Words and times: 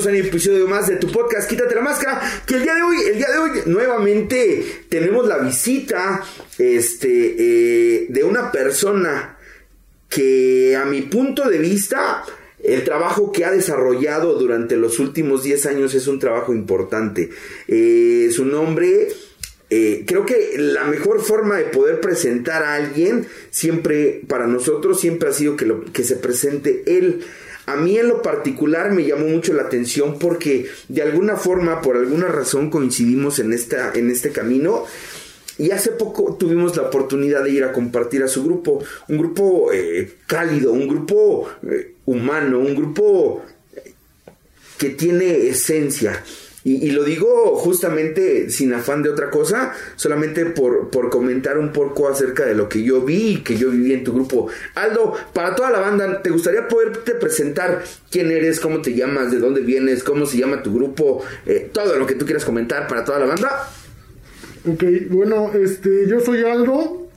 bienvenidos 0.00 0.24
a 0.24 0.28
episodio 0.28 0.66
más 0.66 0.86
de 0.88 0.96
tu 0.96 1.08
podcast 1.08 1.48
Quítate 1.48 1.74
la 1.74 1.82
máscara, 1.82 2.20
que 2.46 2.54
el 2.54 2.62
día 2.62 2.74
de 2.74 2.82
hoy, 2.82 2.96
el 3.12 3.16
día 3.18 3.28
de 3.30 3.38
hoy 3.38 3.50
nuevamente 3.66 4.84
tenemos 4.88 5.26
la 5.26 5.38
visita 5.38 6.24
este 6.56 7.34
eh, 7.38 8.06
de 8.08 8.24
una 8.24 8.50
persona 8.50 9.36
que 10.08 10.74
a 10.76 10.86
mi 10.86 11.02
punto 11.02 11.48
de 11.48 11.58
vista 11.58 12.24
el 12.62 12.82
trabajo 12.84 13.30
que 13.30 13.44
ha 13.44 13.50
desarrollado 13.50 14.38
durante 14.38 14.76
los 14.76 14.98
últimos 15.00 15.42
10 15.42 15.66
años 15.66 15.94
es 15.94 16.06
un 16.06 16.18
trabajo 16.18 16.54
importante. 16.54 17.30
Eh, 17.68 18.30
su 18.32 18.46
nombre 18.46 19.08
eh, 19.68 20.04
creo 20.06 20.24
que 20.24 20.54
la 20.56 20.84
mejor 20.84 21.20
forma 21.20 21.56
de 21.56 21.64
poder 21.64 22.00
presentar 22.00 22.62
a 22.62 22.74
alguien 22.74 23.26
siempre, 23.50 24.22
para 24.26 24.46
nosotros, 24.46 24.98
siempre 24.98 25.28
ha 25.28 25.32
sido 25.32 25.56
que 25.56 26.04
se 26.04 26.16
presente 26.16 26.84
él. 26.86 27.22
A 27.70 27.76
mí 27.76 27.96
en 27.96 28.08
lo 28.08 28.20
particular 28.20 28.90
me 28.90 29.04
llamó 29.04 29.26
mucho 29.28 29.52
la 29.52 29.62
atención 29.62 30.18
porque 30.18 30.66
de 30.88 31.02
alguna 31.02 31.36
forma, 31.36 31.80
por 31.80 31.96
alguna 31.96 32.26
razón, 32.26 32.68
coincidimos 32.68 33.38
en, 33.38 33.52
esta, 33.52 33.92
en 33.94 34.10
este 34.10 34.30
camino. 34.30 34.84
Y 35.56 35.70
hace 35.70 35.92
poco 35.92 36.36
tuvimos 36.36 36.76
la 36.76 36.82
oportunidad 36.82 37.44
de 37.44 37.50
ir 37.50 37.62
a 37.62 37.72
compartir 37.72 38.24
a 38.24 38.28
su 38.28 38.42
grupo, 38.42 38.82
un 39.08 39.18
grupo 39.18 39.70
eh, 39.72 40.14
cálido, 40.26 40.72
un 40.72 40.88
grupo 40.88 41.48
eh, 41.70 41.94
humano, 42.06 42.58
un 42.58 42.74
grupo 42.74 43.44
que 44.76 44.90
tiene 44.90 45.48
esencia. 45.48 46.24
Y, 46.62 46.90
lo 46.90 47.04
digo 47.04 47.56
justamente 47.56 48.50
sin 48.50 48.74
afán 48.74 49.02
de 49.02 49.08
otra 49.08 49.30
cosa, 49.30 49.72
solamente 49.96 50.44
por, 50.44 50.90
por 50.90 51.08
comentar 51.08 51.56
un 51.56 51.72
poco 51.72 52.06
acerca 52.06 52.44
de 52.44 52.54
lo 52.54 52.68
que 52.68 52.82
yo 52.82 53.00
vi 53.00 53.28
y 53.28 53.36
que 53.38 53.56
yo 53.56 53.70
viví 53.70 53.94
en 53.94 54.04
tu 54.04 54.12
grupo. 54.12 54.48
Aldo, 54.74 55.14
para 55.32 55.54
toda 55.54 55.70
la 55.70 55.80
banda, 55.80 56.20
¿te 56.20 56.28
gustaría 56.28 56.68
poderte 56.68 57.14
presentar 57.14 57.82
quién 58.10 58.30
eres, 58.30 58.60
cómo 58.60 58.82
te 58.82 58.94
llamas, 58.94 59.30
de 59.30 59.38
dónde 59.38 59.62
vienes, 59.62 60.04
cómo 60.04 60.26
se 60.26 60.36
llama 60.36 60.62
tu 60.62 60.74
grupo, 60.74 61.22
eh, 61.46 61.70
todo 61.72 61.96
lo 61.96 62.06
que 62.06 62.14
tú 62.14 62.26
quieras 62.26 62.44
comentar 62.44 62.86
para 62.88 63.04
toda 63.04 63.20
la 63.20 63.26
banda? 63.26 63.68
Ok, 64.66 64.84
bueno, 65.08 65.52
este, 65.54 66.06
yo 66.08 66.20
soy 66.20 66.44
Aldo, 66.44 67.08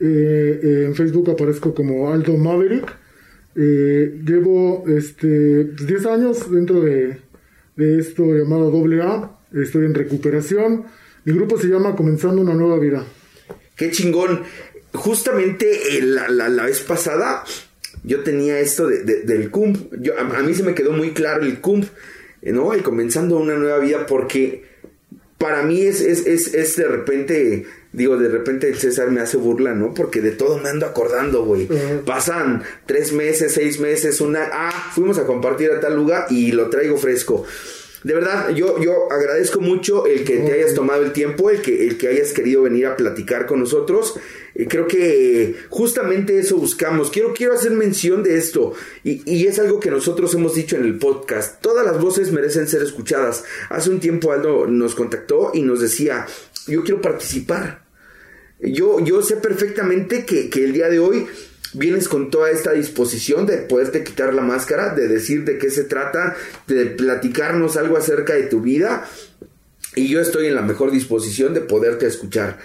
eh, 0.00 0.60
eh, 0.62 0.84
en 0.86 0.96
Facebook 0.96 1.30
aparezco 1.30 1.74
como 1.76 2.12
Aldo 2.12 2.36
Maverick, 2.36 2.92
llevo 3.54 4.84
este, 4.88 5.64
10 5.64 5.76
pues, 5.86 6.06
años 6.06 6.50
dentro 6.50 6.80
de 6.80 7.29
de 7.80 7.98
esto 7.98 8.24
llamado 8.24 8.70
AA. 8.70 9.38
Estoy 9.54 9.86
en 9.86 9.94
recuperación. 9.94 10.84
Mi 11.24 11.32
grupo 11.32 11.58
se 11.58 11.66
llama 11.66 11.96
Comenzando 11.96 12.42
una 12.42 12.54
nueva 12.54 12.78
vida. 12.78 13.04
Qué 13.74 13.90
chingón. 13.90 14.42
Justamente 14.92 15.96
eh, 15.96 16.02
la, 16.02 16.28
la, 16.28 16.64
vez 16.64 16.80
pasada 16.80 17.44
yo 18.04 18.22
tenía 18.22 18.60
esto 18.60 18.86
de, 18.86 19.22
del 19.22 19.50
CUMP. 19.50 19.94
Yo, 20.00 20.18
a, 20.18 20.42
mí 20.42 20.54
se 20.54 20.62
me 20.62 20.74
quedó 20.74 20.92
muy 20.92 21.12
claro 21.12 21.42
el 21.42 21.60
CUMP, 21.60 21.84
eh, 22.42 22.52
¿no? 22.52 22.72
El 22.74 22.82
comenzando 22.82 23.38
una 23.38 23.56
nueva 23.56 23.78
vida 23.78 24.06
porque 24.06 24.64
para 25.38 25.62
mí 25.62 25.80
es, 25.82 26.00
es, 26.00 26.26
es, 26.26 26.54
es, 26.54 26.76
de 26.76 26.88
repente, 26.88 27.66
digo, 27.92 28.16
de 28.16 28.28
repente 28.28 28.68
el 28.68 28.76
César 28.76 29.10
me 29.10 29.20
hace 29.20 29.36
burla, 29.36 29.74
¿no? 29.74 29.94
Porque 29.94 30.20
de 30.20 30.30
todo 30.30 30.58
me 30.58 30.68
ando 30.68 30.86
acordando, 30.86 31.44
güey. 31.44 31.68
Pasan 32.04 32.62
tres 32.86 33.12
meses, 33.12 33.52
seis 33.54 33.80
meses, 33.80 34.20
una, 34.20 34.48
ah, 34.52 34.90
fuimos 34.94 35.18
a 35.18 35.26
compartir 35.26 35.70
a 35.70 35.80
tal 35.80 35.96
lugar 35.96 36.26
y 36.30 36.52
lo 36.52 36.70
traigo 36.70 36.96
fresco. 36.96 37.44
De 38.02 38.14
verdad, 38.14 38.50
yo, 38.54 38.80
yo 38.80 39.12
agradezco 39.12 39.60
mucho 39.60 40.06
el 40.06 40.24
que 40.24 40.38
te 40.38 40.52
hayas 40.52 40.72
tomado 40.72 41.02
el 41.02 41.12
tiempo, 41.12 41.50
el 41.50 41.60
que, 41.60 41.86
el 41.86 41.98
que 41.98 42.08
hayas 42.08 42.32
querido 42.32 42.62
venir 42.62 42.86
a 42.86 42.96
platicar 42.96 43.44
con 43.44 43.60
nosotros. 43.60 44.14
Eh, 44.54 44.66
creo 44.68 44.86
que 44.86 45.56
justamente 45.68 46.38
eso 46.38 46.56
buscamos. 46.56 47.10
Quiero, 47.10 47.34
quiero 47.34 47.52
hacer 47.52 47.72
mención 47.72 48.22
de 48.22 48.38
esto. 48.38 48.72
Y, 49.04 49.22
y, 49.30 49.46
es 49.46 49.58
algo 49.58 49.80
que 49.80 49.90
nosotros 49.90 50.32
hemos 50.34 50.54
dicho 50.54 50.76
en 50.76 50.84
el 50.84 50.98
podcast. 50.98 51.60
Todas 51.60 51.84
las 51.84 52.00
voces 52.00 52.32
merecen 52.32 52.68
ser 52.68 52.82
escuchadas. 52.82 53.44
Hace 53.68 53.90
un 53.90 54.00
tiempo 54.00 54.32
Aldo 54.32 54.66
nos 54.66 54.94
contactó 54.94 55.50
y 55.52 55.60
nos 55.60 55.82
decía, 55.82 56.26
yo 56.66 56.82
quiero 56.82 57.02
participar. 57.02 57.89
Yo, 58.62 59.00
yo 59.00 59.22
sé 59.22 59.36
perfectamente 59.36 60.24
que, 60.24 60.50
que 60.50 60.64
el 60.64 60.72
día 60.72 60.88
de 60.88 60.98
hoy 60.98 61.26
vienes 61.72 62.08
con 62.08 62.30
toda 62.30 62.50
esta 62.50 62.72
disposición 62.72 63.46
de 63.46 63.58
poderte 63.58 64.04
quitar 64.04 64.34
la 64.34 64.42
máscara, 64.42 64.94
de 64.94 65.08
decir 65.08 65.44
de 65.44 65.58
qué 65.58 65.70
se 65.70 65.84
trata, 65.84 66.36
de 66.66 66.86
platicarnos 66.86 67.76
algo 67.76 67.96
acerca 67.96 68.34
de 68.34 68.44
tu 68.44 68.60
vida. 68.60 69.08
Y 69.94 70.08
yo 70.08 70.20
estoy 70.20 70.46
en 70.46 70.54
la 70.54 70.62
mejor 70.62 70.90
disposición 70.90 71.54
de 71.54 71.60
poderte 71.60 72.06
escuchar. 72.06 72.58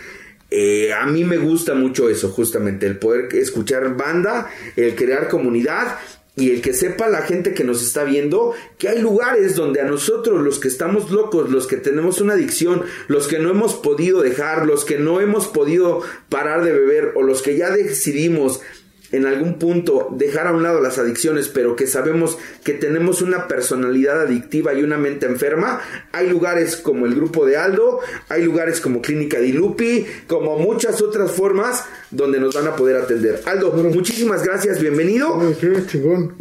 Eh, 0.52 0.94
a 0.94 1.06
mí 1.08 1.24
me 1.24 1.38
gusta 1.38 1.74
mucho 1.74 2.10
eso, 2.10 2.30
justamente, 2.30 2.86
el 2.86 2.98
poder 2.98 3.34
escuchar 3.36 3.98
banda, 3.98 4.50
el 4.76 4.96
crear 4.96 5.28
comunidad 5.28 5.98
y 6.36 6.52
el 6.52 6.62
que 6.62 6.74
sepa 6.74 7.08
la 7.08 7.22
gente 7.22 7.54
que 7.54 7.64
nos 7.64 7.82
está 7.82 8.04
viendo 8.04 8.54
que 8.78 8.90
hay 8.90 9.00
lugares 9.00 9.56
donde 9.56 9.82
a 9.82 9.86
nosotros, 9.86 10.42
los 10.42 10.60
que 10.60 10.68
estamos 10.68 11.10
locos, 11.10 11.50
los 11.50 11.66
que 11.66 11.78
tenemos 11.78 12.20
una 12.20 12.34
adicción, 12.34 12.84
los 13.08 13.28
que 13.28 13.40
no 13.40 13.50
hemos 13.50 13.76
podido 13.76 14.22
dejar, 14.22 14.66
los 14.66 14.84
que 14.84 14.98
no 14.98 15.22
hemos 15.22 15.48
podido 15.48 16.02
parar 16.30 16.64
de 16.64 16.74
beber 16.74 17.14
o 17.16 17.24
los 17.24 17.42
que 17.42 17.58
ya 17.58 17.72
decidimos 17.72 18.62
en 19.12 19.26
algún 19.26 19.60
punto 19.60 20.10
dejar 20.12 20.48
a 20.48 20.52
un 20.52 20.64
lado 20.64 20.82
las 20.82 20.98
adicciones, 20.98 21.48
pero 21.48 21.76
que 21.76 21.88
sabemos 21.88 22.38
que 22.64 22.74
tenemos 22.74 23.22
una 23.22 23.48
personalidad 23.48 24.22
adictiva 24.22 24.74
y 24.74 24.84
una 24.84 24.98
mente 24.98 25.26
enferma, 25.26 25.82
hay 26.12 26.30
lugares 26.30 26.76
como 26.78 27.06
el 27.06 27.16
grupo 27.16 27.46
de 27.46 27.58
Aldo, 27.58 28.00
hay 28.30 28.44
lugares 28.44 28.82
como 28.82 29.02
Clínica 29.02 29.40
Di 29.40 29.54
Lupi, 29.54 30.06
como 30.28 30.58
muchas 30.58 31.02
otras 31.02 31.32
formas 31.32 31.84
donde 32.12 32.40
nos 32.40 32.54
van 32.56 32.68
a 32.68 32.76
poder 32.76 32.98
atender. 32.98 33.42
Aldo, 33.46 33.72
muchísimas 33.72 34.44
gracias, 34.44 34.82
bienvenido. 34.82 35.40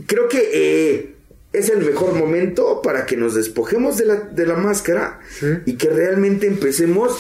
Creo 0.07 0.29
que 0.29 0.51
eh, 0.53 1.15
es 1.53 1.69
el 1.69 1.85
mejor 1.85 2.15
momento 2.15 2.83
para 2.83 3.07
que 3.07 3.17
nos 3.17 3.35
despojemos 3.35 3.97
de 3.97 4.05
la, 4.07 4.17
de 4.17 4.47
la 4.47 4.57
máscara 4.57 5.21
y 5.65 5.75
que 5.75 5.89
realmente 5.89 6.47
empecemos 6.47 7.17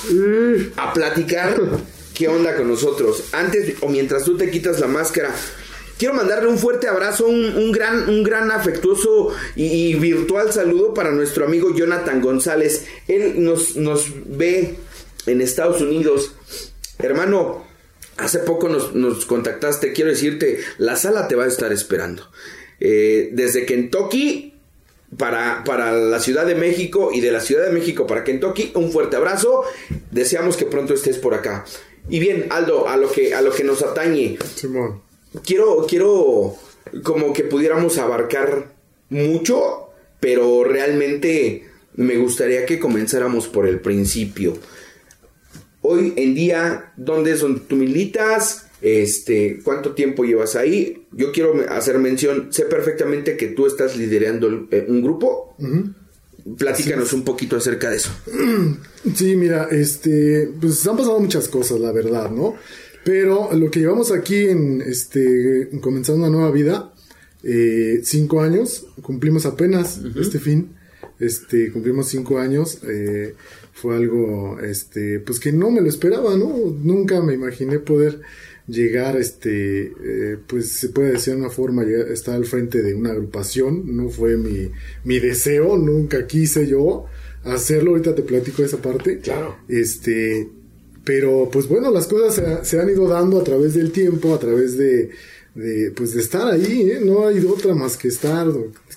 a 0.76 0.93
platicar 0.93 1.56
qué 2.14 2.28
onda 2.28 2.56
con 2.56 2.69
nosotros. 2.69 3.25
Antes 3.32 3.75
o 3.80 3.88
mientras 3.88 4.25
tú 4.25 4.36
te 4.36 4.50
quitas 4.50 4.80
la 4.80 4.86
máscara, 4.86 5.34
quiero 5.98 6.14
mandarle 6.14 6.48
un 6.48 6.58
fuerte 6.58 6.88
abrazo, 6.88 7.26
un, 7.26 7.72
gran, 7.72 8.08
un 8.08 8.22
gran 8.22 8.50
afectuoso 8.50 9.34
y, 9.56 9.94
virtual 9.94 10.52
saludo 10.52 10.94
para 10.94 11.10
nuestro 11.10 11.44
amigo 11.44 11.75
Jonathan 11.75 12.20
González. 12.20 12.86
Él 13.08 13.44
nos, 13.44 13.76
nos 13.76 14.06
ve 14.26 14.76
en 15.26 15.41
Estados 15.41 15.80
Unidos. 15.80 16.34
Hermano, 16.98 17.64
hace 18.16 18.38
poco 18.41 18.69
nos, 18.69 19.26
contactaste, 19.26 19.92
quiero 19.92 20.10
decirte, 20.10 20.60
la 20.78 20.96
sala 20.96 21.28
te 21.28 21.34
va 21.34 21.44
a 21.44 21.48
estar 21.48 21.72
esperando. 21.72 22.31
Eh, 22.81 23.31
desde 23.32 23.66
Kentucky 23.66 24.54
para, 25.16 25.62
para, 25.64 25.92
la 25.92 26.19
Ciudad 26.19 26.44
de 26.44 26.54
México 26.54 27.10
y 27.12 27.20
de 27.20 27.31
la 27.31 27.41
Ciudad 27.41 27.64
de 27.64 27.72
México 27.72 28.06
para 28.06 28.25
Kentucky, 28.25 28.72
un 28.75 28.91
fuerte 28.91 29.16
abrazo. 29.16 29.64
Deseamos 30.10 30.56
que 30.56 30.66
pronto 30.66 30.94
estés 30.94 31.19
por 31.19 31.34
acá. 31.34 31.64
Y 32.09 32.19
bien, 32.19 32.47
Aldo, 32.50 32.88
a 32.88 32.97
lo 32.97 33.10
que, 33.10 33.34
a 33.34 33.41
lo 33.41 33.53
que 33.53 33.65
nos 33.65 33.82
atañe. 33.82 34.38
Quiero, 35.44 35.87
quiero 35.88 36.54
como 37.03 37.32
que 37.32 37.44
pudiéramos 37.44 37.98
abarcar 37.98 38.75
mucho, 39.09 39.88
pero 40.20 40.64
realmente 40.64 41.64
me 41.97 42.16
gustaría 42.16 42.66
que 42.66 42.78
comenzáramos 42.78 43.48
por 43.48 43.66
el 43.66 43.81
principio. 43.81 44.59
Hoy 45.81 46.12
en 46.16 46.34
día, 46.34 46.93
¿dónde 46.97 47.37
son 47.37 47.60
tu 47.60 47.76
militas? 47.76 48.66
Este, 48.81 49.60
¿cuánto 49.62 49.94
tiempo 49.94 50.25
llevas 50.25 50.56
ahí? 50.56 51.06
Yo 51.12 51.32
quiero 51.32 51.54
hacer 51.70 51.98
mención, 51.98 52.53
sé 52.53 52.64
perfectamente 52.64 53.37
que 53.37 53.48
tú 53.48 53.66
estás 53.66 53.97
liderando 53.97 54.69
eh, 54.70 54.84
un 54.88 55.03
grupo. 55.03 55.56
Platícanos 56.59 57.12
un 57.12 57.25
poquito 57.25 57.56
acerca 57.56 57.91
de 57.91 57.97
eso. 57.97 58.10
Sí, 59.15 59.37
mira, 59.37 59.69
este, 59.71 60.50
pues 60.59 60.87
han 60.87 60.97
pasado 60.97 61.21
muchas 61.21 61.49
cosas, 61.49 61.78
la 61.78 61.93
verdad, 61.93 62.31
¿no? 62.31 62.55
Pero 63.05 63.50
lo 63.52 63.70
que 63.70 63.81
llevamos 63.81 64.11
aquí 64.12 64.49
en, 64.49 64.81
este, 64.81 65.69
comenzando 65.82 66.23
una 66.26 66.35
nueva 66.35 66.50
vida, 66.50 66.94
eh, 67.43 68.00
cinco 68.02 68.41
años, 68.41 68.87
cumplimos 69.02 69.44
apenas 69.44 70.00
este 70.17 70.38
fin, 70.38 70.70
este, 71.20 71.70
cumplimos 71.70 72.08
cinco 72.08 72.38
años, 72.38 72.79
eh, 72.85 73.35
fue 73.75 73.94
algo, 73.94 74.58
este, 74.61 75.20
pues 75.20 75.38
que 75.38 75.52
no 75.52 75.70
me 75.70 75.82
lo 75.82 75.88
esperaba, 75.88 76.35
¿no? 76.37 76.56
Nunca 76.82 77.20
me 77.20 77.35
imaginé 77.35 77.79
poder 77.79 78.23
llegar, 78.66 79.16
este, 79.16 79.87
eh, 79.87 80.38
pues 80.46 80.70
se 80.70 80.88
puede 80.88 81.12
decir 81.12 81.34
de 81.34 81.40
una 81.40 81.50
forma, 81.50 81.82
estar 81.84 82.34
al 82.34 82.46
frente 82.46 82.82
de 82.82 82.94
una 82.94 83.11
agrupación, 83.11 83.96
no 83.96 84.08
fue 84.08 84.37
mi, 84.37 84.70
mi 85.05 85.19
deseo, 85.19 85.76
nunca 85.76 86.26
quise 86.26 86.66
yo 86.66 87.06
hacerlo, 87.44 87.90
ahorita 87.90 88.14
te 88.14 88.22
platico 88.22 88.62
esa 88.62 88.78
parte. 88.78 89.19
Claro. 89.19 89.56
Este, 89.69 90.49
pero 91.05 91.49
pues 91.52 91.69
bueno, 91.69 91.90
las 91.90 92.06
cosas 92.06 92.66
se, 92.66 92.81
han 92.81 92.88
ido 92.88 93.06
dando 93.06 93.40
a 93.40 93.44
través 93.44 93.75
del 93.75 93.93
tiempo, 93.93 94.34
a 94.34 94.38
través 94.38 94.78
de, 94.78 95.10
de 95.55 95.93
pues 95.94 96.14
de 96.14 96.20
estar 96.22 96.50
ahí, 96.50 96.90
¿eh? 96.90 97.00
no 97.05 97.26
hay 97.26 97.40
de 97.40 97.46
otra 97.46 97.75
más 97.75 97.96
que 97.96 98.08
estar, 98.08 98.49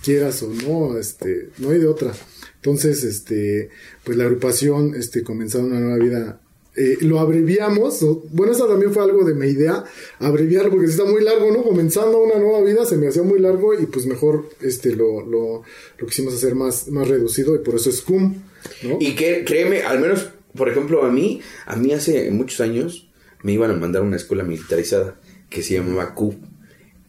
quieras 0.04 0.42
o 0.44 0.54
no, 0.54 0.98
este, 0.98 1.50
no 1.58 1.72
hay 1.72 1.80
de 1.80 1.88
otra. 1.88 2.14
Entonces, 2.56 3.04
este, 3.04 3.70
pues 4.04 4.18
la 4.18 4.24
agrupación, 4.24 4.96
este, 4.96 5.24
comenzando 5.24 5.68
una 5.68 5.80
nueva 5.80 5.98
vida 5.98 6.42
eh, 6.78 6.98
lo 7.02 7.20
abreviamos. 7.20 8.06
Bueno, 8.32 8.54
eso 8.54 8.68
también 8.68 8.94
fue 8.94 9.04
algo 9.04 9.26
de 9.26 9.34
mi 9.34 9.48
idea, 9.48 9.84
abreviarlo 10.20 10.70
porque 10.72 10.86
está 10.86 11.06
muy 11.06 11.24
largo, 11.24 11.52
¿no? 11.52 11.64
Comenzando 11.64 12.20
una 12.22 12.38
nueva 12.38 12.62
vida 12.62 12.86
se 12.86 12.98
me 12.98 13.08
hacía 13.08 13.24
muy 13.24 13.40
largo 13.40 13.74
y 13.74 13.88
pues 13.88 14.06
mejor 14.06 14.48
este 14.62 14.96
lo, 14.96 15.26
lo, 15.26 15.64
lo 15.98 16.08
quisimos 16.08 16.36
hacer 16.36 16.56
más, 16.56 16.88
más 16.90 17.08
reducido 17.08 17.56
y 17.56 17.60
por 17.60 17.76
eso 17.76 17.90
es 17.90 18.02
CUM, 18.02 18.36
¿no? 18.84 18.98
Y 19.00 19.16
que 19.16 19.44
créeme, 19.44 19.82
al 19.82 20.00
menos, 20.00 20.30
por 20.56 20.70
ejemplo, 20.70 21.04
a 21.04 21.12
mí, 21.12 21.42
a 21.66 21.76
mí 21.76 21.94
hace 21.94 22.30
muchos 22.32 22.62
años 22.62 23.10
me 23.42 23.54
iban 23.54 23.72
a 23.72 23.76
mandar 23.76 24.04
a 24.04 24.06
una 24.06 24.18
escuela 24.18 24.44
militarizada 24.44 25.20
que 25.50 25.64
se 25.64 25.76
llamaba 25.76 26.14
Q. 26.14 26.36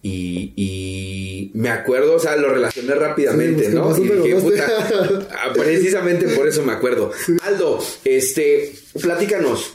Y, 0.00 0.52
y 0.56 1.50
me 1.54 1.70
acuerdo, 1.70 2.14
o 2.14 2.18
sea, 2.20 2.36
lo 2.36 2.50
relacioné 2.54 2.94
rápidamente, 2.94 3.68
Sí, 3.70 3.74
¿no? 3.74 3.96
Y 3.98 4.02
dije, 4.02 4.34
puta, 4.36 5.26
ah, 5.32 5.52
precisamente 5.56 6.28
por 6.28 6.46
eso 6.46 6.62
me 6.64 6.72
acuerdo. 6.72 7.10
Aldo, 7.42 7.80
este, 8.04 8.72
platícanos. 9.00 9.74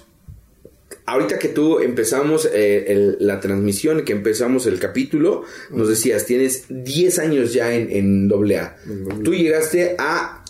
Ahorita 1.05 1.37
que 1.37 1.49
tú 1.49 1.79
empezamos 1.79 2.49
eh, 2.53 2.85
el- 2.87 3.17
la 3.19 3.41
transmisión, 3.41 4.05
que 4.05 4.13
empezamos 4.13 4.65
el 4.67 4.79
capítulo, 4.79 5.43
nos 5.69 5.89
decías, 5.89 6.25
tienes 6.25 6.63
10 6.69 7.19
años 7.19 7.51
ya 7.53 7.73
en, 7.73 7.91
en 7.91 8.31
AA. 8.31 8.77
Tú 9.21 9.33
llegaste 9.33 9.95
a 9.99 10.45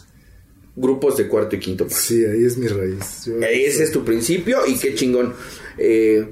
grupos 0.76 1.18
de 1.18 1.28
cuarto 1.28 1.56
y 1.56 1.60
quinto. 1.60 1.88
Sí, 1.90 2.24
ahí 2.24 2.46
es 2.46 2.58
mi 2.58 2.68
raíz. 2.68 3.26
Yo- 3.26 3.40
Ese 3.42 3.84
es 3.86 3.92
tu 3.92 4.06
principio 4.06 4.60
y 4.68 4.78
qué 4.78 4.94
chingón. 4.94 5.34
Eh, 5.80 6.28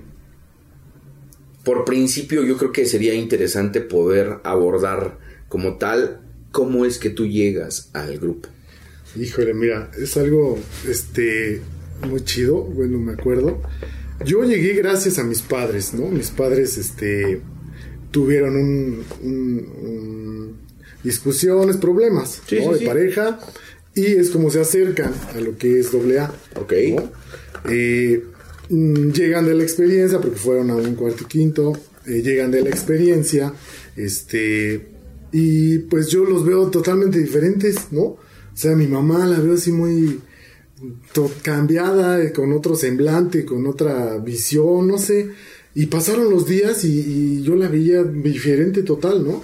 por 1.63 1.85
principio 1.85 2.43
yo 2.43 2.57
creo 2.57 2.71
que 2.71 2.85
sería 2.85 3.13
interesante 3.13 3.81
poder 3.81 4.37
abordar 4.43 5.17
como 5.49 5.77
tal 5.77 6.21
cómo 6.51 6.85
es 6.85 6.97
que 6.97 7.09
tú 7.09 7.25
llegas 7.27 7.89
al 7.93 8.17
grupo. 8.19 8.49
Híjole, 9.19 9.53
mira, 9.53 9.91
es 9.99 10.15
algo 10.17 10.57
este 10.87 11.61
muy 12.07 12.21
chido, 12.23 12.63
bueno, 12.63 12.97
me 12.97 13.13
acuerdo. 13.13 13.61
Yo 14.25 14.43
llegué 14.43 14.73
gracias 14.73 15.17
a 15.19 15.23
mis 15.23 15.41
padres, 15.41 15.93
¿no? 15.93 16.07
Mis 16.07 16.29
padres 16.29 16.77
este 16.77 17.41
tuvieron 18.11 18.55
un, 18.55 19.03
un- 19.21 19.67
un- 19.81 20.57
discusiones, 21.03 21.77
problemas, 21.77 22.41
Sí, 22.47 22.57
¿no? 22.57 22.65
sí, 22.67 22.71
de 22.73 22.79
sí. 22.79 22.85
pareja 22.85 23.39
y 23.95 24.05
es 24.05 24.29
como 24.29 24.49
se 24.49 24.61
acercan 24.61 25.13
a 25.35 25.41
lo 25.41 25.57
que 25.57 25.79
es 25.79 25.91
doble 25.91 26.19
A. 26.19 26.31
Ok. 26.55 26.73
¿no? 26.95 27.11
Eh, 27.69 28.23
llegan 28.71 29.45
de 29.45 29.53
la 29.53 29.63
experiencia 29.63 30.19
porque 30.19 30.37
fueron 30.37 30.71
a 30.71 30.75
un 30.75 30.95
cuarto 30.95 31.23
y 31.23 31.27
quinto, 31.27 31.73
eh, 32.05 32.21
llegan 32.21 32.51
de 32.51 32.61
la 32.61 32.69
experiencia, 32.69 33.53
este, 33.95 34.87
y 35.31 35.79
pues 35.79 36.07
yo 36.07 36.25
los 36.25 36.45
veo 36.45 36.69
totalmente 36.69 37.19
diferentes, 37.19 37.91
¿no? 37.91 38.01
O 38.01 38.19
sea, 38.53 38.75
mi 38.75 38.87
mamá 38.87 39.25
la 39.27 39.39
veo 39.39 39.55
así 39.55 39.71
muy 39.71 40.19
cambiada, 41.41 42.21
eh, 42.23 42.31
con 42.31 42.51
otro 42.53 42.75
semblante, 42.75 43.45
con 43.45 43.65
otra 43.67 44.17
visión, 44.17 44.87
no 44.87 44.97
sé. 44.97 45.29
Y 45.73 45.85
pasaron 45.85 46.29
los 46.29 46.47
días 46.47 46.83
y, 46.83 46.99
y 46.99 47.43
yo 47.43 47.55
la 47.55 47.69
veía 47.69 48.03
diferente 48.03 48.83
total, 48.83 49.23
¿no? 49.23 49.41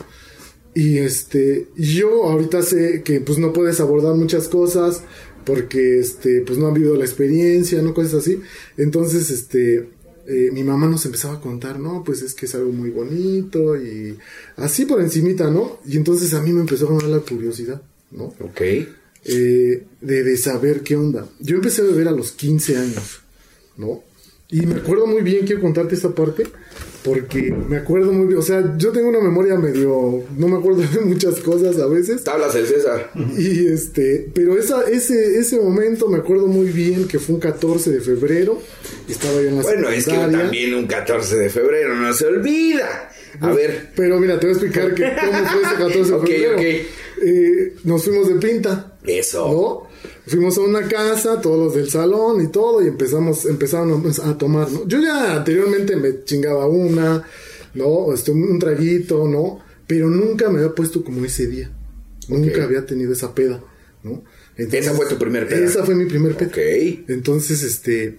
Y 0.78 1.00
este, 1.00 1.70
yo 1.76 2.26
ahorita 2.26 2.62
sé 2.62 3.02
que 3.04 3.20
pues 3.22 3.40
no 3.40 3.52
puedes 3.52 3.80
abordar 3.80 4.14
muchas 4.16 4.48
cosas 4.48 5.02
porque 5.48 6.00
este, 6.00 6.42
pues 6.42 6.60
no 6.60 6.68
han 6.68 6.74
vivido 6.74 6.98
la 6.98 7.06
experiencia, 7.06 7.82
no 7.82 7.94
cosas 7.94 8.16
así. 8.16 8.42
Entonces, 8.76 9.30
este, 9.32 9.88
eh, 10.28 10.50
mi 10.52 10.62
mamá 10.64 10.88
nos 10.88 11.06
empezaba 11.06 11.36
a 11.36 11.42
contar, 11.42 11.80
no, 11.80 12.04
pues 12.04 12.22
es 12.22 12.34
que 12.34 12.48
es 12.48 12.54
algo 12.54 12.74
muy 12.74 12.90
bonito 12.90 13.82
y 13.82 14.18
así 14.58 14.86
por 14.86 15.00
encimita, 15.02 15.50
¿no? 15.50 15.80
Y 15.88 15.96
entonces 15.96 16.34
a 16.34 16.42
mí 16.42 16.52
me 16.52 16.60
empezó 16.60 16.88
a 16.90 16.92
ganar 16.98 17.10
la 17.10 17.20
curiosidad, 17.20 17.82
¿no? 18.12 18.26
Ok. 18.42 18.62
eh, 19.24 19.84
de, 20.02 20.24
de 20.24 20.38
saber 20.38 20.82
qué 20.82 20.98
onda. 20.98 21.28
Yo 21.40 21.56
empecé 21.56 21.82
a 21.82 21.86
beber 21.86 22.10
a 22.10 22.12
los 22.12 22.34
15 22.34 22.78
años, 22.78 23.22
¿no? 23.78 24.04
Y 24.50 24.66
me 24.66 24.76
acuerdo 24.76 25.08
muy 25.08 25.22
bien, 25.22 25.46
quiero 25.46 25.62
contarte 25.62 25.96
esta 25.96 26.14
parte, 26.14 26.44
porque 27.08 27.54
me 27.70 27.78
acuerdo 27.78 28.12
muy 28.12 28.28
bien, 28.28 28.40
o 28.40 28.42
sea, 28.42 28.76
yo 28.78 28.92
tengo 28.92 29.10
una 29.10 29.20
memoria 29.20 29.56
medio, 29.56 30.24
no 30.38 30.48
me 30.48 30.58
acuerdo 30.58 30.82
de 30.82 31.00
muchas 31.02 31.40
cosas 31.40 31.78
a 31.80 31.88
veces, 31.88 32.24
Tablas 32.24 32.54
el 32.56 32.68
César. 32.68 33.12
y 33.38 33.68
este, 33.68 34.28
pero 34.34 34.58
esa, 34.58 34.84
ese, 34.90 35.40
ese 35.40 35.60
momento 35.60 36.08
me 36.10 36.18
acuerdo 36.18 36.48
muy 36.48 36.68
bien 36.70 37.08
que 37.08 37.20
fue 37.20 37.36
un 37.36 37.42
14 37.42 37.92
de 37.92 38.02
febrero, 38.02 38.62
estaba 39.10 39.34
yo 39.42 39.48
en 39.50 39.58
la 39.58 39.62
Bueno, 39.64 39.90
es 39.90 40.06
que 40.06 40.12
también 40.12 40.74
un 40.76 40.88
14 40.88 41.36
de 41.38 41.50
febrero 41.50 41.96
no 41.96 42.14
se 42.14 42.26
olvida. 42.28 43.12
A 43.40 43.52
ver, 43.54 43.92
Pero 43.96 44.20
mira, 44.20 44.40
te 44.40 44.48
voy 44.48 44.56
a 44.56 44.58
explicar 44.60 44.96
que 44.96 45.04
cómo 45.04 45.48
fue 45.48 45.62
ese 45.62 45.76
14 45.78 45.98
de 45.98 46.06
febrero. 46.20 46.56
ok. 46.56 46.88
Eh, 47.24 47.74
nos 47.84 48.04
fuimos 48.04 48.28
de 48.30 48.36
pinta. 48.36 48.98
eso. 49.06 49.48
¿no? 49.48 49.87
Fuimos 50.26 50.58
a 50.58 50.62
una 50.62 50.88
casa, 50.88 51.40
todos 51.42 51.58
los 51.58 51.76
del 51.76 51.90
salón 51.90 52.42
y 52.42 52.48
todo, 52.48 52.84
y 52.84 52.88
empezamos, 52.88 53.46
empezaron 53.46 54.04
a 54.24 54.38
tomar, 54.38 54.70
¿no? 54.72 54.88
Yo 54.88 55.00
ya 55.02 55.38
anteriormente 55.38 55.96
me 55.96 56.24
chingaba 56.24 56.68
una, 56.68 57.24
¿no? 57.74 58.14
Este, 58.14 58.32
un 58.32 58.60
traguito, 58.60 59.28
¿no? 59.28 59.60
Pero 59.86 60.10
nunca 60.10 60.50
me 60.50 60.60
había 60.60 60.76
puesto 60.76 61.04
como 61.04 61.24
ese 61.24 61.48
día. 61.48 61.72
Nunca 62.28 62.64
había 62.64 62.86
tenido 62.86 63.14
esa 63.14 63.34
peda, 63.34 63.64
¿no? 64.04 64.24
Esa 64.58 64.94
fue 64.94 65.06
tu 65.06 65.18
primer 65.18 65.48
peda. 65.48 65.66
Esa 65.66 65.84
fue 65.84 65.96
mi 65.96 66.06
primer 66.06 66.36
peda. 66.36 66.50
Ok. 66.50 66.58
Entonces, 67.08 67.64
este, 67.64 68.06
eh, 68.06 68.16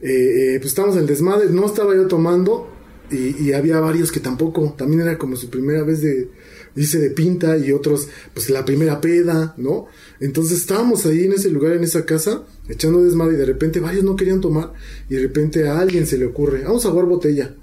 eh, 0.00 0.56
pues 0.58 0.72
estábamos 0.72 0.96
en 0.96 1.02
el 1.02 1.08
desmadre, 1.08 1.48
no 1.50 1.66
estaba 1.66 1.94
yo 1.94 2.06
tomando 2.08 2.75
y, 3.10 3.44
y 3.44 3.52
había 3.52 3.80
varios 3.80 4.10
que 4.12 4.20
tampoco, 4.20 4.74
también 4.76 5.02
era 5.02 5.18
como 5.18 5.36
su 5.36 5.50
primera 5.50 5.82
vez 5.82 6.02
de, 6.02 6.28
dice 6.76 6.98
de 6.98 7.10
pinta 7.10 7.56
y 7.56 7.72
otros, 7.72 8.08
pues 8.34 8.50
la 8.50 8.64
primera 8.64 9.00
peda, 9.00 9.54
¿no? 9.56 9.86
Entonces 10.20 10.58
estábamos 10.58 11.06
ahí 11.06 11.24
en 11.24 11.32
ese 11.32 11.50
lugar, 11.50 11.72
en 11.72 11.84
esa 11.84 12.04
casa, 12.04 12.44
echando 12.68 13.02
desmadre 13.02 13.34
y 13.34 13.38
de 13.38 13.46
repente 13.46 13.80
varios 13.80 14.04
no 14.04 14.14
querían 14.14 14.40
tomar 14.40 14.72
y 15.08 15.14
de 15.14 15.22
repente 15.22 15.66
a 15.66 15.78
alguien 15.78 16.06
se 16.06 16.18
le 16.18 16.26
ocurre, 16.26 16.62
vamos 16.64 16.84
a 16.84 16.90
jugar 16.90 17.06
botella, 17.06 17.54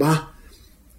va, 0.00 0.38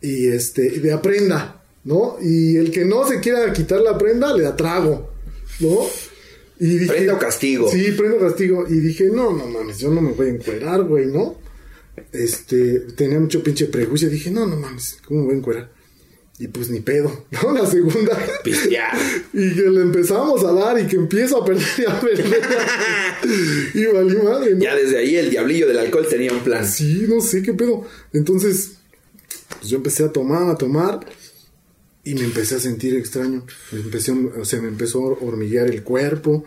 y 0.01 0.27
este, 0.27 0.65
y 0.65 0.79
de 0.79 0.91
aprenda, 0.91 1.63
¿no? 1.85 2.17
Y 2.21 2.57
el 2.57 2.71
que 2.71 2.85
no 2.85 3.07
se 3.07 3.19
quiera 3.19 3.51
quitar 3.53 3.81
la 3.81 3.97
prenda, 3.97 4.35
le 4.35 4.43
da 4.43 4.55
trago, 4.55 5.11
¿no? 5.61 5.77
Y 6.59 6.77
dije, 6.77 6.93
Prenda 6.93 7.15
o 7.15 7.19
castigo. 7.19 7.69
Sí, 7.71 7.91
prenda 7.97 8.17
o 8.17 8.19
castigo. 8.19 8.65
Y 8.69 8.75
dije, 8.75 9.05
no, 9.05 9.35
no 9.35 9.47
mames, 9.47 9.79
yo 9.79 9.89
no 9.89 9.99
me 9.99 10.11
voy 10.11 10.27
a 10.27 10.29
encuerar, 10.29 10.83
güey, 10.83 11.07
¿no? 11.07 11.40
Este, 12.11 12.79
tenía 12.95 13.19
mucho 13.19 13.43
pinche 13.43 13.67
prejuicio. 13.67 14.09
Dije, 14.09 14.31
no, 14.31 14.45
no 14.45 14.57
mames, 14.57 14.97
¿cómo 15.05 15.21
me 15.21 15.25
voy 15.27 15.35
a 15.35 15.37
encuerar? 15.37 15.81
Y 16.39 16.47
pues 16.47 16.69
ni 16.69 16.79
pedo, 16.79 17.25
¿no? 17.31 17.53
La 17.53 17.65
segunda. 17.67 18.17
Pistear. 18.43 18.97
Y 19.33 19.55
que 19.55 19.61
le 19.61 19.81
empezamos 19.81 20.43
a 20.43 20.51
dar 20.51 20.79
y 20.79 20.87
que 20.87 20.95
empiezo 20.95 21.41
a 21.41 21.45
perder 21.45 21.67
y 21.77 21.85
a 21.89 21.99
perder. 22.01 22.41
y 23.75 23.85
valí 23.85 24.15
madre, 24.17 24.55
¿no? 24.55 24.61
Ya 24.61 24.75
desde 24.75 24.97
ahí 24.97 25.15
el 25.15 25.29
diablillo 25.29 25.67
del 25.67 25.77
alcohol 25.77 26.07
tenía 26.09 26.33
un 26.33 26.39
plan. 26.39 26.67
Sí, 26.67 27.05
no 27.07 27.21
sé 27.21 27.41
qué 27.41 27.53
pedo. 27.53 27.85
Entonces, 28.11 28.73
pues 29.59 29.69
yo 29.69 29.77
empecé 29.77 30.03
a 30.03 30.11
tomar, 30.11 30.49
a 30.49 30.57
tomar. 30.57 31.05
Y 32.03 32.15
me 32.15 32.23
empecé 32.23 32.55
a 32.55 32.59
sentir 32.59 32.95
extraño. 32.95 33.45
Me 33.71 33.79
empecé, 33.79 34.11
o 34.11 34.43
sea, 34.43 34.61
me 34.61 34.67
empezó 34.67 34.99
a 34.99 35.23
hormiguear 35.23 35.67
el 35.67 35.83
cuerpo. 35.83 36.43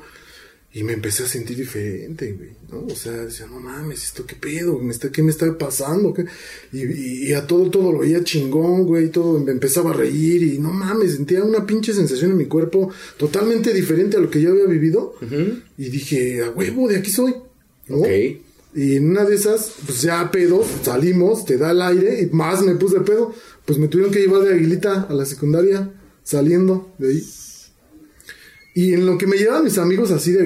Y 0.76 0.82
me 0.82 0.92
empecé 0.94 1.22
a 1.22 1.28
sentir 1.28 1.56
diferente, 1.56 2.32
güey, 2.32 2.50
¿no? 2.68 2.92
O 2.92 2.96
sea, 2.96 3.12
decía, 3.12 3.46
no 3.46 3.60
mames, 3.60 4.02
¿esto 4.02 4.26
qué 4.26 4.34
pedo? 4.34 4.76
¿Me 4.80 4.90
está, 4.90 5.12
¿Qué 5.12 5.22
me 5.22 5.30
está 5.30 5.56
pasando? 5.56 6.12
¿Qué? 6.12 6.24
Y, 6.72 6.82
y- 6.82 7.28
y 7.28 7.32
a 7.32 7.46
todo, 7.46 7.70
todo 7.70 7.92
lo 7.92 8.00
veía 8.00 8.24
chingón, 8.24 8.84
güey, 8.84 9.08
todo, 9.10 9.38
me 9.38 9.52
empezaba 9.52 9.90
a 9.90 9.94
reír 9.94 10.42
y 10.42 10.58
no 10.58 10.72
mames, 10.72 11.14
sentía 11.14 11.44
una 11.44 11.64
pinche 11.64 11.94
sensación 11.94 12.32
en 12.32 12.38
mi 12.38 12.46
cuerpo 12.46 12.90
totalmente 13.16 13.72
diferente 13.72 14.16
a 14.16 14.20
lo 14.20 14.28
que 14.30 14.40
yo 14.40 14.50
había 14.50 14.64
vivido. 14.66 15.14
Y 15.78 15.90
dije, 15.90 16.42
a 16.42 16.50
huevo, 16.50 16.88
de 16.88 16.96
aquí 16.96 17.10
soy, 17.12 17.34
¿no? 17.86 17.98
Ok. 17.98 18.08
Y 18.74 18.96
en 18.96 19.10
una 19.10 19.24
de 19.24 19.36
esas, 19.36 19.74
pues 19.86 20.02
ya 20.02 20.28
pedo, 20.32 20.64
salimos, 20.82 21.44
te 21.44 21.56
da 21.56 21.70
el 21.70 21.80
aire 21.82 22.20
y 22.22 22.34
más 22.34 22.60
me 22.62 22.74
puse 22.74 22.98
pedo. 23.02 23.32
Pues 23.64 23.78
me 23.78 23.86
tuvieron 23.86 24.12
que 24.12 24.18
llevar 24.22 24.42
de 24.42 24.54
Aguilita 24.54 25.02
a 25.08 25.12
la 25.14 25.24
secundaria, 25.24 25.92
saliendo 26.24 26.92
de 26.98 27.10
ahí. 27.10 27.24
Y 28.74 28.92
en 28.92 29.06
lo 29.06 29.16
que 29.16 29.26
me 29.26 29.36
llevaban 29.36 29.64
mis 29.64 29.78
amigos 29.78 30.10
así 30.10 30.32
de 30.32 30.44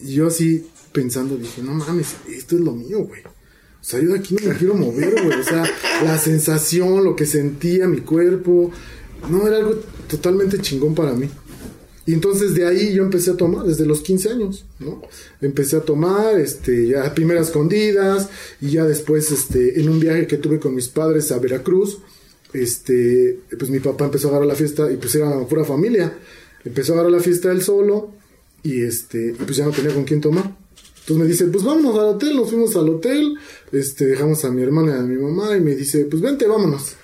y 0.00 0.14
yo 0.14 0.26
así 0.26 0.66
pensando, 0.92 1.36
dije, 1.36 1.62
no 1.62 1.72
mames, 1.74 2.16
esto 2.34 2.56
es 2.56 2.62
lo 2.62 2.72
mío, 2.72 3.04
güey. 3.04 3.20
O 3.22 3.88
sea, 3.88 4.00
yo 4.00 4.08
de 4.08 4.18
aquí 4.18 4.34
no 4.34 4.48
me 4.48 4.56
quiero 4.56 4.74
mover, 4.74 5.22
güey. 5.22 5.40
O 5.40 5.44
sea, 5.44 5.64
la 6.04 6.18
sensación, 6.18 7.04
lo 7.04 7.14
que 7.14 7.26
sentía 7.26 7.86
mi 7.86 8.00
cuerpo, 8.00 8.72
no, 9.30 9.46
era 9.46 9.58
algo 9.58 9.74
totalmente 10.08 10.58
chingón 10.58 10.94
para 10.94 11.12
mí. 11.12 11.28
Y 12.06 12.12
entonces 12.12 12.54
de 12.54 12.66
ahí 12.66 12.94
yo 12.94 13.02
empecé 13.02 13.32
a 13.32 13.36
tomar, 13.36 13.66
desde 13.66 13.84
los 13.84 14.00
15 14.00 14.30
años, 14.30 14.64
¿no? 14.78 15.02
Empecé 15.40 15.76
a 15.76 15.80
tomar, 15.80 16.38
este, 16.38 16.88
ya 16.88 17.12
primeras 17.14 17.48
escondidas, 17.48 18.28
y 18.60 18.70
ya 18.70 18.84
después, 18.84 19.30
este, 19.32 19.80
en 19.80 19.88
un 19.88 19.98
viaje 19.98 20.26
que 20.26 20.36
tuve 20.36 20.60
con 20.60 20.74
mis 20.74 20.88
padres 20.88 21.32
a 21.32 21.38
Veracruz, 21.38 21.98
este, 22.52 23.40
pues 23.58 23.70
mi 23.70 23.80
papá 23.80 24.04
empezó 24.04 24.28
a 24.28 24.30
agarrar 24.30 24.46
la 24.46 24.54
fiesta, 24.54 24.90
y 24.90 24.96
pues 24.96 25.14
era 25.16 25.46
pura 25.46 25.64
familia. 25.64 26.16
Empezó 26.66 26.92
a 26.92 26.96
agarrar 26.96 27.12
la 27.12 27.20
fiesta 27.20 27.50
él 27.50 27.62
solo, 27.62 28.10
y 28.62 28.82
este, 28.82 29.28
y 29.28 29.32
pues 29.32 29.56
ya 29.56 29.64
no 29.64 29.70
tenía 29.70 29.94
con 29.94 30.04
quién 30.04 30.20
tomar. 30.20 30.44
Entonces 31.00 31.16
me 31.16 31.26
dice, 31.26 31.44
pues 31.46 31.62
vámonos 31.64 31.96
al 31.98 32.06
hotel, 32.16 32.34
nos 32.36 32.50
fuimos 32.50 32.74
al 32.76 32.88
hotel, 32.88 33.36
este, 33.72 34.06
dejamos 34.06 34.44
a 34.44 34.50
mi 34.50 34.62
hermana 34.62 34.96
y 34.96 34.98
a 34.98 35.02
mi 35.02 35.16
mamá, 35.16 35.56
y 35.56 35.60
me 35.60 35.74
dice, 35.76 36.04
pues 36.06 36.20
vente, 36.20 36.46
vámonos. 36.46 36.96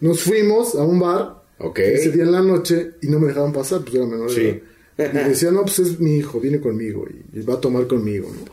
Nos 0.00 0.20
fuimos 0.20 0.74
a 0.74 0.82
un 0.84 0.98
bar, 0.98 1.42
Ok. 1.58 1.78
ese 1.80 2.10
día 2.10 2.24
en 2.24 2.32
la 2.32 2.40
noche 2.42 2.92
y 3.02 3.08
no 3.08 3.20
me 3.20 3.28
dejaban 3.28 3.52
pasar, 3.52 3.82
pues 3.82 3.94
era 3.94 4.06
menor 4.06 4.30
de 4.30 4.34
Sí. 4.34 4.60
edad. 4.96 5.26
Y 5.26 5.28
decía, 5.30 5.50
no, 5.50 5.62
pues 5.62 5.78
es 5.80 6.00
mi 6.00 6.16
hijo, 6.16 6.40
viene 6.40 6.60
conmigo 6.60 7.04
y, 7.08 7.38
y 7.38 7.42
va 7.42 7.54
a 7.54 7.60
tomar 7.60 7.86
conmigo, 7.86 8.28
¿no? 8.34 8.52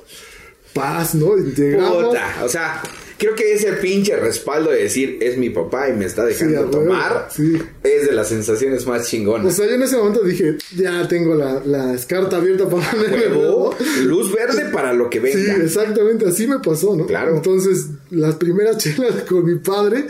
paz, 0.74 1.16
¿no? 1.16 1.36
Llegamos. 1.36 2.08
Puta, 2.08 2.44
o 2.44 2.50
sea, 2.50 2.84
creo 3.20 3.36
que 3.36 3.54
ese 3.54 3.74
pinche 3.74 4.16
respaldo 4.16 4.72
de 4.72 4.82
decir 4.84 5.20
es 5.22 5.38
mi 5.38 5.52
papá 5.52 5.90
y 5.90 5.94
me 5.94 6.06
está 6.06 6.26
dejando 6.26 6.64
Sí, 6.66 6.72
tomar 6.72 7.28
sí. 7.32 7.58
es 7.84 8.08
de 8.08 8.14
las 8.14 8.30
sensaciones 8.30 8.88
más 8.88 9.04
O 9.04 9.10
chingonas. 9.10 9.56
sea, 9.56 9.68
yo 9.68 9.74
en 9.74 9.84
ese 9.84 9.98
momento 9.98 10.24
dije, 10.24 10.56
ya 10.76 11.08
tengo 11.08 11.36
la, 11.36 11.62
la 11.66 11.96
carta 12.08 12.38
abierta 12.38 12.68
para 12.68 12.92
Huevo, 12.94 13.76
luz 14.06 14.34
verde 14.34 14.66
para 14.74 14.94
lo 14.94 15.10
que 15.12 15.20
Sí, 15.20 15.38
venga. 15.38 15.64
exactamente, 15.64 16.26
así 16.28 16.48
me 16.48 16.58
pasó, 16.60 16.96
¿no? 16.96 17.06
Claro. 17.06 17.36
Entonces, 17.36 17.86
las 18.10 18.36
primeras 18.36 18.78
chelas 18.78 19.14
con 19.30 19.46
mi 19.46 19.60
padre, 19.60 20.06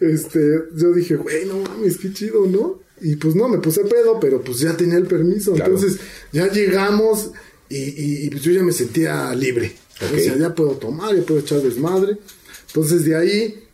este, 0.00 0.40
yo 0.76 0.92
dije, 0.92 1.16
güey, 1.16 1.44
no 1.46 1.58
mames, 1.58 1.98
qué 1.98 2.12
chido, 2.12 2.46
¿no? 2.46 2.80
Y 3.00 3.16
pues 3.16 3.34
no, 3.34 3.48
me 3.48 3.58
puse 3.58 3.82
pedo, 3.84 4.20
pero 4.20 4.40
pues 4.42 4.60
ya 4.60 4.76
tenía 4.76 4.96
el 4.96 5.06
permiso. 5.06 5.54
Claro. 5.54 5.74
Entonces, 5.74 5.98
ya 6.32 6.48
llegamos 6.50 7.32
y, 7.68 7.76
y- 7.76 8.26
y, 8.26 8.30
pues 8.30 8.42
yo 8.42 8.52
ya 8.52 8.62
me 8.62 8.70
sentía 8.72 9.34
libre. 9.34 9.72
O 10.00 10.18
sea, 10.18 10.36
ya 10.36 10.54
puedo 10.54 10.72
tomar, 10.72 11.14
ya 11.14 11.22
puedo 11.22 11.40
echar 11.40 11.60
desmadre. 11.60 12.16
Entonces, 12.74 13.04
de 13.04 13.16
ahí, 13.16 13.64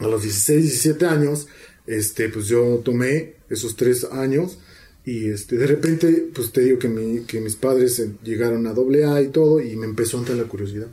a 0.00 0.06
los 0.06 0.22
16, 0.22 0.62
17 0.62 1.06
años, 1.06 1.48
este, 1.86 2.28
pues 2.28 2.46
yo 2.46 2.82
tomé 2.84 3.36
esos 3.48 3.74
tres 3.74 4.04
años 4.04 4.58
y 5.06 5.30
este, 5.30 5.56
de 5.56 5.66
repente, 5.66 6.28
pues 6.34 6.52
te 6.52 6.60
digo 6.60 6.78
que, 6.78 6.88
mi, 6.88 7.20
que 7.20 7.40
mis 7.40 7.56
padres 7.56 8.06
llegaron 8.22 8.66
a 8.66 8.74
doble 8.74 9.06
A 9.06 9.22
y 9.22 9.28
todo 9.28 9.60
y 9.60 9.76
me 9.76 9.86
empezó 9.86 10.18
a 10.18 10.20
entrar 10.20 10.36
la 10.36 10.44
curiosidad, 10.44 10.88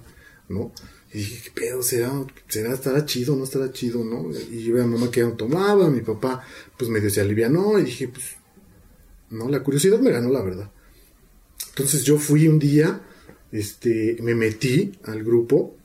¿no? 0.48 0.72
Y 1.14 1.18
dije, 1.18 1.42
¿qué 1.44 1.62
pedo? 1.62 1.84
¿Será, 1.84 2.26
será, 2.48 2.74
estará 2.74 3.06
chido, 3.06 3.36
no 3.36 3.44
estará 3.44 3.74
chido, 3.74 4.04
no? 4.06 4.32
Y 4.50 4.64
yo 4.64 4.74
veía 4.74 4.86
a 4.86 4.88
mi 4.88 4.94
mamá 4.94 5.12
que 5.12 5.20
ya 5.20 5.28
no 5.28 5.34
tomaba, 5.34 5.90
mi 5.90 6.00
papá, 6.00 6.46
pues 6.78 6.90
medio 6.90 7.10
se 7.10 7.20
alivianó 7.20 7.78
y 7.80 7.84
dije, 7.84 8.08
pues, 8.08 8.24
no, 9.30 9.50
la 9.50 9.62
curiosidad 9.62 10.00
me 10.00 10.12
ganó, 10.12 10.30
la 10.30 10.42
verdad. 10.42 10.72
Entonces 11.70 12.04
yo 12.04 12.18
fui 12.18 12.48
un 12.48 12.60
día, 12.60 13.02
este, 13.52 14.16
me 14.22 14.36
metí 14.36 14.94
al 15.04 15.22
grupo 15.22 15.76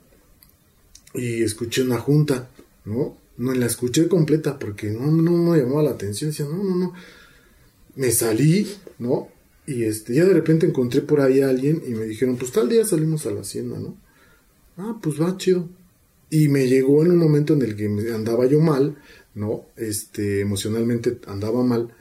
y 1.13 1.43
escuché 1.43 1.83
una 1.83 1.97
junta, 1.97 2.49
¿no? 2.85 3.17
No 3.37 3.53
la 3.53 3.65
escuché 3.67 4.07
completa 4.07 4.57
porque 4.57 4.89
no, 4.89 5.11
no 5.11 5.31
me 5.51 5.59
llamaba 5.59 5.83
la 5.83 5.91
atención. 5.91 6.31
Decía, 6.31 6.45
no, 6.45 6.63
no, 6.63 6.75
no. 6.75 6.93
Me 7.95 8.11
salí, 8.11 8.67
¿no? 8.99 9.29
Y 9.67 9.83
este, 9.83 10.15
ya 10.15 10.25
de 10.25 10.33
repente 10.33 10.65
encontré 10.65 11.01
por 11.01 11.21
ahí 11.21 11.41
a 11.41 11.49
alguien 11.49 11.83
y 11.85 11.91
me 11.91 12.05
dijeron, 12.05 12.37
pues 12.37 12.51
tal 12.51 12.69
día 12.69 12.85
salimos 12.85 13.25
a 13.25 13.31
la 13.31 13.41
hacienda, 13.41 13.77
¿no? 13.77 13.97
Ah, 14.77 14.97
pues 15.01 15.21
va, 15.21 15.35
chido. 15.37 15.67
Y 16.29 16.47
me 16.47 16.67
llegó 16.67 17.03
en 17.03 17.11
un 17.11 17.17
momento 17.17 17.53
en 17.53 17.61
el 17.61 17.75
que 17.75 17.85
andaba 18.13 18.45
yo 18.45 18.59
mal, 18.59 18.97
¿no? 19.35 19.65
Este, 19.75 20.41
emocionalmente 20.41 21.19
andaba 21.27 21.63
mal. 21.63 21.93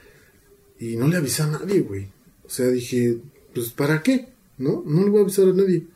Y 0.79 0.97
no 0.97 1.09
le 1.09 1.17
avisé 1.17 1.43
a 1.43 1.49
nadie, 1.49 1.81
güey. 1.81 2.09
O 2.45 2.51
sea, 2.51 2.69
dije, 2.69 3.19
pues 3.55 3.71
¿para 3.71 4.03
qué? 4.03 4.29
¿No? 4.59 4.83
No 4.87 5.03
le 5.03 5.11
voy 5.11 5.21
a 5.21 5.23
avisar 5.23 5.49
a 5.49 5.53
nadie. 5.53 5.87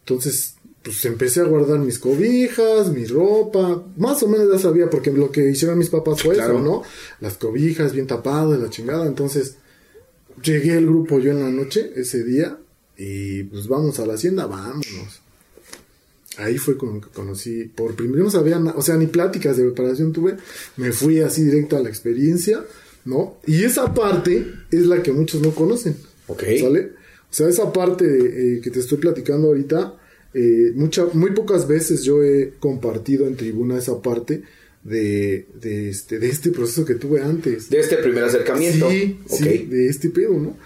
Entonces, 0.00 0.56
pues 0.84 1.02
empecé 1.06 1.40
a 1.40 1.44
guardar 1.44 1.78
mis 1.80 1.98
cobijas, 1.98 2.90
mi 2.92 3.06
ropa. 3.06 3.82
Más 3.96 4.22
o 4.22 4.28
menos 4.28 4.52
ya 4.52 4.58
sabía, 4.58 4.88
porque 4.90 5.10
lo 5.10 5.32
que 5.32 5.50
hicieron 5.50 5.78
mis 5.78 5.88
papás 5.88 6.22
fue 6.22 6.34
Claro. 6.34 6.54
eso, 6.56 6.62
¿no? 6.62 6.82
Las 7.20 7.38
cobijas 7.38 7.92
bien 7.94 8.06
tapadas, 8.06 8.60
la 8.60 8.68
chingada. 8.70 9.06
Entonces, 9.06 9.56
llegué 10.42 10.74
al 10.76 10.84
grupo 10.86 11.18
yo 11.18 11.30
en 11.30 11.40
la 11.40 11.50
noche, 11.50 11.90
ese 11.96 12.22
día, 12.22 12.58
y 12.98 13.44
pues 13.44 13.66
vamos 13.66 13.98
a 13.98 14.06
la 14.06 14.14
hacienda, 14.14 14.46
vámonos. 14.46 14.84
Ahí 16.36 16.58
fue 16.58 16.76
como 16.76 17.00
que 17.00 17.08
conocí, 17.10 17.64
por 17.64 17.94
primero 17.94 18.24
no 18.24 18.30
sabía, 18.30 18.58
o 18.58 18.82
sea, 18.82 18.96
ni 18.96 19.06
pláticas 19.06 19.56
de 19.56 19.64
preparación 19.64 20.12
tuve, 20.12 20.36
me 20.76 20.90
fui 20.92 21.20
así 21.20 21.44
directo 21.44 21.76
a 21.76 21.80
la 21.80 21.88
experiencia, 21.88 22.62
¿no? 23.04 23.36
Y 23.46 23.62
esa 23.62 23.94
parte 23.94 24.44
es 24.70 24.86
la 24.86 25.00
que 25.02 25.12
muchos 25.12 25.40
no 25.40 25.54
conocen. 25.54 25.96
Ok. 26.26 26.42
¿Sale? 26.60 26.92
O 27.30 27.36
sea, 27.36 27.48
esa 27.48 27.72
parte 27.72 28.04
eh, 28.04 28.60
que 28.60 28.70
te 28.70 28.80
estoy 28.80 28.98
platicando 28.98 29.48
ahorita, 29.48 29.94
eh, 30.34 30.72
mucha, 30.74 31.06
muy 31.12 31.30
pocas 31.30 31.68
veces 31.68 32.02
yo 32.02 32.22
he 32.22 32.54
compartido 32.58 33.26
en 33.26 33.36
tribuna 33.36 33.78
esa 33.78 34.02
parte 34.02 34.42
de, 34.82 35.46
de, 35.54 35.88
este, 35.88 36.18
de 36.18 36.28
este 36.28 36.50
proceso 36.50 36.84
que 36.84 36.94
tuve 36.94 37.22
antes. 37.22 37.70
De 37.70 37.80
este 37.80 37.96
primer 37.96 38.24
acercamiento. 38.24 38.90
Sí, 38.90 39.66
de 39.70 39.88
este 39.88 40.10
pedo, 40.10 40.38
¿no? 40.38 40.56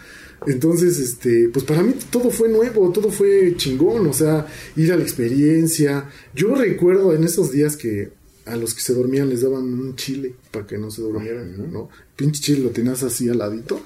Entonces, 0.47 0.99
este, 0.99 1.49
pues 1.49 1.65
para 1.65 1.83
mí 1.83 1.95
todo 2.11 2.31
fue 2.31 2.49
nuevo, 2.49 2.91
todo 2.93 3.11
fue 3.11 3.55
chingón, 3.57 4.07
o 4.07 4.13
sea, 4.13 4.47
ir 4.77 4.93
a 4.93 4.97
la 4.97 5.03
experiencia. 5.03 6.09
Yo 6.35 6.55
recuerdo 6.55 7.15
en 7.15 7.25
esos 7.25 7.51
días 7.53 7.77
que 7.77 8.11
a 8.47 8.57
los 8.57 8.75
que 8.75 8.81
se 8.81 8.95
dormían 8.95 9.29
les 9.29 9.43
daban 9.43 9.65
un 9.65 9.97
chile 9.97 10.35
para 10.51 10.67
que 10.67 10.79
no 10.79 10.91
se 10.91 11.03
durmieran, 11.03 11.71
¿no? 11.73 11.91
Pinche 12.17 12.41
chile 12.41 12.61
lo 12.61 12.71
tenías 12.71 13.03
así 13.03 13.29
al 13.29 13.39
ladito 13.39 13.81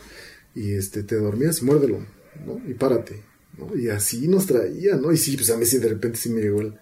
y 0.55 0.73
este, 0.73 1.03
te 1.03 1.17
dormías 1.17 1.63
y 1.63 1.65
muérdelo, 1.65 2.07
¿no? 2.47 2.61
Y 2.69 2.75
párate, 2.75 3.23
¿no? 3.59 3.77
Y 3.79 3.89
así 3.89 4.29
nos 4.29 4.47
traía, 4.47 4.97
¿no? 4.97 5.13
Y 5.13 5.17
sí, 5.17 5.37
pues 5.37 5.51
a 5.51 5.57
mí 5.57 5.65
sí 5.67 5.79
de 5.79 5.89
repente 5.89 6.19
sí 6.19 6.31
me 6.31 6.41
llegó 6.41 6.61
el, 6.61 6.75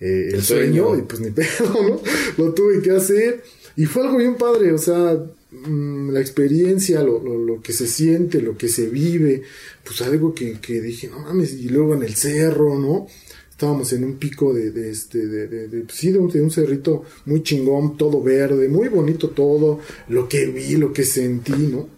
eh, 0.00 0.28
el 0.28 0.34
El 0.36 0.42
sueño, 0.42 0.86
sueño. 0.88 0.98
y 0.98 1.02
pues 1.02 1.20
ni 1.20 1.30
pedo, 1.32 1.72
¿no? 1.88 2.00
Lo 2.38 2.52
tuve 2.54 2.80
que 2.82 2.90
hacer 2.92 3.42
y 3.76 3.86
fue 3.86 4.02
algo 4.04 4.18
bien 4.18 4.36
padre, 4.36 4.72
o 4.72 4.78
sea, 4.78 5.20
mm, 5.50 6.10
la 6.10 6.20
experiencia, 6.20 7.02
lo, 7.02 7.22
lo, 7.22 7.38
lo 7.38 7.60
que 7.62 7.72
se 7.72 7.86
siente, 7.88 8.40
lo 8.40 8.56
que 8.56 8.68
se 8.68 8.86
vive, 8.88 9.42
pues 9.84 10.00
algo 10.02 10.32
que, 10.34 10.60
que 10.60 10.80
dije, 10.80 11.08
no 11.08 11.18
mames, 11.20 11.54
y 11.54 11.68
luego 11.68 11.94
en 11.94 12.02
el 12.04 12.14
cerro, 12.14 12.78
¿no? 12.78 13.06
Estábamos 13.50 13.92
en 13.92 14.04
un 14.04 14.16
pico 14.16 14.52
de, 14.52 14.70
de 14.72 14.90
este, 14.90 15.26
de, 15.26 15.46
de, 15.48 15.68
de- 15.68 15.84
sí, 15.92 16.10
de 16.12 16.18
un, 16.18 16.28
de 16.28 16.42
un 16.42 16.50
cerrito 16.50 17.02
muy 17.26 17.42
chingón, 17.42 17.96
todo 17.96 18.20
verde, 18.22 18.68
muy 18.68 18.88
bonito 18.88 19.30
todo, 19.30 19.78
lo 20.08 20.28
que 20.28 20.46
vi, 20.46 20.76
lo 20.76 20.92
que 20.92 21.04
sentí, 21.04 21.52
¿no? 21.52 21.88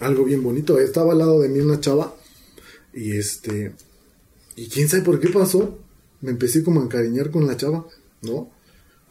Algo 0.00 0.24
bien 0.24 0.42
bonito. 0.42 0.78
Estaba 0.78 1.12
al 1.12 1.18
lado 1.18 1.40
de 1.40 1.48
mí 1.48 1.60
una 1.60 1.78
chava 1.80 2.16
y 2.94 3.16
este, 3.16 3.72
y 4.56 4.68
quién 4.68 4.88
sabe 4.88 5.02
por 5.02 5.20
qué 5.20 5.28
pasó, 5.28 5.78
me 6.20 6.30
empecé 6.30 6.62
como 6.62 6.80
a 6.80 6.84
encariñar 6.84 7.30
con 7.30 7.46
la 7.46 7.56
chava, 7.56 7.86
¿no? 8.22 8.50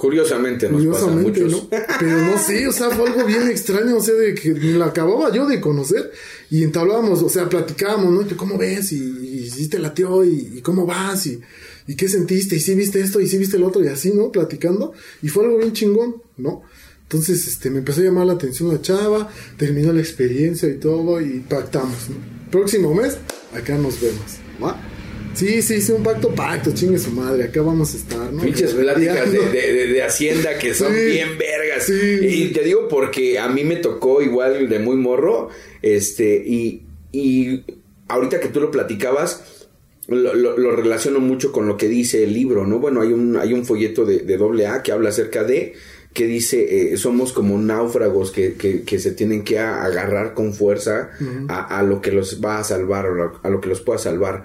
Curiosamente 0.01 0.67
nos 0.67 0.81
Curiosamente, 0.81 1.41
pasa. 1.41 1.57
¿no? 1.57 1.69
Pero 1.99 2.17
no 2.25 2.37
sé, 2.39 2.67
o 2.67 2.71
sea, 2.71 2.89
fue 2.89 3.07
algo 3.07 3.23
bien 3.23 3.47
extraño, 3.47 3.97
o 3.97 4.01
sea, 4.01 4.15
de 4.15 4.33
que 4.33 4.51
me 4.51 4.73
la 4.73 4.87
acababa 4.87 5.31
yo 5.31 5.45
de 5.45 5.61
conocer 5.61 6.11
y 6.49 6.63
entablábamos, 6.63 7.21
o 7.21 7.29
sea, 7.29 7.47
platicábamos, 7.47 8.11
¿no? 8.11 8.21
Y 8.21 8.33
¿Cómo 8.33 8.57
ves? 8.57 8.93
Y, 8.93 8.97
y 8.97 9.49
si 9.51 9.67
te 9.67 9.77
latió, 9.77 10.23
y, 10.23 10.53
y 10.55 10.61
cómo 10.61 10.87
vas, 10.87 11.27
y, 11.27 11.39
y 11.85 11.95
qué 11.95 12.07
sentiste, 12.07 12.55
y 12.55 12.59
si 12.59 12.73
viste 12.73 12.99
esto, 12.99 13.19
y 13.19 13.27
si 13.27 13.37
viste 13.37 13.57
el 13.57 13.63
otro, 13.63 13.83
y 13.83 13.89
así, 13.89 14.11
¿no? 14.11 14.31
Platicando, 14.31 14.93
y 15.21 15.27
fue 15.27 15.45
algo 15.45 15.59
bien 15.59 15.73
chingón, 15.73 16.15
¿no? 16.37 16.63
Entonces, 17.03 17.47
este, 17.47 17.69
me 17.69 17.79
empezó 17.79 18.01
a 18.01 18.05
llamar 18.05 18.25
la 18.25 18.33
atención 18.33 18.69
la 18.69 18.81
chava, 18.81 19.29
terminó 19.57 19.93
la 19.93 19.99
experiencia 19.99 20.67
y 20.67 20.77
todo, 20.79 21.21
y 21.21 21.41
pactamos, 21.41 22.09
¿no? 22.09 22.40
Próximo 22.51 22.93
mes, 22.93 23.17
acá 23.53 23.77
nos 23.77 23.99
vemos, 24.01 24.37
¿va? 24.63 24.79
Sí, 25.33 25.61
sí, 25.61 25.79
sí, 25.81 25.93
un 25.93 26.03
pacto, 26.03 26.29
pacto, 26.35 26.71
chingue 26.73 26.99
su 26.99 27.11
madre, 27.11 27.45
acá 27.45 27.61
vamos 27.61 27.93
a 27.93 27.97
estar, 27.97 28.33
¿no? 28.33 28.41
Pinches 28.43 28.73
pláticas 28.73 29.31
de, 29.31 29.39
de- 29.39 29.73
de- 29.73 29.87
de 29.87 30.03
Hacienda 30.03 30.57
que 30.59 30.73
son 30.73 30.93
Sí. 30.93 31.05
bien 31.05 31.37
vergas. 31.37 31.85
Sí, 31.85 31.93
y 32.21 32.47
te 32.51 32.63
digo 32.63 32.89
porque 32.89 33.39
a 33.39 33.47
mí 33.47 33.63
me 33.63 33.77
tocó 33.77 34.21
igual 34.21 34.67
de 34.67 34.79
muy 34.79 34.97
morro. 34.97 35.47
Este, 35.81 36.43
y, 36.45 36.81
y 37.13 37.63
ahorita 38.09 38.41
que 38.41 38.49
tú 38.49 38.59
lo 38.59 38.71
platicabas, 38.71 39.67
lo, 40.09 40.33
lo- 40.33 40.57
lo 40.57 40.75
relaciono 40.75 41.21
mucho 41.21 41.53
con 41.53 41.65
lo 41.65 41.77
que 41.77 41.87
dice 41.87 42.25
el 42.25 42.33
libro, 42.33 42.67
¿no? 42.67 42.79
Bueno, 42.79 42.99
hay 43.01 43.13
un, 43.13 43.37
hay 43.37 43.53
un 43.53 43.65
folleto 43.65 44.03
de, 44.05 44.19
de 44.19 44.35
doble 44.35 44.67
A 44.67 44.83
que 44.83 44.91
habla 44.91 45.09
acerca 45.09 45.45
de 45.45 45.73
que 46.13 46.25
dice 46.27 46.93
eh, 46.93 46.97
somos 46.97 47.31
como 47.31 47.57
náufragos 47.57 48.31
que, 48.31 48.55
que, 48.55 48.81
que 48.83 48.99
se 48.99 49.11
tienen 49.11 49.43
que 49.43 49.59
agarrar 49.59 50.33
con 50.33 50.53
fuerza 50.53 51.11
a, 51.47 51.79
a 51.79 51.83
lo 51.83 52.01
que 52.01 52.11
los 52.11 52.41
va 52.43 52.59
a 52.59 52.63
salvar, 52.63 53.05
a 53.05 53.09
lo- 53.11 53.39
a 53.43 53.49
lo 53.49 53.61
que 53.61 53.69
los 53.69 53.79
pueda 53.81 53.97
salvar. 53.97 54.43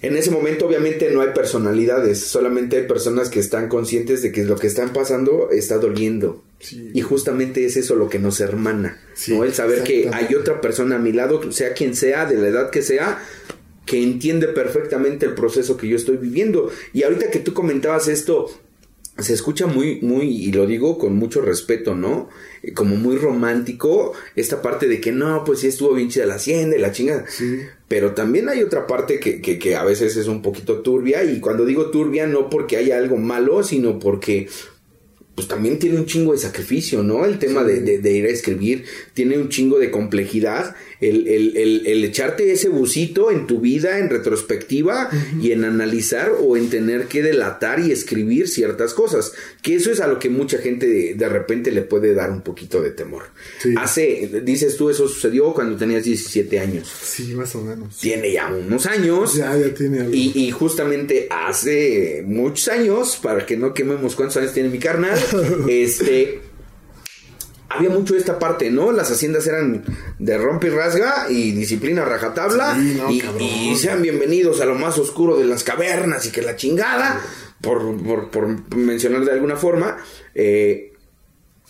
En 0.00 0.16
ese 0.16 0.30
momento 0.30 0.66
obviamente 0.66 1.10
no 1.10 1.22
hay 1.22 1.30
personalidades, 1.34 2.20
solamente 2.20 2.76
hay 2.76 2.86
personas 2.86 3.30
que 3.30 3.40
están 3.40 3.68
conscientes 3.68 4.22
de 4.22 4.30
que 4.30 4.44
lo 4.44 4.54
que 4.56 4.68
están 4.68 4.92
pasando 4.92 5.50
está 5.50 5.78
doliendo. 5.78 6.44
Sí. 6.60 6.90
Y 6.94 7.00
justamente 7.02 7.64
es 7.64 7.76
eso 7.76 7.96
lo 7.96 8.08
que 8.08 8.18
nos 8.20 8.40
hermana, 8.40 9.00
Sí, 9.14 9.36
¿no? 9.36 9.42
El 9.44 9.52
saber 9.54 9.82
que 9.82 10.08
hay 10.12 10.34
otra 10.36 10.60
persona 10.60 10.96
a 10.96 10.98
mi 11.00 11.12
lado, 11.12 11.50
sea 11.50 11.72
quien 11.74 11.96
sea, 11.96 12.26
de 12.26 12.36
la 12.36 12.46
edad 12.48 12.70
que 12.70 12.82
sea, 12.82 13.20
que 13.86 14.00
entiende 14.02 14.46
perfectamente 14.48 15.26
el 15.26 15.34
proceso 15.34 15.76
que 15.76 15.88
yo 15.88 15.96
estoy 15.96 16.16
viviendo. 16.16 16.70
Y 16.92 17.02
ahorita 17.02 17.30
que 17.30 17.40
tú 17.40 17.52
comentabas 17.52 18.06
esto, 18.06 18.46
se 19.18 19.34
escucha 19.34 19.66
muy, 19.66 20.00
muy, 20.00 20.28
y 20.28 20.52
lo 20.52 20.66
digo 20.66 20.96
con 20.98 21.16
mucho 21.16 21.40
respeto, 21.40 21.94
¿no? 21.94 22.28
Eh, 22.62 22.72
Como 22.72 22.96
muy 22.96 23.16
romántico, 23.16 24.12
esta 24.36 24.62
parte 24.62 24.86
de 24.88 25.00
que 25.00 25.12
no, 25.12 25.42
pues 25.44 25.60
sí 25.60 25.66
estuvo 25.66 25.94
bien 25.94 26.08
chida 26.08 26.26
la 26.26 26.36
hacienda 26.36 26.76
y 26.76 26.80
la 26.80 26.92
chingada. 26.92 27.24
Sí. 27.28 27.60
Pero 27.88 28.12
también 28.14 28.48
hay 28.48 28.62
otra 28.62 28.86
parte 28.86 29.18
que, 29.18 29.40
que, 29.40 29.58
que 29.58 29.76
a 29.76 29.84
veces 29.84 30.16
es 30.16 30.28
un 30.28 30.42
poquito 30.42 30.80
turbia, 30.82 31.24
y 31.24 31.40
cuando 31.40 31.64
digo 31.64 31.90
turbia 31.90 32.26
no 32.26 32.48
porque 32.48 32.76
haya 32.76 32.96
algo 32.96 33.16
malo, 33.16 33.62
sino 33.64 33.98
porque 33.98 34.48
pues 35.38 35.46
también 35.46 35.78
tiene 35.78 35.98
un 35.98 36.06
chingo 36.06 36.32
de 36.32 36.38
sacrificio, 36.38 37.04
¿no? 37.04 37.24
El 37.24 37.38
tema 37.38 37.62
de, 37.62 37.80
de, 37.80 38.12
ir 38.12 38.26
a 38.26 38.28
escribir 38.28 38.86
tiene 39.14 39.38
un 39.38 39.48
chingo 39.48 39.78
de 39.78 39.92
complejidad. 39.92 40.74
El, 41.00 41.28
el, 41.28 41.56
el, 41.56 41.86
el 41.86 42.04
echarte 42.04 42.50
ese 42.50 42.68
busito 42.68 43.30
en 43.30 43.46
tu 43.46 43.60
vida 43.60 43.98
en 43.98 44.10
retrospectiva 44.10 45.10
y 45.40 45.52
en 45.52 45.64
analizar 45.64 46.32
o 46.40 46.56
en 46.56 46.70
tener 46.70 47.06
que 47.06 47.22
delatar 47.22 47.80
y 47.80 47.92
escribir 47.92 48.48
ciertas 48.48 48.94
cosas. 48.94 49.32
Que 49.62 49.76
eso 49.76 49.90
es 49.90 50.00
a 50.00 50.06
lo 50.06 50.18
que 50.18 50.28
mucha 50.28 50.58
gente 50.58 50.86
de, 50.86 51.14
de 51.14 51.28
repente 51.28 51.70
le 51.70 51.82
puede 51.82 52.14
dar 52.14 52.30
un 52.30 52.42
poquito 52.42 52.82
de 52.82 52.90
temor. 52.90 53.24
Hace, 53.76 54.42
dices 54.44 54.76
tú, 54.76 54.90
eso 54.90 55.08
sucedió 55.08 55.52
cuando 55.52 55.76
tenías 55.76 56.04
17 56.04 56.58
años. 56.58 56.88
Sí, 57.02 57.34
más 57.34 57.54
o 57.54 57.62
menos. 57.62 57.96
Tiene 57.98 58.32
ya 58.32 58.52
unos 58.52 58.86
años. 58.86 59.34
Ya, 59.34 59.56
ya 59.56 59.72
tiene 59.74 60.00
algo. 60.00 60.14
Y, 60.14 60.32
y 60.34 60.50
justamente 60.50 61.28
hace 61.30 62.22
muchos 62.26 62.68
años, 62.68 63.18
para 63.22 63.46
que 63.46 63.56
no 63.56 63.72
quememos 63.74 64.14
cuántos 64.14 64.38
años 64.38 64.52
tiene 64.52 64.68
mi 64.68 64.78
carnal, 64.78 65.18
este 65.68 66.40
había 67.68 67.90
mucho 67.90 68.16
esta 68.16 68.38
parte, 68.38 68.70
¿no? 68.70 68.92
Las 68.92 69.10
haciendas 69.10 69.46
eran 69.46 69.84
de 70.18 70.38
rompe 70.38 70.68
y 70.68 70.70
rasga 70.70 71.30
y 71.30 71.52
disciplina 71.52 72.04
rajatabla. 72.04 72.78
y, 73.10 73.74
sean 73.76 74.02
bienvenidos 74.02 74.60
a 74.60 74.64
lo 74.64 74.74
más 74.74 74.98
oscuro 74.98 75.36
de 75.36 75.44
las 75.44 75.64
cavernas 75.64 76.26
y 76.26 76.30
que 76.30 76.42
la 76.42 76.56
chingada, 76.56 77.20
por, 77.60 78.30
por, 78.30 78.76
mencionar 78.76 79.24
de 79.24 79.32
alguna 79.32 79.56
forma. 79.56 79.98
Eh, 80.34 80.92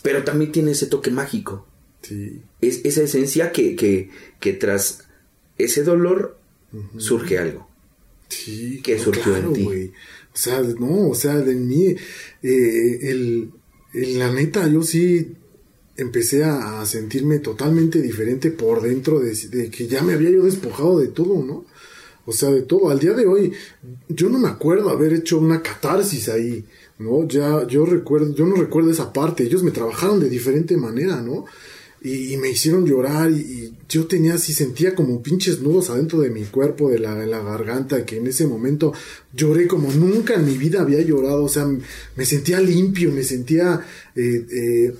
pero 0.01 0.23
también 0.23 0.51
tiene 0.51 0.71
ese 0.71 0.87
toque 0.87 1.11
mágico. 1.11 1.67
Sí. 2.01 2.41
Es 2.61 2.81
esa 2.85 3.01
esencia 3.01 3.51
que, 3.51 3.75
que, 3.75 4.09
que 4.39 4.53
tras 4.53 5.05
ese 5.57 5.83
dolor 5.83 6.37
surge 6.97 7.37
algo. 7.37 7.67
Sí. 8.29 8.79
Que 8.81 8.97
surgió 8.99 9.35
en 9.35 9.53
ti. 9.53 9.91
O 10.33 10.37
sea, 10.37 10.61
no, 10.61 11.09
o 11.09 11.15
sea, 11.15 11.35
de 11.35 11.55
mí, 11.55 11.95
eh, 12.41 12.99
el, 13.01 13.51
la 13.93 14.31
neta, 14.31 14.65
yo 14.67 14.81
sí 14.83 15.35
empecé 15.99 16.43
a, 16.43 16.85
sentirme 16.85 17.39
totalmente 17.39 18.01
diferente 18.01 18.51
por 18.51 18.81
dentro 18.81 19.19
de, 19.19 19.69
que 19.69 19.87
ya 19.87 20.01
me 20.01 20.13
había 20.13 20.31
yo 20.31 20.43
despojado 20.43 20.99
de 20.99 21.07
todo, 21.07 21.43
¿no? 21.43 21.65
O 22.25 22.31
sea, 22.31 22.49
de 22.51 22.61
todo. 22.61 22.89
Al 22.89 22.99
día 22.99 23.13
de 23.13 23.25
hoy, 23.25 23.51
yo 24.07 24.29
no 24.29 24.37
me 24.37 24.49
acuerdo 24.49 24.89
haber 24.89 25.13
hecho 25.13 25.39
una 25.39 25.61
catarsis 25.61 26.29
ahí, 26.29 26.63
¿no? 26.99 27.27
Ya, 27.27 27.65
yo 27.67 27.85
recuerdo, 27.85 28.33
yo 28.35 28.45
no 28.45 28.55
recuerdo 28.55 28.91
esa 28.91 29.11
parte. 29.11 29.43
Ellos 29.43 29.63
me 29.63 29.71
trabajaron 29.71 30.19
de 30.19 30.29
diferente 30.29 30.77
manera, 30.77 31.21
¿no? 31.21 31.45
Y, 32.01 32.37
me 32.37 32.49
hicieron 32.49 32.85
llorar 32.85 33.29
y, 33.29 33.73
yo 33.89 34.07
tenía 34.07 34.35
así, 34.35 34.53
sentía 34.53 34.95
como 34.95 35.21
pinches 35.21 35.59
nudos 35.59 35.89
adentro 35.89 36.21
de 36.21 36.29
mi 36.29 36.43
cuerpo, 36.43 36.89
de 36.89 36.99
la, 36.99 37.25
la 37.25 37.41
garganta, 37.43 38.05
que 38.05 38.17
en 38.17 38.27
ese 38.27 38.47
momento 38.47 38.93
lloré 39.33 39.67
como 39.67 39.91
nunca 39.91 40.35
en 40.35 40.45
mi 40.45 40.57
vida 40.57 40.81
había 40.81 41.01
llorado, 41.01 41.43
o 41.43 41.49
sea, 41.49 41.67
me 42.15 42.25
sentía 42.25 42.61
limpio, 42.61 43.11
me 43.11 43.23
sentía, 43.23 43.81
eh, 44.15 44.45
eh, 44.49 44.93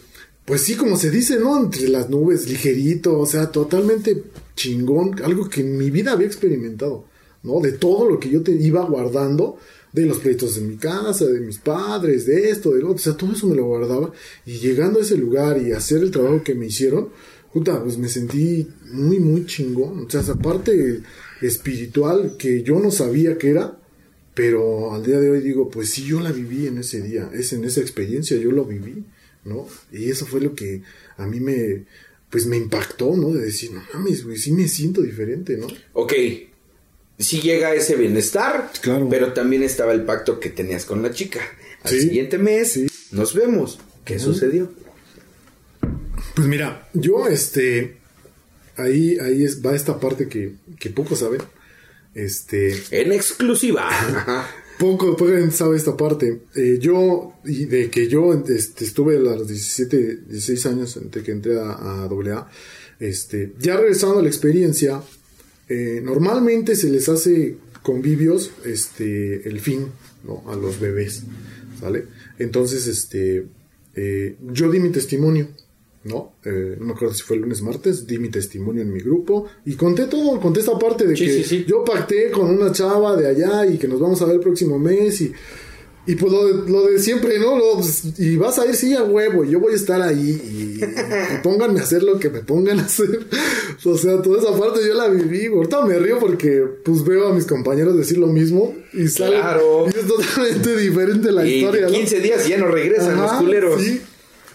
pues 0.50 0.64
sí, 0.64 0.74
como 0.74 0.98
se 0.98 1.12
dice, 1.12 1.38
¿no? 1.38 1.64
Entre 1.64 1.88
las 1.90 2.10
nubes, 2.10 2.50
ligerito, 2.50 3.20
o 3.20 3.26
sea, 3.28 3.52
totalmente 3.52 4.24
chingón, 4.56 5.22
algo 5.24 5.48
que 5.48 5.62
en 5.62 5.78
mi 5.78 5.92
vida 5.92 6.14
había 6.14 6.26
experimentado, 6.26 7.06
¿no? 7.44 7.60
De 7.60 7.74
todo 7.74 8.10
lo 8.10 8.20
que 8.20 8.32
yo 8.32 8.42
te 8.42 8.54
iba 8.54 8.84
guardando, 8.84 9.60
de 9.94 10.08
los 10.08 10.18
pleitos 10.18 10.56
de 10.56 10.62
mi 10.62 10.78
casa, 10.78 11.26
de 11.26 11.40
mis 11.42 11.60
padres, 11.60 12.26
de 12.26 12.50
esto, 12.50 12.72
de 12.72 12.80
lo 12.82 12.88
otro, 12.88 12.96
o 12.96 12.98
sea, 12.98 13.16
todo 13.16 13.34
eso 13.34 13.46
me 13.46 13.56
lo 13.56 13.66
guardaba. 13.66 14.12
Y 14.44 14.54
llegando 14.54 14.98
a 14.98 15.04
ese 15.04 15.18
lugar 15.18 15.62
y 15.62 15.72
hacer 15.72 16.02
el 16.02 16.10
trabajo 16.10 16.42
que 16.44 16.56
me 16.56 16.66
hicieron, 16.66 17.10
puta, 17.54 17.84
pues 17.84 18.00
me 18.00 18.10
sentí 18.10 18.68
muy, 18.92 19.20
muy 19.20 19.46
chingón. 19.46 20.08
O 20.08 20.10
sea, 20.10 20.22
esa 20.22 20.34
parte 20.34 21.02
espiritual 21.44 22.38
que 22.40 22.64
yo 22.64 22.80
no 22.80 22.90
sabía 22.90 23.38
que 23.38 23.52
era, 23.52 23.78
pero 24.34 24.96
al 24.96 25.06
día 25.06 25.20
de 25.20 25.30
hoy 25.30 25.42
digo, 25.42 25.70
pues 25.70 25.92
sí, 25.92 26.06
yo 26.06 26.20
la 26.20 26.32
viví 26.32 26.66
en 26.66 26.80
ese 26.80 27.04
día, 27.04 27.30
es 27.36 27.54
en 27.54 27.66
esa 27.66 27.82
experiencia, 27.82 28.36
yo 28.38 28.52
lo 28.52 28.66
viví, 28.66 29.06
¿no? 29.44 29.68
Y 29.92 30.10
eso 30.10 30.26
fue 30.26 30.42
lo 30.42 30.56
que 30.56 30.82
a 31.18 31.26
mí 31.26 31.40
me, 31.40 31.86
pues 32.30 32.46
me 32.46 32.58
impactó, 32.58 33.16
¿no? 33.16 33.32
De 33.32 33.46
decir, 33.46 33.72
no 33.72 33.84
mames, 33.94 34.24
güey, 34.24 34.38
sí 34.38 34.52
me 34.52 34.68
siento 34.68 35.02
diferente, 35.02 35.58
¿no? 35.58 35.68
Ok, 35.94 36.14
sí 37.18 37.42
llega 37.42 37.74
ese 37.74 37.96
bienestar, 37.96 38.72
claro. 38.82 39.08
pero 39.10 39.34
también 39.34 39.64
estaba 39.64 39.94
el 39.94 40.04
pacto 40.04 40.40
que 40.40 40.50
tenías 40.50 40.86
con 40.86 41.02
la 41.04 41.12
chica. 41.12 41.42
Al 41.84 41.92
siguiente 41.92 42.38
mes 42.38 42.80
nos 43.12 43.34
vemos. 43.34 43.80
¿Qué 44.06 44.20
sucedió? 44.20 44.72
Pues 46.36 46.48
mira, 46.48 46.90
yo 46.94 47.28
este 47.28 47.98
ahí 48.76 49.18
ahí 49.20 49.44
es, 49.44 49.64
va 49.66 49.76
esta 49.76 50.00
parte 50.00 50.28
que, 50.28 50.56
que 50.80 50.90
poco 50.90 51.16
saben. 51.16 51.42
Este 52.16 52.74
en 52.92 53.12
exclusiva. 53.12 53.90
poco, 54.80 55.16
poco 55.16 55.52
sabe 55.52 55.78
esta 55.78 55.96
parte. 55.96 56.42
Eh, 56.56 56.80
yo 56.80 57.34
de 57.44 57.90
que 57.92 58.08
yo 58.08 58.34
este, 58.34 58.86
estuve 58.86 59.18
a 59.18 59.20
los 59.20 59.48
17, 59.48 60.22
16 60.28 60.66
años 60.66 60.98
entre 60.98 61.22
que 61.22 61.32
entré 61.32 61.60
a, 61.60 61.74
a 61.74 62.04
AA, 62.06 62.50
este, 63.00 63.54
ya 63.60 63.78
regresando 63.78 64.20
a 64.20 64.24
la 64.24 64.30
experiencia, 64.30 65.04
eh, 65.68 66.02
normalmente 66.04 66.76
se 66.76 66.90
les 66.90 67.08
hace 67.10 67.58
convivios 67.84 68.52
este, 68.66 69.48
el 69.48 69.60
fin 69.60 69.88
a 70.48 70.56
los 70.56 70.80
bebés, 70.80 71.24
¿sale? 71.80 72.06
Entonces, 72.40 72.88
este, 72.88 73.46
eh, 73.96 74.38
yo 74.52 74.72
di 74.72 74.80
mi 74.80 74.90
testimonio, 74.90 75.50
¿no? 76.04 76.34
Eh, 76.46 76.78
no 76.80 76.86
me 76.86 76.94
acuerdo 76.94 77.14
si 77.14 77.24
fue 77.24 77.36
el 77.36 77.44
lunes, 77.44 77.62
martes, 77.62 78.08
di 78.08 78.20
mi 78.20 78.30
testimonio 78.30 78.82
en 78.82 78.92
mi 78.92 79.00
grupo 79.00 79.48
y 79.66 79.76
conté 79.76 80.06
todo, 80.06 80.40
conté 80.40 80.62
esta 80.62 80.78
parte 80.78 81.06
de 81.06 81.14
que 81.14 81.66
yo 81.66 81.84
pacté 81.84 82.32
con 82.32 82.50
una 82.50 82.72
chava 82.72 83.16
de 83.16 83.28
allá 83.28 83.66
y 83.66 83.78
que 83.78 83.88
nos 83.88 84.00
vamos 84.00 84.22
a 84.22 84.26
ver 84.26 84.36
el 84.36 84.42
próximo 84.42 84.80
mes 84.80 85.22
y 85.22 85.34
y 86.10 86.16
pues 86.16 86.32
lo 86.32 86.88
de, 86.88 86.98
siempre, 86.98 87.38
¿no? 87.38 87.56
Pues, 87.76 88.18
y 88.18 88.36
vas 88.36 88.58
a 88.58 88.66
ir, 88.66 88.76
sí, 88.76 88.96
a 88.96 89.04
huevo, 89.04 89.46
y 89.46 89.52
yo 89.52 89.60
voy 89.60 89.74
a 89.74 89.76
estar 89.76 90.02
ahí, 90.02 90.32
y, 90.80 90.80
pónganme 91.44 91.80
a 91.80 91.84
hacer 91.84 92.02
lo 92.02 92.18
que 92.18 92.32
me 92.32 92.40
pongan 92.40 92.80
a 92.80 92.86
hacer. 92.86 93.28
o 93.86 93.96
sea, 93.96 94.20
toda 94.20 94.42
esa 94.42 94.58
parte 94.58 94.80
yo 94.88 94.96
la 94.96 95.08
viví. 95.08 95.46
Ahorita 95.46 95.86
me 95.86 96.00
río 96.00 96.18
porque, 96.18 96.66
pues, 96.84 97.04
veo 97.04 97.28
a 97.28 97.34
mis 97.36 97.46
compañeros 97.46 97.96
decir 97.96 98.18
lo 98.18 98.26
mismo, 98.26 98.74
y 98.92 99.08
sale. 99.08 99.36
Claro. 99.36 99.86
Y 99.86 99.90
es 100.00 100.08
totalmente 100.08 100.76
diferente 100.82 101.32
la 101.32 101.46
historia, 101.46 101.86
15 101.86 102.20
días 102.22 102.48
y 102.48 102.50
ya 102.50 102.58
no 102.58 102.70
regresan 102.70 103.16
los 103.16 103.32
culeros. 103.34 103.80
Sí. 103.80 104.02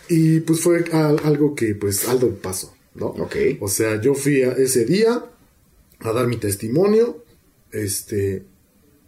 Y 0.09 0.40
pues 0.40 0.61
fue 0.61 0.85
algo 0.93 1.55
que, 1.55 1.75
pues, 1.75 2.09
algo 2.09 2.31
paso, 2.37 2.75
¿no? 2.95 3.07
Ok. 3.07 3.37
O 3.61 3.69
sea, 3.69 4.01
yo 4.01 4.14
fui 4.14 4.43
a 4.43 4.53
ese 4.53 4.85
día 4.85 5.25
a 6.01 6.12
dar 6.12 6.27
mi 6.27 6.37
testimonio, 6.37 7.25
este, 7.73 8.45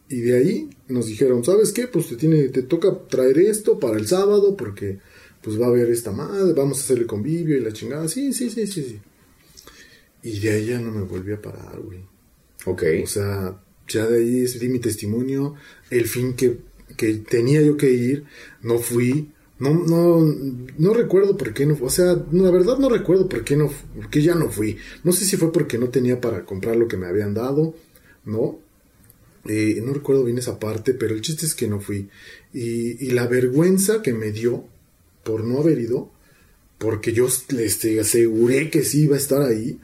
y 0.08 0.20
de 0.20 0.36
ahí 0.36 0.70
nos 0.88 1.06
dijeron, 1.06 1.44
¿sabes 1.44 1.72
qué? 1.72 1.88
Pues 1.88 2.08
te 2.08 2.16
tiene, 2.16 2.48
te 2.48 2.62
toca 2.62 2.96
traer 3.08 3.38
esto 3.38 3.78
para 3.78 3.98
el 3.98 4.06
sábado 4.06 4.56
porque 4.56 4.98
pues 5.42 5.60
va 5.60 5.66
a 5.66 5.68
haber 5.68 5.90
esta 5.90 6.12
madre, 6.12 6.52
vamos 6.54 6.78
a 6.78 6.84
hacer 6.84 6.98
el 6.98 7.06
convivio 7.06 7.56
y 7.56 7.60
la 7.60 7.72
chingada. 7.72 8.08
Sí, 8.08 8.32
sí, 8.32 8.50
sí, 8.50 8.66
sí, 8.66 8.82
sí. 8.82 9.00
Y 10.22 10.40
de 10.40 10.50
ahí 10.50 10.66
ya 10.66 10.80
no 10.80 10.90
me 10.90 11.02
volví 11.02 11.32
a 11.32 11.40
parar, 11.40 11.80
güey. 11.80 12.00
Ok. 12.64 12.82
O 13.02 13.06
sea, 13.06 13.60
ya 13.88 14.06
de 14.06 14.18
ahí 14.18 14.46
di 14.46 14.68
mi 14.68 14.80
testimonio, 14.80 15.54
el 15.90 16.06
fin 16.06 16.34
que, 16.34 16.58
que 16.96 17.14
tenía 17.14 17.62
yo 17.62 17.76
que 17.76 17.90
ir, 17.90 18.24
no 18.62 18.78
fui. 18.78 19.32
No, 19.58 19.72
no, 19.72 20.20
no 20.76 20.92
recuerdo 20.92 21.36
por 21.36 21.54
qué 21.54 21.64
no, 21.64 21.78
o 21.80 21.88
sea, 21.88 22.14
la 22.30 22.50
verdad 22.50 22.76
no 22.78 22.90
recuerdo 22.90 23.26
por 23.26 23.42
qué 23.42 23.56
no, 23.56 23.70
por 23.94 24.10
qué 24.10 24.20
ya 24.20 24.34
no 24.34 24.50
fui. 24.50 24.76
No 25.02 25.12
sé 25.12 25.24
si 25.24 25.36
fue 25.38 25.50
porque 25.50 25.78
no 25.78 25.88
tenía 25.88 26.20
para 26.20 26.44
comprar 26.44 26.76
lo 26.76 26.88
que 26.88 26.98
me 26.98 27.06
habían 27.06 27.32
dado, 27.32 27.74
¿no? 28.24 28.58
Eh, 29.48 29.80
no 29.84 29.92
recuerdo 29.94 30.24
bien 30.24 30.38
esa 30.38 30.58
parte, 30.58 30.92
pero 30.92 31.14
el 31.14 31.22
chiste 31.22 31.46
es 31.46 31.54
que 31.54 31.68
no 31.68 31.80
fui. 31.80 32.08
Y, 32.52 33.10
la 33.10 33.26
vergüenza 33.26 34.02
que 34.02 34.12
me 34.12 34.30
dio 34.32 34.64
por 35.24 35.44
no 35.44 35.60
haber 35.60 35.78
ido, 35.78 36.10
porque 36.78 37.12
yo 37.12 37.26
este, 37.26 38.00
aseguré 38.00 38.70
que 38.70 38.82
sí 38.82 39.02
iba 39.04 39.14
a 39.14 39.18
estar 39.18 39.42
ahí, 39.42 39.80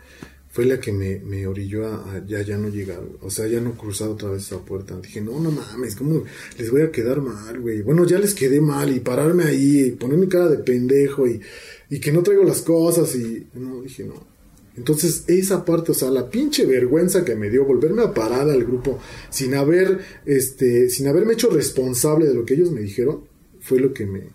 fue 0.52 0.66
la 0.66 0.78
que 0.78 0.92
me, 0.92 1.18
me 1.18 1.46
orilló 1.46 1.86
a, 1.86 2.22
ya, 2.26 2.42
ya 2.42 2.58
no 2.58 2.68
llegar, 2.68 3.00
o 3.22 3.30
sea, 3.30 3.46
ya 3.46 3.60
no 3.60 3.72
cruzar 3.72 4.08
otra 4.08 4.30
vez 4.30 4.42
esa 4.42 4.62
puerta. 4.64 5.00
Dije, 5.00 5.22
no, 5.22 5.40
no 5.40 5.50
mames, 5.50 5.96
¿cómo 5.96 6.24
les 6.58 6.70
voy 6.70 6.82
a 6.82 6.92
quedar 6.92 7.22
mal, 7.22 7.58
güey? 7.58 7.80
Bueno, 7.80 8.06
ya 8.06 8.18
les 8.18 8.34
quedé 8.34 8.60
mal 8.60 8.94
y 8.94 9.00
pararme 9.00 9.44
ahí 9.44 9.80
y 9.80 9.90
poner 9.92 10.18
mi 10.18 10.28
cara 10.28 10.48
de 10.48 10.58
pendejo 10.58 11.26
y, 11.26 11.40
y 11.88 11.98
que 11.98 12.12
no 12.12 12.22
traigo 12.22 12.44
las 12.44 12.60
cosas 12.60 13.16
y 13.16 13.48
no, 13.54 13.80
dije, 13.80 14.04
no, 14.04 14.32
entonces, 14.76 15.24
esa 15.26 15.64
parte, 15.64 15.92
o 15.92 15.94
sea, 15.94 16.10
la 16.10 16.30
pinche 16.30 16.64
vergüenza 16.64 17.24
que 17.24 17.34
me 17.34 17.50
dio 17.50 17.64
volverme 17.64 18.02
a 18.02 18.14
parar 18.14 18.48
al 18.48 18.64
grupo 18.64 18.98
sin 19.28 19.54
haber, 19.54 20.00
este, 20.24 20.88
sin 20.88 21.08
haberme 21.08 21.34
hecho 21.34 21.50
responsable 21.50 22.26
de 22.26 22.34
lo 22.34 22.44
que 22.44 22.54
ellos 22.54 22.70
me 22.70 22.80
dijeron, 22.80 23.24
fue 23.60 23.80
lo 23.80 23.92
que 23.92 24.06
me, 24.06 24.30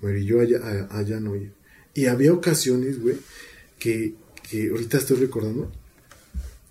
me 0.00 0.12
brilló 0.12 0.40
allá, 0.40 0.88
allá 0.90 1.20
no 1.20 1.36
ir. 1.36 1.52
Y 1.94 2.06
había 2.06 2.32
ocasiones, 2.32 3.00
güey, 3.00 3.16
que, 3.78 4.14
que 4.48 4.70
ahorita 4.70 4.98
estoy 4.98 5.18
recordando, 5.18 5.70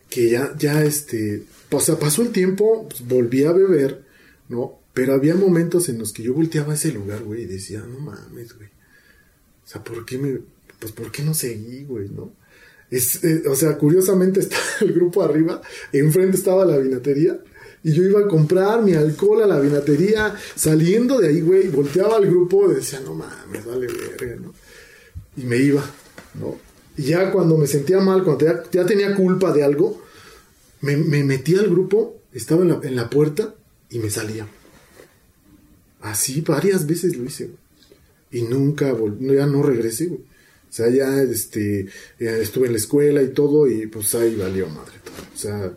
que 0.10 0.30
ya, 0.30 0.56
ya, 0.58 0.84
este, 0.84 1.44
o 1.70 1.80
sea, 1.80 2.00
pasó 2.00 2.22
el 2.22 2.30
tiempo, 2.32 2.88
pues, 2.90 3.08
volví 3.08 3.44
a 3.44 3.52
beber, 3.52 4.04
¿no? 4.50 4.80
Pero 4.94 5.14
había 5.14 5.36
momentos 5.36 5.90
en 5.90 6.00
los 6.00 6.12
que 6.12 6.24
yo 6.24 6.34
volteaba 6.34 6.74
a 6.74 6.76
ese 6.76 6.92
lugar, 6.92 7.24
güey, 7.24 7.44
y 7.44 7.46
decía, 7.46 7.82
no 7.82 8.00
mames, 8.00 8.56
güey. 8.56 8.70
O 9.66 9.70
sea, 9.70 9.84
¿por 9.84 10.06
qué 10.06 10.18
me, 10.18 10.40
pues, 10.80 10.92
¿por 10.92 11.12
qué 11.12 11.24
no 11.24 11.34
seguí, 11.34 11.84
güey, 11.84 12.10
no? 12.10 12.34
Es, 12.90 13.24
eh, 13.24 13.44
o 13.48 13.56
sea, 13.56 13.78
curiosamente 13.78 14.40
estaba 14.42 14.64
el 14.82 14.94
grupo 14.94 15.22
arriba, 15.22 15.62
enfrente 15.92 16.38
estaba 16.38 16.66
la 16.66 16.78
vinatería 16.78 17.38
Y 17.84 17.92
yo 17.92 18.04
iba 18.04 18.22
a 18.22 18.28
comprar 18.28 18.82
mi 18.82 18.94
alcohol 18.94 19.44
a 19.44 19.48
la 19.48 19.60
vinatería, 19.60 20.34
saliendo 20.56 21.20
de 21.20 21.28
ahí, 21.28 21.42
güey, 21.42 21.68
volteaba 21.68 22.16
al 22.16 22.26
grupo 22.26 22.72
y 22.72 22.76
decía, 22.76 23.02
no 23.02 23.14
mames, 23.14 23.66
vale 23.66 23.88
verga, 23.88 24.36
¿no? 24.38 24.54
Y 25.36 25.44
me 25.44 25.58
iba, 25.58 25.84
¿no? 26.40 26.67
Y 26.98 27.04
ya 27.04 27.32
cuando 27.32 27.58
me 27.58 27.68
sentía 27.68 28.00
mal, 28.00 28.24
cuando 28.24 28.46
ya, 28.72 28.86
tenía 28.86 29.16
culpa 29.16 29.54
de 29.54 29.64
algo, 29.64 30.02
me, 30.82 30.98
me 30.98 31.24
metía 31.24 31.60
al 31.60 31.70
grupo, 31.70 32.18
estaba 32.34 32.64
en 32.64 32.96
la, 32.96 33.10
puerta 33.10 33.54
y 33.90 34.00
me 34.00 34.10
salía. 34.10 34.48
Así 36.02 36.42
varias 36.42 36.88
veces 36.88 37.16
lo 37.16 37.24
hice, 37.24 37.46
güey. 37.46 37.58
Y 38.30 38.42
nunca, 38.42 38.96
ya 39.20 39.46
no 39.46 39.64
regresé, 39.64 40.08
güey. 40.08 40.22
O 40.22 40.74
sea, 40.74 40.90
ya 40.90 41.22
este, 41.22 41.88
estuve 42.20 42.68
en 42.68 42.74
la 42.74 42.80
escuela 42.80 43.22
y 43.22 43.30
todo, 43.30 43.68
y 43.68 43.88
pues 43.88 44.14
ahí 44.16 44.36
valió 44.36 44.68
madre. 44.68 44.96
O 45.34 45.38
sea, 45.38 45.72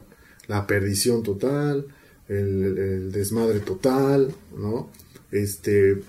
la 0.48 0.66
perdición 0.66 1.22
total, 1.22 1.86
el, 2.28 3.12
desmadre 3.12 3.60
total, 3.60 4.34
¿no? 4.56 4.90
Este, 5.30 6.02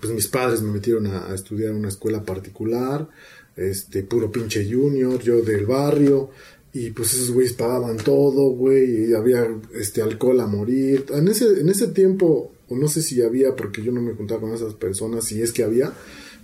pues 0.00 0.12
mis 0.12 0.28
padres 0.28 0.62
me 0.62 0.72
metieron 0.72 1.06
a 1.06 1.34
estudiar 1.34 1.70
en 1.70 1.76
una 1.76 1.88
escuela 1.88 2.24
particular, 2.24 3.08
este, 3.58 4.02
puro 4.04 4.30
pinche 4.30 4.64
junior, 4.70 5.20
yo 5.20 5.42
del 5.42 5.66
barrio, 5.66 6.30
y 6.72 6.90
pues 6.90 7.14
esos 7.14 7.32
güeyes 7.32 7.54
pagaban 7.54 7.96
todo, 7.96 8.50
güey, 8.50 9.10
y 9.10 9.14
había 9.14 9.48
este 9.74 10.00
alcohol 10.00 10.40
a 10.40 10.46
morir. 10.46 11.06
En 11.10 11.28
ese, 11.28 11.60
en 11.60 11.68
ese 11.68 11.88
tiempo, 11.88 12.52
o 12.68 12.76
no 12.76 12.88
sé 12.88 13.02
si 13.02 13.20
había, 13.22 13.56
porque 13.56 13.82
yo 13.82 13.92
no 13.92 14.00
me 14.00 14.14
juntaba 14.14 14.40
con 14.40 14.52
esas 14.52 14.74
personas, 14.74 15.24
si 15.24 15.42
es 15.42 15.52
que 15.52 15.64
había, 15.64 15.92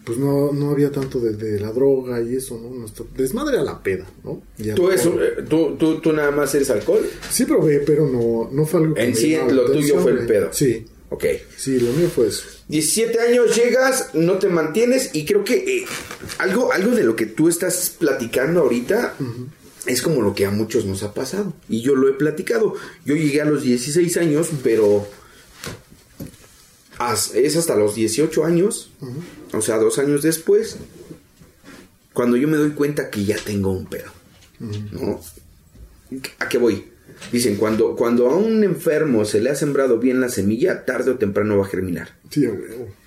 pues 0.05 0.18
no, 0.18 0.53
no 0.53 0.70
había 0.70 0.90
tanto 0.90 1.20
de, 1.20 1.35
de 1.35 1.61
la 1.61 1.72
droga 1.72 2.20
y 2.20 2.37
eso, 2.37 2.61
¿no? 2.61 2.70
Nuestro 2.74 3.07
desmadre 3.16 3.59
a 3.59 3.62
la 3.62 3.83
peda, 3.83 4.07
¿no? 4.22 4.42
Y 4.59 4.70
¿Tú, 4.72 4.90
eso, 4.90 5.14
eh, 5.22 5.44
tú, 5.48 5.77
tú, 5.79 6.00
tú 6.00 6.12
nada 6.12 6.31
más 6.31 6.55
eres 6.55 6.68
alcohol? 6.70 7.07
Sí 7.31 7.44
probé, 7.44 7.81
pero 7.81 8.07
no, 8.07 8.50
no 8.53 8.66
fue 8.66 8.81
algo 8.81 8.96
En 8.96 9.14
sí, 9.14 9.37
lo 9.50 9.64
tuyo 9.70 10.00
fue 10.00 10.12
el 10.12 10.27
pedo. 10.27 10.48
Sí, 10.53 10.85
Ok. 11.11 11.25
sí, 11.57 11.79
lo 11.79 11.93
mío 11.93 12.09
fue 12.12 12.29
eso. 12.29 12.43
17 12.69 13.21
años 13.21 13.55
llegas, 13.55 14.09
no 14.14 14.38
te 14.38 14.49
mantienes 14.49 15.11
y 15.14 15.25
creo 15.25 15.45
que 15.45 15.55
eh, 15.83 15.85
algo, 16.38 16.73
algo 16.73 16.93
de 16.93 17.05
lo 17.05 17.14
que 17.14 17.27
tú 17.27 17.49
estás 17.49 17.90
platicando 17.99 18.61
ahorita 18.62 19.14
es 19.87 20.03
como 20.03 20.23
lo 20.23 20.35
que 20.35 20.47
a 20.47 20.51
muchos 20.51 20.85
nos 20.87 21.03
ha 21.03 21.12
pasado. 21.14 21.53
Y 21.69 21.83
yo 21.83 21.95
lo 21.95 22.09
he 22.09 22.14
platicado. 22.14 22.75
Yo 23.05 23.14
llegué 23.14 23.43
a 23.43 23.45
los 23.45 23.62
16 23.62 24.17
años, 24.17 24.49
pero 24.64 25.07
as- 26.99 27.35
es 27.35 27.57
hasta 27.57 27.77
los 27.77 27.95
18 27.95 28.45
años, 28.45 28.90
o 29.53 29.61
sea, 29.61 29.79
dos 29.79 29.99
años 29.99 30.23
después, 30.23 30.77
cuando 32.12 32.37
yo 32.37 32.49
me 32.49 32.57
doy 32.57 32.71
cuenta 32.71 33.11
que 33.11 33.25
ya 33.25 33.37
tengo 33.37 33.71
un 33.73 33.87
pedo. 33.87 34.11
¿no? 34.59 35.21
¿A 36.38 36.49
qué 36.49 36.59
voy? 36.59 36.87
Dicen, 37.33 37.57
cuando, 37.57 37.97
cuando 37.97 38.29
a 38.31 38.37
un 38.37 38.63
enfermo 38.65 39.25
se 39.25 39.41
le 39.41 39.51
ha 39.51 39.55
sembrado 39.55 39.99
bien 39.99 40.21
la 40.21 40.29
semilla, 40.29 40.85
tarde 40.85 41.13
o 41.13 41.17
temprano 41.19 41.59
va 41.59 41.65
a 41.65 41.69
germinar. 41.69 42.17
Sí. 42.31 42.47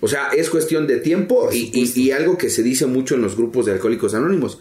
O 0.01 0.07
sea, 0.07 0.29
es 0.29 0.49
cuestión 0.49 0.87
de 0.87 0.97
tiempo 0.97 1.49
y, 1.51 1.71
y- 1.73 1.91
y 2.01 2.11
algo 2.11 2.37
que 2.37 2.49
se 2.49 2.63
dice 2.63 2.85
mucho 2.85 3.15
en 3.15 3.21
los 3.21 3.35
grupos 3.37 3.65
de 3.65 3.73
alcohólicos 3.73 4.13
anónimos. 4.13 4.59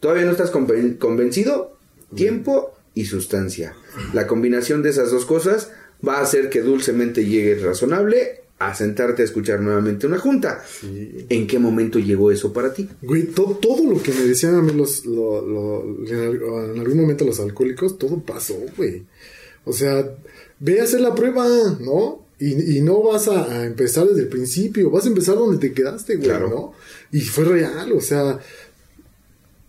¿Todavía 0.00 0.24
no 0.24 0.32
estás 0.32 0.52
conven- 0.52 0.98
convencido? 0.98 1.76
Tiempo 2.14 2.74
y 2.94 3.06
sustancia. 3.06 3.74
La 4.12 4.26
combinación 4.26 4.82
de 4.82 4.90
esas 4.90 5.10
dos 5.10 5.24
cosas 5.26 5.70
va 6.06 6.18
a 6.18 6.22
hacer 6.22 6.50
que 6.50 6.60
dulcemente 6.62 7.24
llegue 7.24 7.56
razonable 7.56 8.42
a 8.58 8.74
sentarte 8.74 9.22
a 9.22 9.24
escuchar 9.26 9.60
nuevamente 9.60 10.06
una 10.06 10.18
junta. 10.18 10.64
Sí. 10.80 11.26
¿En 11.28 11.46
qué 11.46 11.58
momento 11.58 11.98
llegó 11.98 12.30
eso 12.30 12.52
para 12.52 12.72
ti? 12.72 12.88
Güey, 13.02 13.24
to- 13.26 13.58
todo 13.60 13.90
lo 13.90 14.02
que 14.02 14.12
me 14.12 14.24
decían 14.24 14.54
a 14.54 14.62
mí 14.62 14.72
los, 14.72 15.04
lo- 15.04 15.46
lo- 15.46 16.06
en, 16.08 16.14
al- 16.20 16.70
en 16.74 16.80
algún 16.80 16.98
momento 17.00 17.24
los 17.24 17.38
alcohólicos, 17.40 17.98
todo 17.98 18.18
pasó, 18.20 18.56
güey. 18.76 19.04
O 19.64 19.72
sea, 19.72 20.08
ve 20.58 20.80
a 20.80 20.84
hacer 20.84 21.00
la 21.00 21.14
prueba, 21.14 21.46
¿no? 21.80 22.24
Y, 22.38 22.78
y 22.78 22.80
no 22.82 23.02
vas 23.02 23.28
a, 23.28 23.44
a 23.60 23.64
empezar 23.66 24.06
desde 24.06 24.22
el 24.22 24.28
principio, 24.28 24.90
vas 24.90 25.04
a 25.04 25.08
empezar 25.08 25.34
donde 25.36 25.58
te 25.58 25.74
quedaste, 25.74 26.16
güey, 26.16 26.28
Claro. 26.28 26.48
¿no? 26.48 26.72
Y 27.12 27.20
fue 27.22 27.44
real, 27.44 27.92
o 27.92 28.00
sea, 28.00 28.38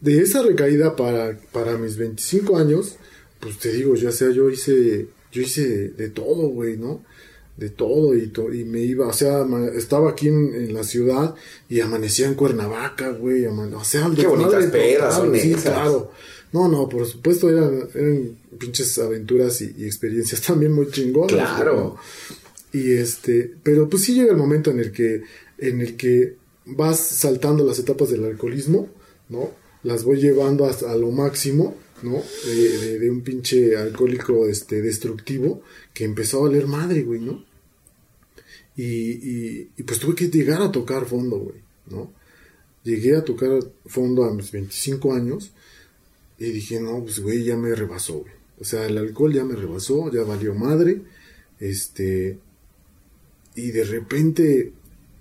de 0.02 0.21
esa 0.21 0.43
recaída 0.43 0.95
para, 0.95 1.38
para 1.52 1.78
mis 1.78 1.97
25 1.97 2.58
años, 2.58 2.95
pues 3.39 3.58
te 3.58 3.71
digo, 3.71 3.95
ya 3.95 4.12
sea, 4.12 4.30
yo 4.32 4.50
hice, 4.50 5.08
yo 5.32 5.41
hice 5.41 5.89
de 5.89 6.10
todo, 6.10 6.50
güey, 6.50 6.78
¿no? 6.78 7.04
De 7.58 7.70
todo 7.72 8.15
y, 8.15 8.28
to- 8.28 8.54
y 8.54 8.63
me 8.65 8.82
iba, 8.82 9.08
o 9.08 9.13
sea, 9.13 9.43
estaba 9.76 10.12
aquí 10.12 10.28
en, 10.28 10.54
en 10.54 10.74
la 10.76 10.84
ciudad 10.84 11.34
y 11.67 11.80
amanecía 11.80 12.28
en 12.28 12.36
Cuernavaca, 12.36 13.10
güey, 13.12 13.46
o 13.48 13.84
sea, 13.84 14.06
el 14.06 14.15
Qué 14.15 14.28
bonitas 14.28 14.65
pedas 14.67 15.15
son 15.15 15.34
sí, 15.36 15.52
esas. 15.54 15.63
claro. 15.63 16.12
No, 16.54 16.67
no, 16.70 16.88
por 16.88 17.06
supuesto 17.08 17.50
eran, 17.50 17.89
eran 17.96 18.38
pinches 18.60 18.98
aventuras 19.00 19.60
y, 19.62 19.74
y 19.78 19.86
experiencias 19.86 20.39
también 20.46 20.72
muy 20.72 20.89
chingonas. 20.91 21.30
Claro. 21.32 21.76
¿no? 22.74 22.80
Y 22.80 22.93
este, 22.93 23.52
pero 23.63 23.89
pues 23.89 24.04
sí 24.04 24.13
llega 24.13 24.32
el 24.32 24.38
momento 24.38 24.70
en 24.72 24.80
el 24.80 24.91
que, 24.91 25.24
en 25.58 25.82
el 25.82 25.98
que 25.98 26.36
vas 26.65 27.00
saltando 27.00 27.65
las 27.65 27.80
etapas 27.80 28.10
del 28.12 28.24
alcoholismo, 28.26 28.88
¿no? 29.30 29.50
Las 29.84 30.04
voy 30.04 30.17
llevando 30.22 30.65
hasta 30.65 30.91
a 30.91 30.96
lo 30.98 31.10
máximo, 31.12 31.76
¿no? 32.03 32.21
De, 32.45 33.10
un 33.10 33.21
pinche 33.21 33.75
alcohólico 33.77 34.47
este, 34.47 34.81
destructivo 34.81 35.62
que 35.93 36.05
empezó 36.05 36.39
a 36.39 36.49
valer 36.49 36.67
madre, 36.67 37.03
güey, 37.03 37.21
¿no? 37.21 37.45
Y, 38.75 38.83
y, 38.83 39.69
y 39.77 39.83
pues 39.83 39.99
tuve 39.99 40.15
que 40.15 40.29
llegar 40.29 40.62
a 40.62 40.71
tocar 40.71 41.05
fondo, 41.05 41.38
güey, 41.39 41.62
¿no? 41.88 42.13
Llegué 42.83 43.15
a 43.15 43.25
tocar 43.25 43.60
fondo 43.86 44.23
a 44.23 44.33
mis 44.33 44.51
25 44.51 45.13
años 45.13 45.51
y 46.38 46.51
dije, 46.51 46.79
no, 46.79 47.03
pues 47.03 47.19
güey, 47.19 47.43
ya 47.43 47.57
me 47.57 47.73
rebasó, 47.73 48.19
güey. 48.19 48.38
O 48.60 48.63
sea, 48.63 48.86
el 48.86 48.97
alcohol 48.97 49.33
ya 49.33 49.43
me 49.43 49.55
rebasó, 49.55 50.12
ya 50.12 50.23
valió 50.23 50.53
madre. 50.53 51.01
Este. 51.60 52.38
Y 53.55 53.71
de 53.71 53.83
repente, 53.83 54.73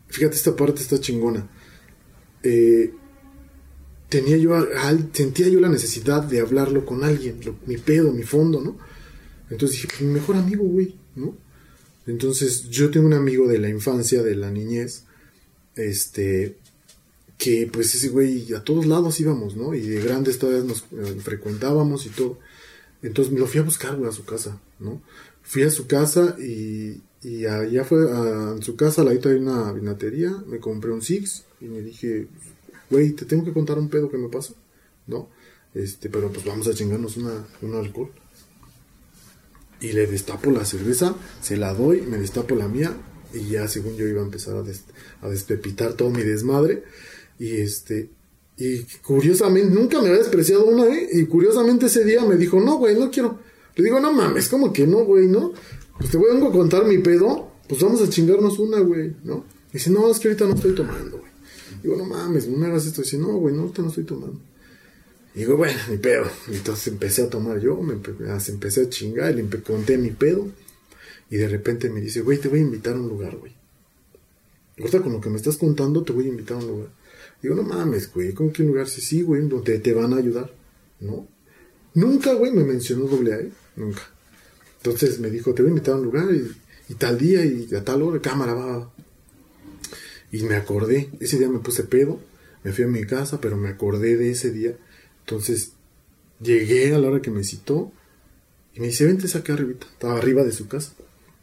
fíjate, 0.08 0.36
esta 0.36 0.56
parte 0.56 0.82
está 0.82 1.00
chingona. 1.00 1.48
Eh, 2.42 2.92
tenía 4.16 4.38
yo, 4.38 4.66
sentía 5.12 5.46
yo 5.48 5.60
la 5.60 5.68
necesidad 5.68 6.22
de 6.22 6.40
hablarlo 6.40 6.86
con 6.86 7.04
alguien, 7.04 7.38
mi 7.66 7.76
pedo, 7.76 8.12
mi 8.12 8.22
fondo, 8.22 8.62
¿no? 8.62 8.78
Entonces 9.50 9.76
dije, 9.76 9.88
pues 9.88 10.00
mi 10.00 10.14
mejor 10.14 10.36
amigo, 10.36 10.64
güey, 10.64 10.94
¿no? 11.14 11.36
Entonces 12.06 12.70
yo 12.70 12.90
tengo 12.90 13.06
un 13.06 13.12
amigo 13.12 13.46
de 13.46 13.58
la 13.58 13.68
infancia, 13.68 14.22
de 14.22 14.34
la 14.34 14.50
niñez, 14.50 15.04
este, 15.74 16.56
que 17.36 17.68
pues 17.70 17.94
ese 17.94 18.08
güey 18.08 18.54
a 18.54 18.64
todos 18.64 18.86
lados 18.86 19.20
íbamos, 19.20 19.54
¿no? 19.54 19.74
Y 19.74 19.82
de 19.82 20.00
grandes 20.00 20.38
todavía 20.38 20.64
nos 20.64 20.86
eh, 20.92 21.20
frecuentábamos 21.22 22.06
y 22.06 22.08
todo. 22.08 22.38
Entonces 23.02 23.30
me 23.34 23.38
lo 23.38 23.46
fui 23.46 23.60
a 23.60 23.64
buscar, 23.64 23.96
güey, 23.96 24.08
a 24.08 24.14
su 24.14 24.24
casa, 24.24 24.58
¿no? 24.78 25.02
Fui 25.42 25.62
a 25.62 25.70
su 25.70 25.86
casa 25.86 26.36
y, 26.40 27.02
y 27.22 27.44
allá 27.44 27.84
fue 27.84 28.10
a, 28.10 28.56
su 28.62 28.76
casa, 28.76 29.04
ladito 29.04 29.28
hay 29.28 29.36
una 29.36 29.72
vinatería, 29.72 30.30
me 30.46 30.58
compré 30.58 30.90
un 30.90 31.02
Six 31.02 31.44
y 31.60 31.66
me 31.66 31.82
dije, 31.82 32.28
güey, 32.90 33.12
te 33.12 33.24
tengo 33.24 33.44
que 33.44 33.52
contar 33.52 33.78
un 33.78 33.88
pedo 33.88 34.10
que 34.10 34.18
me 34.18 34.28
pasa, 34.28 34.54
¿no? 35.06 35.28
Este, 35.74 36.08
pero 36.08 36.30
pues 36.32 36.44
vamos 36.44 36.66
a 36.68 36.74
chingarnos 36.74 37.16
una, 37.16 37.44
un 37.62 37.74
alcohol. 37.74 38.10
Y 39.80 39.92
le 39.92 40.06
destapo 40.06 40.50
la 40.50 40.64
cerveza, 40.64 41.14
se 41.42 41.56
la 41.56 41.74
doy, 41.74 42.00
me 42.02 42.16
destapo 42.18 42.54
la 42.54 42.66
mía 42.68 42.96
y 43.34 43.50
ya 43.50 43.68
según 43.68 43.96
yo 43.96 44.06
iba 44.06 44.22
a 44.22 44.24
empezar 44.24 44.56
a, 44.56 44.62
des- 44.62 44.84
a 45.20 45.28
despepitar 45.28 45.92
todo 45.94 46.10
mi 46.10 46.22
desmadre. 46.22 46.84
Y 47.38 47.56
este, 47.60 48.08
y 48.56 48.84
curiosamente, 49.04 49.74
nunca 49.74 50.00
me 50.00 50.08
había 50.08 50.20
despreciado 50.20 50.64
una, 50.64 50.86
¿eh? 50.86 51.08
Y 51.12 51.26
curiosamente 51.26 51.86
ese 51.86 52.04
día 52.04 52.24
me 52.24 52.36
dijo, 52.36 52.58
no, 52.58 52.78
güey, 52.78 52.98
no 52.98 53.10
quiero. 53.10 53.38
Le 53.74 53.84
digo, 53.84 54.00
no 54.00 54.10
mames, 54.14 54.48
como 54.48 54.72
que 54.72 54.86
no, 54.86 55.04
güey, 55.04 55.26
¿no? 55.28 55.52
Pues 55.98 56.10
te 56.10 56.16
vengo 56.16 56.48
a 56.48 56.52
contar 56.52 56.86
mi 56.86 56.96
pedo, 56.98 57.50
pues 57.68 57.82
vamos 57.82 58.00
a 58.00 58.08
chingarnos 58.08 58.58
una, 58.58 58.80
güey, 58.80 59.14
¿no? 59.24 59.44
Y 59.70 59.74
dice, 59.74 59.90
no, 59.90 60.10
es 60.10 60.18
que 60.18 60.28
ahorita 60.28 60.46
no 60.46 60.54
estoy 60.54 60.74
tomando. 60.74 61.15
Digo, 61.82 61.96
no 61.96 62.04
mames, 62.04 62.46
no 62.48 62.56
me 62.58 62.66
hagas 62.66 62.86
esto. 62.86 63.02
Dice, 63.02 63.18
no, 63.18 63.28
güey, 63.36 63.54
no, 63.54 63.62
ahorita 63.62 63.82
no 63.82 63.88
estoy 63.88 64.04
tomando. 64.04 64.40
Digo, 65.34 65.56
bueno, 65.56 65.78
mi 65.90 65.98
pedo. 65.98 66.24
Entonces 66.50 66.88
empecé 66.88 67.22
a 67.22 67.30
tomar 67.30 67.60
yo, 67.60 67.76
me 67.82 67.94
empe- 67.94 68.48
empecé 68.48 68.82
a 68.82 68.88
chingar, 68.88 69.34
le 69.34 69.44
conté 69.62 69.98
mi 69.98 70.10
pedo. 70.10 70.48
Y 71.30 71.36
de 71.36 71.48
repente 71.48 71.90
me 71.90 72.00
dice, 72.00 72.20
güey, 72.22 72.38
te 72.38 72.48
voy 72.48 72.60
a 72.60 72.62
invitar 72.62 72.94
a 72.94 73.00
un 73.00 73.08
lugar, 73.08 73.36
güey. 73.36 73.52
Ahorita 74.78 75.00
con 75.02 75.12
lo 75.12 75.20
que 75.20 75.30
me 75.30 75.36
estás 75.36 75.56
contando, 75.56 76.02
te 76.02 76.12
voy 76.12 76.26
a 76.26 76.28
invitar 76.28 76.56
a 76.56 76.60
un 76.60 76.66
lugar. 76.68 76.88
Digo, 77.42 77.54
no 77.54 77.62
mames, 77.62 78.12
güey, 78.12 78.32
¿cómo 78.32 78.52
que 78.52 78.62
un 78.62 78.68
lugar? 78.68 78.88
Sí, 78.88 79.00
sí, 79.00 79.22
güey, 79.22 79.46
donde 79.48 79.78
te 79.78 79.92
van 79.92 80.12
a 80.12 80.16
ayudar, 80.16 80.52
¿no? 81.00 81.26
Nunca, 81.94 82.32
güey, 82.34 82.52
me 82.52 82.64
mencionó 82.64 83.04
doble 83.06 83.34
A, 83.34 83.38
¿eh? 83.38 83.50
Nunca. 83.76 84.02
Entonces 84.78 85.18
me 85.18 85.30
dijo, 85.30 85.52
te 85.54 85.62
voy 85.62 85.70
a 85.70 85.74
invitar 85.74 85.94
a 85.94 85.98
un 85.98 86.04
lugar 86.04 86.26
y, 86.32 86.52
y 86.90 86.94
tal 86.94 87.18
día 87.18 87.44
y 87.44 87.68
a 87.74 87.84
tal 87.84 88.02
hora, 88.02 88.20
cámara, 88.20 88.54
va. 88.54 88.92
Va". 90.40 90.46
Y 90.46 90.48
me 90.48 90.56
acordé, 90.56 91.10
ese 91.20 91.38
día 91.38 91.48
me 91.48 91.60
puse 91.60 91.84
pedo, 91.84 92.20
me 92.62 92.72
fui 92.72 92.84
a 92.84 92.88
mi 92.88 93.04
casa, 93.06 93.40
pero 93.40 93.56
me 93.56 93.68
acordé 93.68 94.16
de 94.16 94.30
ese 94.30 94.50
día. 94.50 94.76
Entonces 95.20 95.72
llegué 96.40 96.94
a 96.94 96.98
la 96.98 97.08
hora 97.08 97.22
que 97.22 97.30
me 97.30 97.44
citó 97.44 97.92
y 98.74 98.80
me 98.80 98.88
dice, 98.88 99.06
vente 99.06 99.26
acá 99.36 99.54
arribita. 99.54 99.86
Estaba 99.86 100.18
arriba 100.18 100.44
de 100.44 100.52
su 100.52 100.68
casa, 100.68 100.92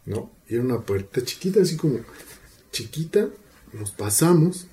¿no? 0.06 0.30
Y 0.48 0.54
era 0.54 0.62
una 0.62 0.80
puerta 0.82 1.24
chiquita, 1.24 1.62
así 1.62 1.76
como 1.76 2.00
chiquita. 2.70 3.28
Nos 3.72 3.90
pasamos, 3.90 4.68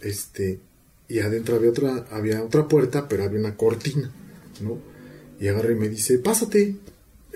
este, 0.00 0.60
y 1.08 1.18
adentro 1.18 1.56
había 1.56 1.70
otra, 1.70 2.06
había 2.10 2.42
otra 2.42 2.68
puerta, 2.68 3.08
pero 3.08 3.24
había 3.24 3.40
una 3.40 3.56
cortina, 3.56 4.10
¿no? 4.60 4.78
Y 5.38 5.48
agarré 5.48 5.74
y 5.74 5.76
me 5.76 5.88
dice, 5.88 6.18
pásate. 6.18 6.76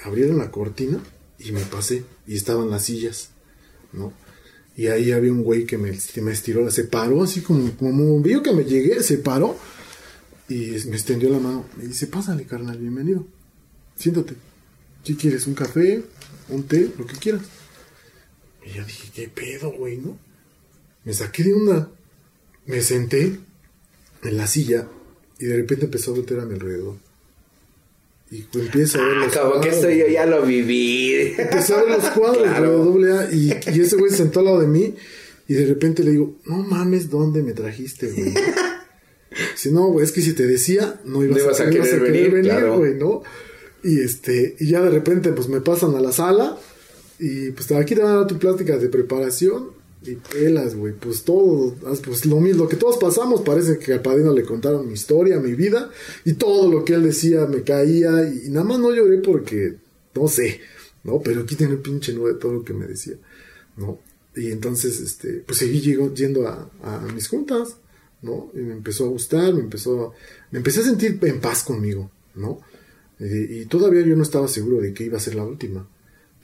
Abrieron 0.02 0.38
la 0.38 0.50
cortina 0.50 0.98
y 1.38 1.52
me 1.52 1.60
pasé 1.60 2.04
y 2.26 2.34
estaban 2.34 2.70
las 2.70 2.84
sillas, 2.84 3.30
¿no? 3.92 4.12
Y 4.76 4.88
ahí 4.88 5.12
había 5.12 5.32
un 5.32 5.42
güey 5.42 5.66
que 5.66 5.78
me, 5.78 5.96
me 6.22 6.32
estiró, 6.32 6.70
se 6.70 6.84
paró 6.84 7.22
así 7.22 7.42
como, 7.42 7.70
como 7.76 8.20
vio 8.20 8.42
que 8.42 8.52
me 8.52 8.64
llegué, 8.64 9.02
se 9.02 9.18
paró 9.18 9.56
y 10.48 10.76
me 10.88 10.96
extendió 10.96 11.30
la 11.30 11.38
mano. 11.38 11.66
Me 11.76 11.86
dice, 11.86 12.06
pásale, 12.06 12.44
carnal, 12.44 12.78
bienvenido. 12.78 13.26
Siéntate. 13.96 14.34
¿Qué 15.04 15.16
quieres? 15.16 15.46
¿Un 15.46 15.54
café? 15.54 16.02
¿Un 16.48 16.64
té? 16.64 16.90
Lo 16.98 17.06
que 17.06 17.16
quieras. 17.16 17.42
Y 18.66 18.70
yo 18.70 18.84
dije, 18.84 19.10
¿qué 19.14 19.28
pedo, 19.28 19.72
güey, 19.72 19.98
no? 19.98 20.18
Me 21.04 21.12
saqué 21.12 21.44
de 21.44 21.54
onda. 21.54 21.90
Me 22.66 22.80
senté 22.80 23.38
en 24.22 24.36
la 24.36 24.46
silla 24.46 24.88
y 25.38 25.44
de 25.44 25.56
repente 25.56 25.84
empezó 25.84 26.12
a 26.12 26.14
voltear 26.14 26.40
a 26.40 26.46
mi 26.46 26.54
alrededor. 26.54 26.96
Y 28.34 28.58
empiezo 28.58 29.00
a 29.00 29.06
ver 29.06 29.16
los 29.18 29.36
Como 29.36 29.60
que 29.60 29.68
esto 29.68 29.88
yo 29.88 30.08
ya 30.08 30.26
lo 30.26 30.42
viví. 30.42 31.34
Empecé 31.38 31.74
a 31.74 31.82
ver 31.82 31.90
los 31.90 32.10
cuadros 32.10 33.30
de 33.30 33.36
y, 33.36 33.50
y 33.72 33.80
ese 33.80 33.94
güey 33.96 34.10
se 34.10 34.18
sentó 34.18 34.40
al 34.40 34.46
lado 34.46 34.60
de 34.60 34.66
mí 34.66 34.94
y 35.46 35.54
de 35.54 35.66
repente 35.66 36.02
le 36.02 36.12
digo, 36.12 36.36
no 36.46 36.56
mames, 36.56 37.10
¿dónde 37.10 37.42
me 37.42 37.52
trajiste, 37.52 38.08
güey? 38.08 38.34
Si 39.56 39.72
no, 39.72 39.88
güey, 39.88 40.06
es 40.06 40.12
que 40.12 40.20
si 40.20 40.32
te 40.32 40.46
decía, 40.46 41.00
no 41.04 41.24
ibas, 41.24 41.60
a, 41.60 41.68
querer, 41.68 41.98
venir, 41.98 42.68
güey, 42.68 42.94
¿no? 42.94 43.24
Y 43.82 43.98
este, 43.98 44.54
y 44.60 44.68
ya 44.68 44.80
de 44.80 44.90
repente, 44.90 45.32
pues 45.32 45.48
me 45.48 45.60
pasan 45.60 45.96
a 45.96 46.00
la 46.00 46.12
sala 46.12 46.56
y 47.18 47.50
pues 47.50 47.72
aquí 47.72 47.96
te 47.96 48.02
van 48.02 48.12
a 48.12 48.16
dar 48.18 48.26
tu 48.28 48.38
plática 48.38 48.78
de 48.78 48.88
preparación 48.88 49.70
y 50.06 50.16
pelas, 50.16 50.74
güey, 50.74 50.92
pues 50.92 51.22
todo, 51.22 51.74
pues 52.04 52.26
lo 52.26 52.40
mismo, 52.40 52.64
lo 52.64 52.68
que 52.68 52.76
todos 52.76 52.98
pasamos, 52.98 53.42
parece 53.42 53.78
que 53.78 53.94
al 53.94 54.02
padrino 54.02 54.32
le 54.32 54.42
contaron 54.42 54.86
mi 54.86 54.94
historia, 54.94 55.38
mi 55.40 55.54
vida, 55.54 55.90
y 56.24 56.34
todo 56.34 56.70
lo 56.70 56.84
que 56.84 56.94
él 56.94 57.02
decía 57.02 57.46
me 57.46 57.62
caía, 57.62 58.28
y, 58.28 58.50
nada 58.50 58.64
más 58.64 58.78
no 58.78 58.92
lloré 58.92 59.18
porque, 59.18 59.76
no 60.14 60.28
sé, 60.28 60.60
¿no? 61.04 61.20
Pero 61.20 61.42
aquí 61.42 61.56
tiene 61.56 61.74
el 61.74 61.80
pinche 61.80 62.12
nube 62.12 62.34
todo 62.34 62.52
lo 62.52 62.64
que 62.64 62.74
me 62.74 62.86
decía, 62.86 63.16
¿no? 63.76 63.98
Y 64.36 64.50
entonces, 64.50 65.00
este, 65.00 65.42
pues 65.46 65.58
seguí 65.58 65.80
yendo 66.14 66.48
a, 66.48 66.70
a 66.82 67.00
mis 67.14 67.28
juntas, 67.28 67.76
¿no? 68.22 68.50
Y 68.54 68.58
me 68.58 68.72
empezó 68.72 69.04
a 69.04 69.08
gustar, 69.08 69.54
me 69.54 69.60
empezó, 69.60 70.12
me 70.50 70.58
empecé 70.58 70.80
a 70.80 70.84
sentir 70.84 71.18
en 71.22 71.40
paz 71.40 71.62
conmigo, 71.62 72.10
¿no? 72.34 72.60
y 73.20 73.64
todavía 73.66 74.00
yo 74.02 74.16
no 74.16 74.24
estaba 74.24 74.48
seguro 74.48 74.80
de 74.80 74.92
que 74.92 75.04
iba 75.04 75.16
a 75.16 75.20
ser 75.20 75.36
la 75.36 75.44
última, 75.44 75.88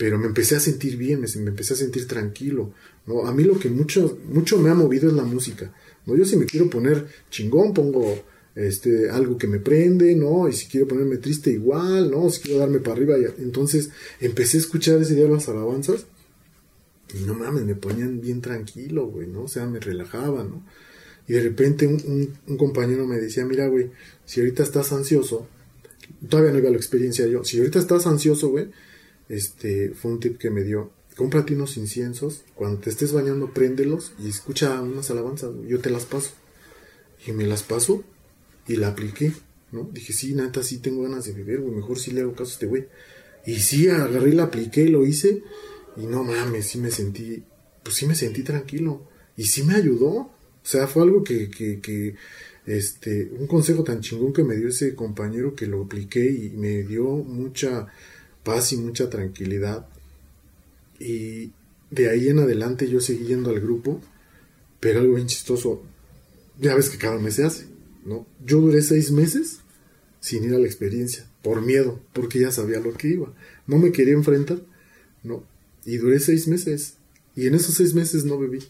pero 0.00 0.18
me 0.18 0.28
empecé 0.28 0.56
a 0.56 0.60
sentir 0.60 0.96
bien, 0.96 1.20
me, 1.20 1.26
empecé 1.26 1.74
a 1.74 1.76
sentir 1.76 2.08
tranquilo, 2.08 2.72
¿no? 3.06 3.26
A 3.26 3.34
mí 3.34 3.44
lo 3.44 3.58
que 3.58 3.68
mucho, 3.68 4.18
mucho 4.32 4.58
me 4.58 4.70
ha 4.70 4.74
movido 4.74 5.08
es 5.08 5.12
la 5.12 5.24
música, 5.24 5.74
¿no? 6.06 6.16
Yo 6.16 6.24
si 6.24 6.38
me 6.38 6.46
quiero 6.46 6.70
poner 6.70 7.06
chingón, 7.28 7.74
pongo 7.74 8.18
este, 8.54 9.10
algo 9.10 9.36
que 9.36 9.46
me 9.46 9.58
prende, 9.58 10.14
¿no? 10.14 10.48
Y 10.48 10.54
si 10.54 10.68
quiero 10.68 10.88
ponerme 10.88 11.18
triste 11.18 11.50
igual, 11.50 12.10
¿no? 12.10 12.30
Si 12.30 12.40
quiero 12.40 12.60
darme 12.60 12.78
para 12.78 12.94
arriba, 12.96 13.14
entonces 13.40 13.90
empecé 14.22 14.56
a 14.56 14.60
escuchar 14.60 15.02
ese 15.02 15.14
día 15.14 15.28
las 15.28 15.50
alabanzas 15.50 16.06
y 17.12 17.22
no 17.24 17.34
mames, 17.34 17.64
me 17.64 17.74
ponían 17.74 18.22
bien 18.22 18.40
tranquilo, 18.40 19.06
güey, 19.06 19.26
¿no? 19.26 19.42
O 19.42 19.48
sea, 19.48 19.66
me 19.66 19.80
relajaba, 19.80 20.44
¿no? 20.44 20.64
Y 21.28 21.34
de 21.34 21.42
repente 21.42 21.86
un, 21.86 22.32
un, 22.46 22.56
compañero 22.56 23.06
me 23.06 23.18
decía, 23.18 23.44
mira, 23.44 23.66
güey, 23.66 23.90
si 24.24 24.40
ahorita 24.40 24.62
estás 24.62 24.92
ansioso, 24.92 25.46
todavía 26.26 26.52
no 26.52 26.58
iba 26.58 26.70
la 26.70 26.78
experiencia 26.78 27.26
yo, 27.26 27.44
si 27.44 27.58
ahorita 27.58 27.78
estás 27.78 28.06
ansioso, 28.06 28.48
güey, 28.48 28.68
este, 29.30 29.90
fue 29.90 30.10
un 30.10 30.20
tip 30.20 30.38
que 30.38 30.50
me 30.50 30.64
dio, 30.64 30.90
cómprate 31.16 31.54
unos 31.54 31.76
inciensos, 31.76 32.42
cuando 32.56 32.80
te 32.80 32.90
estés 32.90 33.12
bañando, 33.12 33.54
préndelos 33.54 34.12
y 34.18 34.28
escucha 34.28 34.80
unas 34.82 35.10
alabanzas, 35.10 35.52
yo 35.66 35.78
te 35.78 35.88
las 35.88 36.04
paso. 36.04 36.32
Y 37.26 37.32
me 37.32 37.46
las 37.46 37.62
paso 37.62 38.02
y 38.66 38.76
la 38.76 38.88
apliqué, 38.88 39.32
¿no? 39.70 39.88
Dije, 39.92 40.12
sí, 40.12 40.34
neta, 40.34 40.62
sí 40.64 40.78
tengo 40.78 41.02
ganas 41.02 41.26
de 41.26 41.32
beber, 41.32 41.60
güey, 41.60 41.76
mejor 41.76 41.98
sí 41.98 42.10
le 42.10 42.22
hago 42.22 42.32
caso 42.32 42.50
a 42.50 42.52
este 42.54 42.66
güey. 42.66 42.88
Y 43.46 43.60
sí, 43.60 43.88
agarré, 43.88 44.32
la 44.34 44.44
apliqué, 44.44 44.88
lo 44.88 45.06
hice, 45.06 45.42
y 45.96 46.06
no 46.06 46.24
mames, 46.24 46.66
sí 46.66 46.78
me 46.78 46.90
sentí, 46.90 47.44
pues 47.84 47.94
sí 47.94 48.06
me 48.06 48.16
sentí 48.16 48.42
tranquilo. 48.42 49.06
Y 49.36 49.44
sí 49.44 49.62
me 49.62 49.74
ayudó, 49.74 50.10
o 50.10 50.32
sea, 50.62 50.88
fue 50.88 51.04
algo 51.04 51.22
que, 51.22 51.48
que, 51.50 52.16
este, 52.66 53.30
un 53.38 53.46
consejo 53.46 53.84
tan 53.84 54.00
chingón 54.00 54.32
que 54.32 54.44
me 54.44 54.56
dio 54.56 54.68
ese 54.68 54.94
compañero 54.94 55.54
que 55.54 55.66
lo 55.66 55.84
apliqué 55.84 56.30
y 56.30 56.50
me 56.50 56.82
dio 56.82 57.04
mucha 57.04 57.86
paz 58.42 58.72
y 58.72 58.76
mucha 58.76 59.10
tranquilidad. 59.10 59.86
Y 60.98 61.52
de 61.90 62.10
ahí 62.10 62.28
en 62.28 62.38
adelante 62.38 62.88
yo 62.88 63.00
seguí 63.00 63.26
yendo 63.26 63.50
al 63.50 63.60
grupo, 63.60 64.00
pero 64.78 65.00
algo 65.00 65.14
bien 65.14 65.26
chistoso, 65.26 65.82
ya 66.58 66.74
ves 66.74 66.90
que 66.90 66.98
cada 66.98 67.18
mes 67.18 67.34
se 67.34 67.44
hace, 67.44 67.66
¿no? 68.04 68.26
Yo 68.44 68.60
duré 68.60 68.82
seis 68.82 69.10
meses 69.10 69.60
sin 70.20 70.44
ir 70.44 70.54
a 70.54 70.58
la 70.58 70.66
experiencia, 70.66 71.26
por 71.42 71.62
miedo, 71.62 72.00
porque 72.12 72.38
ya 72.38 72.50
sabía 72.50 72.80
lo 72.80 72.92
que 72.92 73.08
iba. 73.08 73.32
No 73.66 73.78
me 73.78 73.92
quería 73.92 74.14
enfrentar, 74.14 74.60
¿no? 75.22 75.44
Y 75.84 75.96
duré 75.96 76.20
seis 76.20 76.46
meses, 76.46 76.94
y 77.34 77.46
en 77.46 77.54
esos 77.54 77.74
seis 77.74 77.94
meses 77.94 78.24
no 78.24 78.38
bebí. 78.38 78.60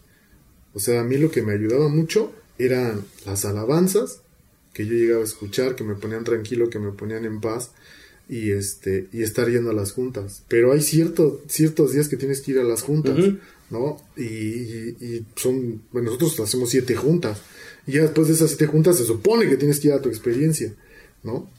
O 0.74 0.78
sea, 0.78 1.00
a 1.00 1.04
mí 1.04 1.16
lo 1.16 1.30
que 1.30 1.42
me 1.42 1.52
ayudaba 1.52 1.88
mucho 1.88 2.33
eran 2.59 3.04
las 3.26 3.44
alabanzas 3.44 4.20
que 4.72 4.87
yo 4.87 4.92
llegaba 4.92 5.22
a 5.22 5.24
escuchar, 5.24 5.74
que 5.74 5.83
me 5.83 5.96
ponían 5.96 6.22
tranquilo, 6.22 6.70
que 6.70 6.78
me 6.78 6.92
ponían 6.92 7.24
en 7.24 7.40
paz 7.40 7.72
y 8.31 8.53
este 8.53 9.09
y 9.12 9.23
estar 9.23 9.51
yendo 9.51 9.71
a 9.71 9.75
las 9.75 9.93
juntas. 9.93 10.45
Pero 10.49 10.73
hay 10.73 10.81
cierto, 10.81 11.43
ciertos 11.49 11.93
días 11.93 12.09
que 12.09 12.16
tienes 12.16 12.40
que 12.40 12.53
ir 12.53 12.61
a 12.61 12.64
las 12.64 12.83
juntas, 12.83 13.19
¿no? 13.71 14.01
Y, 14.16 14.23
y, 14.23 15.27
son, 15.35 15.83
bueno, 15.93 16.07
nosotros 16.07 16.38
hacemos 16.40 16.71
siete 16.71 16.95
juntas 16.95 17.43
y 17.87 17.93
ya 17.93 18.03
después 18.03 18.29
de 18.29 18.35
esas 18.35 18.51
siete 18.51 18.66
juntas 18.66 18.97
se 18.99 19.05
supone 19.05 19.49
que 19.49 19.57
tienes 19.57 19.81
que 19.81 19.88
ir 19.88 19.95
a 19.95 20.01
tu 20.01 20.09
experiencia, 20.09 20.73
¿no? 21.25 21.51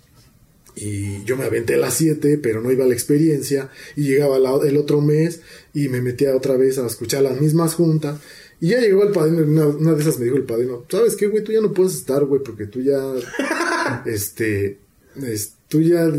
Y 0.74 1.26
yo 1.26 1.36
me 1.36 1.44
aventé 1.44 1.76
las 1.76 1.96
siete, 1.96 2.38
pero 2.38 2.62
no 2.62 2.72
iba 2.72 2.86
a 2.86 2.88
la 2.88 2.94
experiencia. 2.94 3.70
Y 3.98 4.04
llegaba 4.04 4.38
el 4.38 4.78
otro 4.78 5.02
mes 5.02 5.42
y 5.74 5.90
me 5.90 6.02
metía 6.02 6.34
otra 6.34 6.56
vez 6.56 6.78
a 6.78 6.88
escuchar 6.88 7.24
las 7.24 7.42
mismas 7.42 7.76
juntas. 7.76 8.22
Y 8.62 8.70
ya 8.70 8.80
llegó 8.80 9.04
el 9.04 9.12
padrino, 9.12 9.44
una, 9.44 9.68
una 9.68 9.94
de 9.94 10.02
esas 10.02 10.18
me 10.20 10.26
dijo 10.26 10.38
el 10.38 10.46
padrino, 10.46 10.86
¿sabes 10.90 11.18
qué, 11.18 11.28
güey? 11.28 11.44
Tú 11.44 11.52
ya 11.52 11.60
no 11.60 11.74
puedes 11.74 11.96
estar, 11.96 12.24
güey, 12.24 12.42
porque 12.42 12.68
tú 12.68 12.80
ya, 12.80 13.02
este, 14.06 14.78
tú 15.72 15.82
ya... 15.82 16.12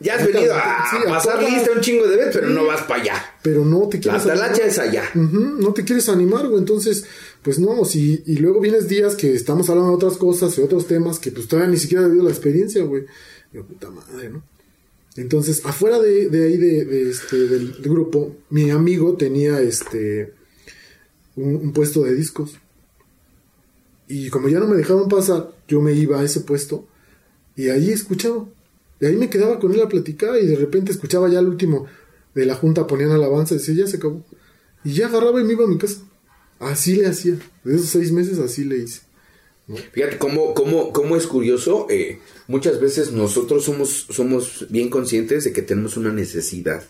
Ya 0.00 0.16
has 0.16 0.26
venido 0.26 0.54
a, 0.54 0.84
pasar 1.06 1.42
lista 1.42 1.72
un 1.72 1.80
chingo 1.80 2.06
de 2.06 2.16
veces, 2.16 2.34
pero 2.34 2.50
no 2.50 2.66
vas 2.66 2.82
para 2.82 3.02
allá. 3.02 3.24
Pero 3.42 3.64
no 3.64 3.88
te 3.88 3.98
quieres... 3.98 4.26
La 4.26 4.34
talacha 4.34 4.66
es 4.66 4.78
allá. 4.78 5.04
no 5.14 5.72
te 5.72 5.84
quieres 5.84 6.08
animar, 6.10 6.46
güey, 6.46 6.58
entonces, 6.58 7.06
pues 7.42 7.58
no, 7.58 7.84
si, 7.86 8.22
y 8.26 8.36
luego 8.36 8.60
vienes 8.60 8.88
días 8.88 9.14
que 9.16 9.34
estamos 9.34 9.70
hablando 9.70 9.90
de 9.90 9.96
otras 9.96 10.18
cosas, 10.18 10.54
de 10.54 10.62
otros 10.62 10.86
temas, 10.86 11.18
que 11.18 11.32
pues 11.32 11.48
todavía 11.48 11.70
ni 11.70 11.78
siquiera 11.78 12.04
he 12.04 12.06
vivido 12.06 12.24
la 12.24 12.30
experiencia, 12.30 12.84
güey. 12.84 13.06
Yo, 13.52 13.64
puta 13.64 13.90
madre, 13.90 14.28
¿no? 14.28 14.42
Entonces, 15.16 15.62
afuera 15.64 15.98
de, 15.98 16.28
de 16.28 16.44
ahí 16.44 16.56
de, 16.56 16.84
de 16.84 17.10
este, 17.10 17.36
del 17.48 17.72
grupo, 17.82 18.36
mi 18.50 18.70
amigo 18.70 19.16
tenía 19.16 19.60
este 19.60 20.34
un, 21.36 21.72
puesto 21.72 22.02
de 22.02 22.14
discos. 22.14 22.58
Y 24.08 24.28
como 24.28 24.48
ya 24.48 24.58
no 24.58 24.66
me 24.66 24.76
dejaban 24.76 25.08
pasar, 25.08 25.52
yo 25.68 25.80
me 25.80 25.92
iba 25.92 26.20
a 26.20 26.24
ese 26.24 26.40
puesto 26.40 26.86
y 27.56 27.68
ahí 27.68 27.90
escuchaba. 27.90 28.46
Y 29.02 29.06
ahí 29.06 29.16
me 29.16 29.28
quedaba 29.28 29.58
con 29.58 29.74
él 29.74 29.82
a 29.82 29.88
platicar 29.88 30.38
y 30.40 30.46
de 30.46 30.54
repente 30.54 30.92
escuchaba 30.92 31.28
ya 31.28 31.40
el 31.40 31.48
último 31.48 31.86
de 32.36 32.46
la 32.46 32.54
junta, 32.54 32.86
ponían 32.86 33.10
alabanza 33.10 33.54
y 33.54 33.58
decía, 33.58 33.74
ya 33.74 33.86
se 33.88 33.96
acabó. 33.96 34.24
Y 34.84 34.92
ya 34.92 35.08
agarraba 35.08 35.40
y 35.40 35.44
me 35.44 35.54
iba 35.54 35.64
a 35.64 35.68
mi 35.68 35.76
casa. 35.76 36.02
Así 36.60 36.94
le 36.94 37.08
hacía. 37.08 37.36
De 37.64 37.74
esos 37.74 37.88
seis 37.88 38.12
meses 38.12 38.38
así 38.38 38.62
le 38.62 38.76
hice. 38.78 39.00
Fíjate 39.90 40.18
cómo, 40.18 40.54
cómo, 40.54 40.92
cómo 40.92 41.16
es 41.16 41.26
curioso. 41.26 41.88
Eh, 41.90 42.20
muchas 42.46 42.80
veces 42.80 43.10
nosotros 43.10 43.64
somos, 43.64 44.06
somos 44.08 44.66
bien 44.70 44.88
conscientes 44.88 45.42
de 45.42 45.52
que 45.52 45.62
tenemos 45.62 45.96
una 45.96 46.12
necesidad. 46.12 46.84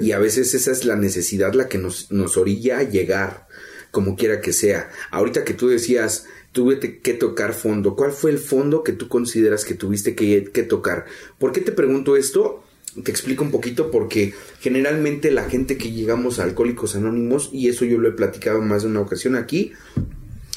y 0.00 0.10
a 0.10 0.18
veces 0.18 0.54
esa 0.54 0.72
es 0.72 0.84
la 0.84 0.96
necesidad 0.96 1.54
la 1.54 1.68
que 1.68 1.78
nos, 1.78 2.10
nos 2.10 2.36
orilla 2.36 2.78
a 2.78 2.82
llegar 2.82 3.46
como 3.92 4.16
quiera 4.16 4.40
que 4.40 4.52
sea. 4.52 4.90
Ahorita 5.12 5.44
que 5.44 5.54
tú 5.54 5.68
decías, 5.68 6.26
tuve 6.52 6.78
que 6.78 7.14
tocar 7.14 7.54
fondo, 7.54 7.96
¿cuál 7.96 8.12
fue 8.12 8.30
el 8.30 8.38
fondo 8.38 8.82
que 8.82 8.92
tú 8.92 9.08
consideras 9.08 9.64
que 9.64 9.74
tuviste 9.74 10.14
que, 10.14 10.44
que 10.44 10.62
tocar? 10.62 11.06
¿Por 11.38 11.52
qué 11.52 11.60
te 11.60 11.72
pregunto 11.72 12.16
esto? 12.16 12.62
Te 13.02 13.10
explico 13.10 13.42
un 13.42 13.50
poquito 13.50 13.90
porque 13.90 14.34
generalmente 14.60 15.30
la 15.30 15.48
gente 15.48 15.78
que 15.78 15.92
llegamos 15.92 16.38
a 16.38 16.44
Alcohólicos 16.44 16.94
Anónimos, 16.94 17.48
y 17.52 17.68
eso 17.68 17.86
yo 17.86 17.98
lo 17.98 18.08
he 18.08 18.12
platicado 18.12 18.60
más 18.60 18.82
de 18.82 18.88
una 18.88 19.00
ocasión 19.00 19.34
aquí, 19.34 19.72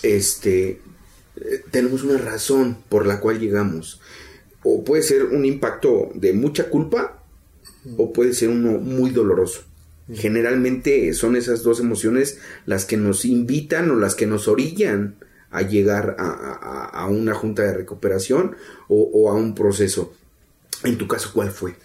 este, 0.04 0.82
eh, 1.38 1.64
tenemos 1.72 2.04
una 2.04 2.18
razón 2.18 2.78
por 2.90 3.08
la 3.08 3.22
cual 3.22 3.40
llegamos. 3.40 4.02
O 4.64 4.84
puede 4.84 5.02
ser 5.04 5.26
un 5.26 5.46
impacto 5.46 6.10
de 6.14 6.34
mucha 6.34 6.70
culpa 6.70 7.24
o 7.98 8.12
puede 8.12 8.34
ser 8.34 8.50
uno 8.50 8.80
muy 8.80 9.12
doloroso. 9.12 9.64
Generalmente 10.14 11.14
son 11.14 11.36
esas 11.36 11.64
dos 11.64 11.80
emociones 11.80 12.40
las 12.66 12.86
que 12.86 12.98
nos 12.98 13.26
invitan 13.26 13.90
o 13.92 13.96
las 13.96 14.16
que 14.16 14.28
nos 14.28 14.48
orillan 14.48 15.16
a 15.56 15.62
llegar 15.62 16.16
a, 16.20 17.08
una 17.10 17.34
junta 17.34 17.64
de 17.64 17.74
recuperación 17.74 18.56
o, 18.88 19.30
a 19.30 19.34
un 19.34 19.56
proceso. 19.56 20.14
En 20.84 20.98
tu 20.98 21.08
caso, 21.08 21.32
¿cuál 21.34 21.52
fue? 21.52 21.76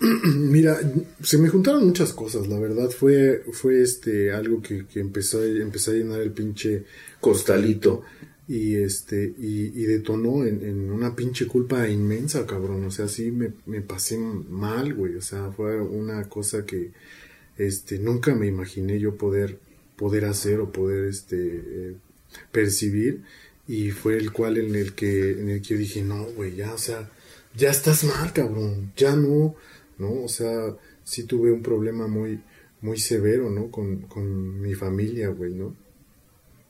Mira, 0.00 0.78
se 1.22 1.38
me 1.38 1.48
juntaron 1.48 1.86
muchas 1.86 2.12
cosas, 2.12 2.46
la 2.48 2.58
verdad 2.58 2.90
fue, 2.90 3.44
fue 3.52 3.82
este 3.82 4.32
algo 4.32 4.60
que, 4.60 4.84
empezó, 4.96 5.42
empezó 5.42 5.92
a 5.92 5.94
llenar 5.94 6.20
el 6.20 6.32
pinche 6.32 6.84
costalito 7.20 8.02
y 8.48 8.76
este 8.76 9.34
y, 9.38 9.84
detonó 9.84 10.44
en, 10.44 10.90
una 10.90 11.16
pinche 11.16 11.46
culpa 11.46 11.88
inmensa, 11.88 12.46
cabrón. 12.46 12.84
O 12.84 12.90
sea, 12.90 13.08
sí 13.08 13.30
me, 13.30 13.52
me 13.64 13.80
pasé 13.80 14.18
mal, 14.18 14.94
güey. 14.94 15.16
O 15.16 15.22
sea, 15.22 15.50
fue 15.50 15.80
una 15.80 16.28
cosa 16.28 16.64
que 16.64 16.92
este, 17.56 17.98
nunca 17.98 18.34
me 18.34 18.46
imaginé 18.46 18.98
yo 19.00 19.16
poder, 19.16 19.58
poder 19.96 20.26
hacer 20.26 20.60
o 20.60 20.70
poder 20.70 21.06
este, 21.06 21.36
eh, 21.38 21.96
percibir 22.52 23.22
y 23.68 23.90
fue 23.90 24.16
el 24.16 24.32
cual 24.32 24.58
en 24.58 24.74
el 24.74 24.94
que, 24.94 25.32
en 25.32 25.50
el 25.50 25.62
que 25.62 25.68
yo 25.68 25.78
dije, 25.78 26.02
no, 26.02 26.24
güey, 26.24 26.54
ya, 26.54 26.72
o 26.72 26.78
sea, 26.78 27.10
ya 27.54 27.70
estás 27.70 28.04
mal, 28.04 28.32
cabrón, 28.32 28.92
ya 28.96 29.16
no, 29.16 29.54
¿no? 29.98 30.22
O 30.22 30.28
sea, 30.28 30.76
sí 31.04 31.24
tuve 31.24 31.50
un 31.50 31.62
problema 31.62 32.06
muy, 32.06 32.40
muy 32.80 32.98
severo, 32.98 33.50
¿no? 33.50 33.70
Con, 33.70 34.02
con 34.02 34.60
mi 34.60 34.74
familia, 34.74 35.28
güey, 35.28 35.54
¿no? 35.54 35.76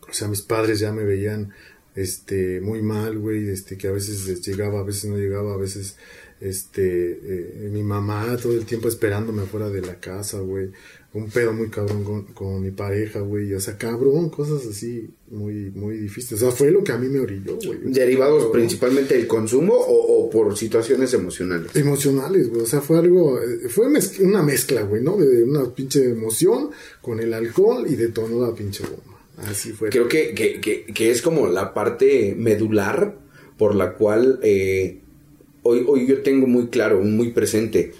O 0.08 0.12
sea, 0.12 0.28
mis 0.28 0.42
padres 0.42 0.78
ya 0.78 0.92
me 0.92 1.04
veían, 1.04 1.52
este, 1.96 2.60
muy 2.60 2.82
mal, 2.82 3.18
güey, 3.18 3.48
este, 3.48 3.76
que 3.76 3.88
a 3.88 3.92
veces 3.92 4.46
llegaba, 4.46 4.80
a 4.80 4.84
veces 4.84 5.10
no 5.10 5.16
llegaba, 5.16 5.54
a 5.54 5.56
veces, 5.56 5.96
este, 6.40 7.12
eh, 7.22 7.70
mi 7.72 7.82
mamá 7.82 8.36
todo 8.40 8.52
el 8.54 8.64
tiempo 8.64 8.88
esperándome 8.88 9.42
afuera 9.42 9.70
de 9.70 9.80
la 9.82 9.98
casa, 10.00 10.40
güey, 10.40 10.70
un 11.14 11.30
pedo 11.30 11.52
muy 11.54 11.68
cabrón 11.70 12.04
con, 12.04 12.22
con 12.34 12.62
mi 12.62 12.70
pareja, 12.72 13.20
güey, 13.20 13.54
o 13.54 13.60
sea, 13.60 13.78
cabrón, 13.78 14.28
cosas 14.28 14.66
así 14.66 15.08
muy, 15.30 15.70
muy 15.70 15.96
difíciles, 15.96 16.42
o 16.42 16.46
sea, 16.50 16.54
fue 16.54 16.70
lo 16.70 16.84
que 16.84 16.92
a 16.92 16.98
mí 16.98 17.08
me 17.08 17.20
orilló, 17.20 17.56
güey. 17.64 17.78
¿Derivados 17.84 18.44
Cabrón. 18.44 18.52
principalmente 18.52 19.14
del 19.16 19.26
consumo 19.26 19.72
o, 19.74 20.24
o 20.26 20.30
por 20.30 20.56
situaciones 20.58 21.14
emocionales? 21.14 21.74
Emocionales, 21.74 22.50
güey. 22.50 22.60
O 22.62 22.66
sea, 22.66 22.82
fue 22.82 22.98
algo. 22.98 23.40
eh, 23.40 23.68
Fue 23.70 23.86
una 24.20 24.42
mezcla, 24.42 24.82
güey, 24.82 25.02
¿no? 25.02 25.16
De 25.16 25.42
una 25.44 25.72
pinche 25.74 26.04
emoción 26.10 26.70
con 27.00 27.18
el 27.20 27.32
alcohol 27.32 27.86
y 27.88 27.94
detonó 27.96 28.46
la 28.46 28.54
pinche 28.54 28.84
bomba. 28.84 29.18
Así 29.38 29.72
fue. 29.72 29.88
Creo 29.88 30.08
que, 30.08 30.34
que, 30.34 30.60
que, 30.60 30.84
que 30.84 31.10
es 31.10 31.22
como 31.22 31.48
la 31.48 31.72
parte 31.72 32.34
medular 32.38 33.18
por 33.56 33.74
la 33.74 33.94
cual 33.94 34.38
eh, 34.42 35.00
hoy, 35.66 35.84
hoy 35.86 36.06
yo 36.06 36.22
tengo 36.22 36.46
muy 36.46 36.68
claro, 36.68 37.00
muy 37.02 37.30
presente. 37.30 37.92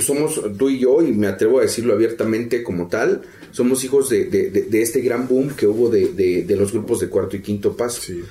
Somos 0.00 0.40
tú 0.58 0.68
y 0.68 0.78
yo, 0.80 1.00
y 1.02 1.12
me 1.12 1.26
atrevo 1.26 1.58
a 1.58 1.62
decirlo 1.62 1.94
abiertamente 1.94 2.62
como 2.62 2.88
tal, 2.88 3.22
somos 3.52 3.82
hijos 3.84 4.10
de, 4.10 4.24
de- 4.24 4.50
de- 4.50 4.62
de 4.62 4.82
este 4.82 5.00
gran 5.00 5.26
boom 5.26 5.50
que 5.56 5.66
hubo 5.66 5.88
de, 5.88 6.08
de- 6.12 6.42
de 6.42 6.56
los 6.56 6.72
grupos 6.72 7.00
de 7.00 7.08
cuarto 7.08 7.36
y 7.36 7.40
quinto 7.40 7.76
paso. 7.76 8.02
Sí. 8.02 8.22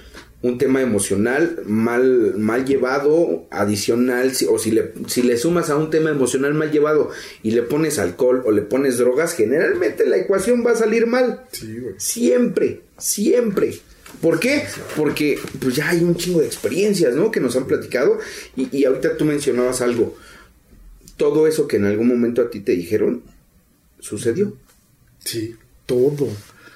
Un 0.44 0.60
tema 0.60 0.82
emocional 0.82 1.62
mal, 1.66 2.36
mal 2.38 2.66
llevado, 2.66 3.48
adicional, 3.50 4.36
si- 4.36 4.46
o 4.46 4.60
si 4.60 4.70
le, 4.72 4.92
si 5.08 5.24
le 5.24 5.38
sumas 5.38 5.72
a 5.72 5.78
un 5.78 5.90
tema 5.90 6.12
emocional 6.12 6.54
mal 6.54 6.72
llevado 6.72 7.10
y 7.42 7.52
le 7.52 7.64
pones 7.64 7.98
alcohol 7.98 8.44
o 8.46 8.52
le 8.52 8.62
pones 8.62 9.00
drogas, 9.00 9.34
generalmente 9.34 10.06
la 10.06 10.18
ecuación 10.18 10.64
va 10.64 10.72
a 10.72 10.76
salir 10.76 11.08
mal. 11.08 11.46
Sí. 11.52 11.80
Siempre, 11.98 12.82
siempre. 13.00 13.74
¿Por 14.22 14.40
qué? 14.40 14.64
Porque 14.96 15.40
pues 15.60 15.76
ya 15.76 15.90
hay 15.90 16.04
un 16.04 16.16
chingo 16.16 16.40
de 16.40 16.48
experiencias, 16.48 17.16
¿no? 17.16 17.32
Que 17.32 17.40
nos 17.40 17.56
han 17.56 17.66
platicado. 17.66 18.20
Y, 18.56 18.76
y 18.76 18.86
ahorita 18.86 19.18
tú 19.18 19.26
mencionabas 19.26 19.82
algo. 19.82 20.16
Todo 21.18 21.48
eso 21.48 21.68
que 21.68 21.78
en 21.78 21.86
algún 21.86 22.08
momento 22.08 22.42
a 22.42 22.50
ti 22.50 22.60
te 22.60 22.74
dijeron, 22.74 23.24
sucedió. 24.00 24.58
Sí, 25.24 25.56
todo. 25.86 26.30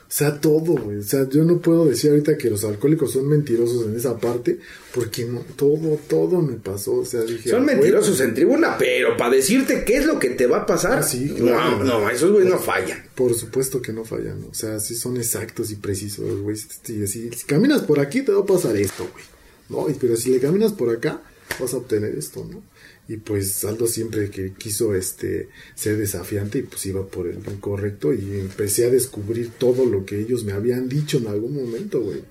O 0.09 0.11
sea, 0.11 0.41
todo, 0.41 0.73
güey. 0.73 0.97
O 0.97 1.03
sea, 1.03 1.29
yo 1.29 1.43
no 1.43 1.59
puedo 1.59 1.85
decir 1.85 2.09
ahorita 2.09 2.35
que 2.35 2.49
los 2.49 2.63
alcohólicos 2.63 3.11
son 3.11 3.27
mentirosos 3.29 3.85
en 3.85 3.95
esa 3.95 4.17
parte, 4.17 4.57
porque 4.91 5.23
no, 5.25 5.41
todo, 5.55 5.99
todo 6.07 6.41
me 6.41 6.55
pasó. 6.55 6.95
O 6.95 7.05
sea, 7.05 7.21
dije. 7.21 7.51
Son 7.51 7.61
"Ah, 7.61 7.65
mentirosos 7.73 8.17
güey". 8.17 8.29
en 8.29 8.33
tribuna, 8.33 8.75
pero 8.79 9.15
para 9.17 9.35
decirte 9.35 9.83
qué 9.85 9.97
es 9.97 10.07
lo 10.07 10.17
que 10.17 10.31
te 10.31 10.47
va 10.47 10.57
a 10.61 10.65
pasar. 10.65 10.97
Ah, 10.97 11.03
sí, 11.03 11.35
no, 11.37 11.83
no, 11.83 12.09
esos 12.09 12.31
güeyes 12.31 12.49
no 12.51 12.57
fallan. 12.57 13.03
Por 13.13 13.35
supuesto 13.35 13.83
que 13.83 13.93
no 13.93 14.03
fallan. 14.03 14.43
O 14.49 14.53
sea, 14.55 14.79
sí 14.79 14.95
son 14.95 15.15
exactos 15.17 15.69
y 15.69 15.75
precisos, 15.75 16.41
güey. 16.41 16.55
Si, 16.55 17.05
si- 17.07 17.29
si 17.29 17.45
caminas 17.45 17.83
por 17.83 17.99
aquí, 17.99 18.23
te 18.23 18.31
va 18.31 18.39
a 18.41 18.45
pasar 18.47 18.75
esto, 18.77 19.07
güey. 19.13 19.25
¿No? 19.69 19.87
Y- 19.91 19.93
Pero 19.93 20.15
si 20.17 20.31
le 20.31 20.39
caminas 20.39 20.73
por 20.73 20.89
acá, 20.89 21.21
vas 21.59 21.73
a 21.73 21.77
obtener 21.77 22.15
esto, 22.15 22.45
¿no? 22.49 22.61
Y 23.07 23.17
pues 23.17 23.65
Aldo 23.65 23.87
siempre 23.87 24.29
que 24.29 24.53
quiso 24.53 24.93
este 24.93 25.49
ser 25.73 25.97
desafiante 25.97 26.59
y 26.59 26.61
pues 26.61 26.85
iba 26.85 27.05
por 27.07 27.27
el 27.27 27.39
correcto 27.59 28.13
y 28.13 28.39
empecé 28.39 28.85
a 28.85 28.91
descubrir 28.91 29.49
todo 29.57 29.85
lo 29.85 30.05
que 30.05 30.19
ellos 30.19 30.43
me 30.43 30.51
habían 30.51 30.87
dicho 30.87 31.17
en 31.17 31.27
algún 31.27 31.55
momento, 31.55 32.01
güey. 32.01 32.21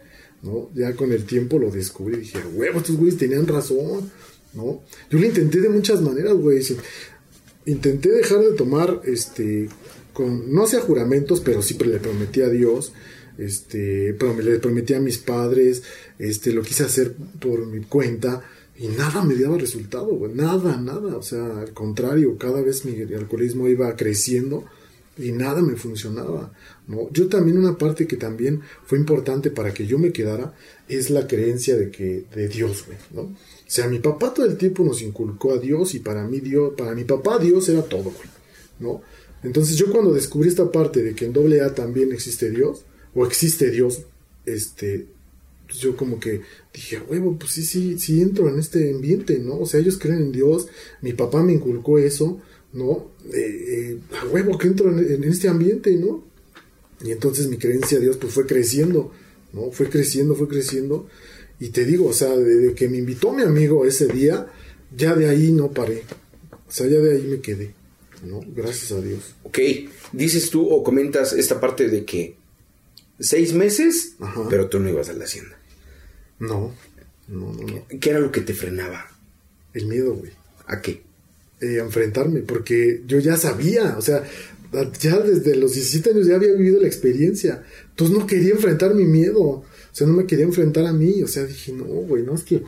¿No? 0.41 0.71
Ya 0.77 0.95
con 0.95 1.11
el 1.11 1.25
tiempo 1.25 1.59
lo 1.59 1.73
descubrí 1.73 2.19
y 2.19 2.21
dije, 2.21 2.39
huevo, 2.55 2.79
estos 2.79 2.97
güeyes 2.97 3.19
tenían 3.19 3.49
razón, 3.49 4.09
¿no? 4.55 4.85
Yo 5.11 5.19
lo 5.19 5.27
intenté 5.27 5.61
de 5.61 5.69
muchas 5.69 6.01
maneras, 6.01 6.35
güey. 6.35 6.65
Intenté 7.67 8.11
dejar 8.11 8.39
de 8.39 8.53
tomar, 8.53 9.03
este, 9.05 9.69
con, 10.13 10.55
no 10.55 10.63
hacía 10.63 10.81
juramentos, 10.81 11.41
pero 11.41 11.61
siempre 11.61 11.89
le 11.89 11.99
prometí 11.99 12.41
a 12.43 12.49
Dios, 12.49 12.93
este, 13.37 14.15
pero 14.17 14.33
me 14.33 14.45
le 14.45 14.61
prometí 14.61 14.95
a 14.95 15.01
mis 15.01 15.19
padres, 15.19 15.83
este, 16.21 16.53
lo 16.53 16.63
quise 16.63 16.85
hacer 16.85 17.17
por 17.41 17.67
mi 17.67 17.81
cuenta 17.81 18.45
y 18.79 18.87
nada 18.89 19.25
me 19.25 19.35
daba 19.35 19.59
resultado, 19.59 20.17
nada, 20.33 20.77
nada, 20.77 21.17
o 21.17 21.23
sea, 21.23 21.61
al 21.61 21.73
contrario, 21.73 22.39
cada 22.39 22.63
vez 22.63 22.85
mi 22.85 23.01
alcoholismo 23.13 23.67
iba 23.67 23.95
creciendo 23.97 24.65
y 25.19 25.33
nada 25.33 25.63
me 25.63 25.75
funcionaba, 25.75 26.53
¿no? 26.87 27.11
Yo 27.11 27.27
también 27.27 27.59
una 27.59 27.77
parte 27.77 28.07
que 28.07 28.17
también 28.17 28.63
fue 28.87 28.99
importante 28.99 29.51
para 29.51 29.75
que 29.75 29.85
yo 29.85 29.99
me 29.99 30.13
quedara 30.13 30.55
es 30.89 31.11
la 31.11 31.27
creencia 31.27 31.77
de 31.77 31.91
que 31.91 32.25
de 32.33 32.47
Dios, 32.47 32.87
güey, 32.87 32.99
¿no? 33.13 33.23
O 33.23 33.37
sea, 33.71 33.89
mi 33.89 33.99
papá 33.99 34.33
todo 34.33 34.47
el 34.47 34.57
tiempo 34.57 34.85
nos 34.85 35.03
inculcó 35.03 35.55
a 35.55 35.59
Dios 35.59 35.97
y 35.97 35.99
para 35.99 36.25
mí 36.29 36.39
Dios, 36.39 36.75
para 36.77 36.95
mi 36.95 37.03
papá 37.03 37.39
Dios 37.39 37.69
era 37.69 37.83
todo, 37.83 38.05
güey, 38.05 38.29
¿no? 38.79 39.03
Entonces 39.43 39.77
yo 39.77 39.91
cuando 39.91 40.13
descubrí 40.13 40.49
esta 40.49 40.71
parte 40.71 41.03
de 41.03 41.17
que 41.17 41.25
en 41.25 41.33
doble 41.33 41.63
A 41.63 41.75
también 41.75 42.13
existe 42.13 42.49
Dios 42.49 42.85
o 43.13 43.27
existe 43.27 43.71
Dios, 43.71 44.03
este 44.47 45.18
pues 45.69 45.81
yo 45.81 45.97
como 45.97 46.19
que 46.19 46.41
dije, 46.73 46.97
"A 46.97 47.03
huevo, 47.05 47.37
pues 47.39 47.53
sí, 47.53 47.63
sí, 47.63 47.99
sí 47.99 48.21
entro 48.23 48.49
en 48.49 48.59
este 48.59 48.91
ambiente, 48.91 49.39
¿no? 49.39 49.59
O 49.61 49.67
sea, 49.67 49.79
ellos 49.81 49.99
creen 49.99 50.19
en 50.21 50.33
Dios, 50.33 50.67
mi 51.03 51.13
papá 51.13 51.43
me 51.43 51.53
inculcó 51.53 51.99
eso, 51.99 52.41
¿no? 52.73 53.11
Eh, 53.33 53.65
eh, 53.69 53.99
a 54.21 54.27
huevo 54.27 54.57
que 54.59 54.69
entro 54.69 54.91
en, 54.91 55.13
en 55.13 55.25
este 55.25 55.49
ambiente, 55.49 55.95
¿no? 55.97 56.25
Y 57.05 57.13
entonces 57.13 57.47
mi 57.49 57.59
creencia 57.59 57.99
a 57.99 58.01
Dios 58.01 58.17
pues 58.17 58.33
fue 58.33 58.47
creciendo, 58.47 59.13
¿no? 59.53 59.71
Fue 59.71 59.89
creciendo, 59.89 60.35
fue 60.35 60.49
creciendo. 60.49 61.07
Y 61.61 61.69
te 61.71 61.85
digo, 61.85 62.07
o 62.07 62.13
sea, 62.13 62.37
desde 62.37 62.75
que 62.75 62.89
me 62.89 62.99
invitó 62.99 63.33
mi 63.33 63.43
amigo 63.43 63.85
ese 63.85 64.07
día, 64.07 64.47
ya 64.97 65.15
de 65.15 65.29
ahí 65.29 65.53
no 65.53 65.71
paré. 65.73 66.03
O 66.67 66.73
sea, 66.73 66.87
ya 66.87 66.99
de 66.99 67.17
ahí 67.17 67.23
me 67.23 67.41
quedé, 67.41 67.75
¿no? 68.25 68.41
Gracias 68.55 68.93
a 68.93 69.01
Dios. 69.01 69.35
Ok, 69.45 69.59
dices 70.13 70.51
tú 70.51 70.67
o 70.69 70.83
comentas 70.83 71.33
esta 71.33 71.61
parte 71.61 71.89
de 71.89 72.05
que 72.05 72.37
seis 73.21 73.53
meses, 73.53 74.15
Ajá. 74.21 74.47
pero 74.49 74.69
tú 74.69 74.79
no 74.79 74.89
ibas 74.89 75.09
a 75.09 75.13
la 75.15 75.25
hacienda. 75.25 75.58
No, 76.41 76.75
no, 77.29 77.53
no, 77.53 77.63
no. 77.63 77.87
¿Qué 78.01 78.11
era 78.11 78.21
lo 78.21 78.33
que 78.33 78.41
te 78.41 78.55
frenaba? 78.55 79.07
El 79.75 79.87
miedo, 79.87 80.15
güey. 80.15 80.33
¿A 80.67 80.81
qué? 80.81 81.03
eh, 81.61 81.81
a 81.81 81.85
enfrentarme, 81.85 82.41
porque 82.41 83.03
yo 83.07 83.19
ya 83.19 83.37
sabía, 83.37 83.97
o 83.99 84.03
sea, 84.03 84.23
ya 85.01 85.19
desde 85.19 85.57
los 85.57 85.73
17 85.73 86.11
años 86.11 86.27
ya 86.27 86.37
había 86.37 86.53
vivido 86.53 86.81
la 86.81 86.87
experiencia, 86.87 87.65
entonces 87.91 88.17
no 88.17 88.27
quería 88.27 88.53
enfrentar 88.53 88.95
mi 88.95 89.05
miedo, 89.05 89.41
o 89.41 89.65
sea, 89.91 90.07
no 90.07 90.13
me 90.13 90.27
quería 90.27 90.45
enfrentar 90.45 90.87
a 90.87 90.93
mí, 90.93 91.23
o 91.23 91.29
sea, 91.29 91.45
dije, 91.45 91.73
no, 91.73 91.85
güey, 91.85 92.23
no, 92.23 92.35
es 92.35 92.45
que 92.45 92.63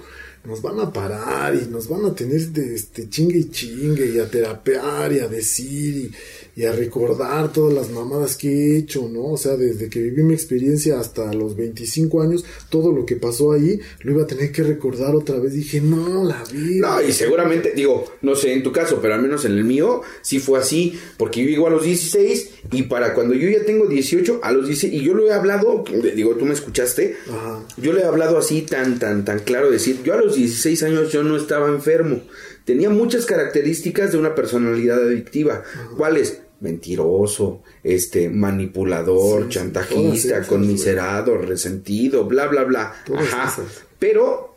nos 0.44 0.62
van 0.62 0.80
a 0.80 0.92
parar 0.92 1.54
y 1.54 1.70
nos 1.70 1.86
van 1.86 2.04
a 2.06 2.14
tener 2.14 2.40
de 2.48 2.74
este 2.74 3.10
chingue 3.10 3.38
y 3.38 3.50
chingue 3.50 4.06
y 4.06 4.18
a 4.18 4.28
terapear 4.28 5.12
y 5.12 5.18
a 5.18 5.28
decir 5.28 5.96
y, 5.96 6.10
y 6.56 6.64
a 6.64 6.72
recordar 6.72 7.52
todas 7.52 7.72
las 7.72 7.90
mamadas 7.90 8.36
que 8.36 8.48
he 8.48 8.78
hecho, 8.78 9.08
¿no? 9.08 9.32
O 9.32 9.36
sea, 9.36 9.56
desde 9.56 9.88
que 9.88 10.00
viví 10.00 10.22
mi 10.22 10.34
experiencia 10.34 10.98
hasta 10.98 11.32
los 11.32 11.56
25 11.56 12.22
años, 12.22 12.44
todo 12.68 12.92
lo 12.92 13.06
que 13.06 13.16
pasó 13.16 13.52
ahí 13.52 13.80
lo 14.00 14.12
iba 14.12 14.22
a 14.22 14.26
tener 14.26 14.52
que 14.52 14.62
recordar 14.62 15.14
otra 15.14 15.38
vez. 15.38 15.52
Dije, 15.54 15.80
no, 15.80 16.24
la 16.24 16.42
vida. 16.52 16.96
No, 16.96 17.02
y 17.02 17.12
seguramente, 17.12 17.72
digo, 17.74 18.04
no 18.22 18.34
sé 18.34 18.52
en 18.52 18.62
tu 18.62 18.72
caso, 18.72 18.98
pero 19.00 19.14
al 19.14 19.22
menos 19.22 19.44
en 19.44 19.52
el 19.52 19.64
mío 19.64 20.02
sí 20.22 20.38
fue 20.38 20.58
así, 20.58 20.98
porque 21.16 21.42
yo 21.42 21.48
llego 21.48 21.66
a 21.66 21.70
los 21.70 21.84
16 21.84 22.50
y 22.72 22.82
para 22.84 23.14
cuando 23.14 23.34
yo 23.34 23.48
ya 23.48 23.64
tengo 23.64 23.86
18, 23.86 24.40
a 24.42 24.52
los 24.52 24.66
16, 24.66 24.92
y 24.92 25.04
yo 25.04 25.14
lo 25.14 25.26
he 25.26 25.32
hablado, 25.32 25.84
digo, 26.14 26.34
tú 26.36 26.44
me 26.44 26.54
escuchaste, 26.54 27.16
Ajá. 27.28 27.64
yo 27.76 27.92
le 27.92 28.00
he 28.00 28.04
hablado 28.04 28.38
así 28.38 28.62
tan, 28.62 28.98
tan, 28.98 29.24
tan 29.24 29.40
claro, 29.40 29.70
decir, 29.70 30.00
yo 30.04 30.14
a 30.14 30.16
los 30.16 30.34
16 30.36 30.82
años 30.82 31.12
yo 31.12 31.22
no 31.22 31.36
estaba 31.36 31.68
enfermo, 31.68 32.22
tenía 32.64 32.90
muchas 32.90 33.26
características 33.26 34.12
de 34.12 34.18
una 34.18 34.34
personalidad 34.34 35.02
adictiva, 35.02 35.62
¿cuáles? 35.96 36.42
Mentiroso, 36.60 37.62
este, 37.82 38.28
manipulador, 38.28 39.44
Sí, 39.44 39.48
chantajista, 39.50 40.42
conmiserado, 40.46 41.38
resentido, 41.38 42.24
bla, 42.24 42.46
bla, 42.48 42.64
bla. 42.64 42.94
Todas 43.06 43.32
Ajá. 43.32 43.48
esas. 43.62 43.84
Pero 43.98 44.56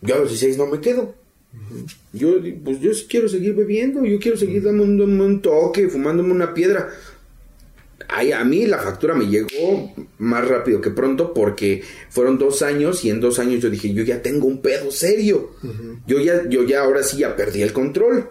yo 0.00 0.14
a 0.14 0.18
los 0.18 0.28
16 0.30 0.56
no 0.58 0.66
me 0.66 0.80
quedo. 0.80 1.14
Yo, 2.12 2.36
pues 2.64 2.80
yo 2.80 2.90
quiero 3.08 3.28
seguir 3.28 3.54
bebiendo, 3.54 4.04
yo 4.04 4.18
quiero 4.18 4.36
seguir 4.36 4.62
dándome 4.62 5.04
un, 5.04 5.20
un 5.20 5.42
toque, 5.42 5.88
fumándome 5.88 6.32
una 6.32 6.54
piedra. 6.54 6.90
Ay, 8.16 8.30
a 8.30 8.44
mí 8.44 8.64
la 8.66 8.78
factura 8.78 9.14
me 9.14 9.26
llegó 9.26 9.92
más 10.18 10.46
rápido 10.46 10.80
que 10.80 10.90
pronto 10.90 11.34
porque 11.34 11.82
fueron 12.10 12.38
dos 12.38 12.62
años 12.62 13.04
y 13.04 13.10
en 13.10 13.20
dos 13.20 13.40
años 13.40 13.60
yo 13.60 13.70
dije, 13.70 13.92
yo 13.92 14.04
ya 14.04 14.22
tengo 14.22 14.46
un 14.46 14.62
pedo 14.62 14.90
serio. 14.92 15.50
Yo 16.06 16.20
ya, 16.20 16.48
yo 16.48 16.64
ya 16.64 16.82
ahora 16.82 17.02
sí 17.02 17.18
ya 17.18 17.34
perdí 17.34 17.62
el 17.62 17.72
control. 17.72 18.28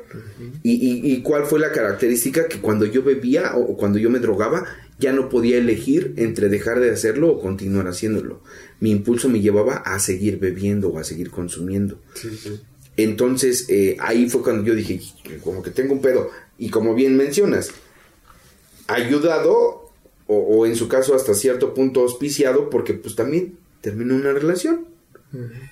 y, 0.63 0.71
y, 0.71 1.11
y 1.13 1.21
cuál 1.21 1.45
fue 1.45 1.59
la 1.59 1.71
característica? 1.71 2.47
Que 2.47 2.59
cuando 2.59 2.85
yo 2.85 3.03
bebía 3.03 3.55
o 3.55 3.75
cuando 3.75 3.99
yo 3.99 4.09
me 4.09 4.19
drogaba, 4.19 4.65
ya 4.99 5.11
no 5.11 5.27
podía 5.27 5.57
elegir 5.57 6.13
entre 6.15 6.47
dejar 6.47 6.79
de 6.79 6.91
hacerlo 6.91 7.29
o 7.29 7.41
continuar 7.41 7.87
haciéndolo. 7.87 8.41
Mi 8.79 8.91
impulso 8.91 9.27
me 9.27 9.41
llevaba 9.41 9.75
a 9.75 9.99
seguir 9.99 10.39
bebiendo 10.39 10.89
o 10.89 10.99
a 10.99 11.03
seguir 11.03 11.29
consumiendo. 11.29 11.99
Sí, 12.13 12.29
sí. 12.41 12.59
Entonces 12.95 13.65
eh, 13.69 13.97
ahí 13.99 14.29
fue 14.29 14.43
cuando 14.43 14.63
yo 14.63 14.75
dije, 14.75 15.01
como 15.43 15.61
que 15.61 15.71
tengo 15.71 15.93
un 15.93 16.01
pedo. 16.01 16.29
Y 16.57 16.69
como 16.69 16.93
bien 16.93 17.17
mencionas, 17.17 17.71
ayudado 18.87 19.91
o, 20.27 20.35
o 20.35 20.65
en 20.65 20.75
su 20.75 20.87
caso 20.87 21.15
hasta 21.15 21.33
cierto 21.33 21.73
punto 21.73 22.01
auspiciado 22.01 22.69
porque 22.69 22.93
pues 22.93 23.15
también 23.15 23.57
terminó 23.81 24.15
una 24.15 24.31
relación. 24.33 24.93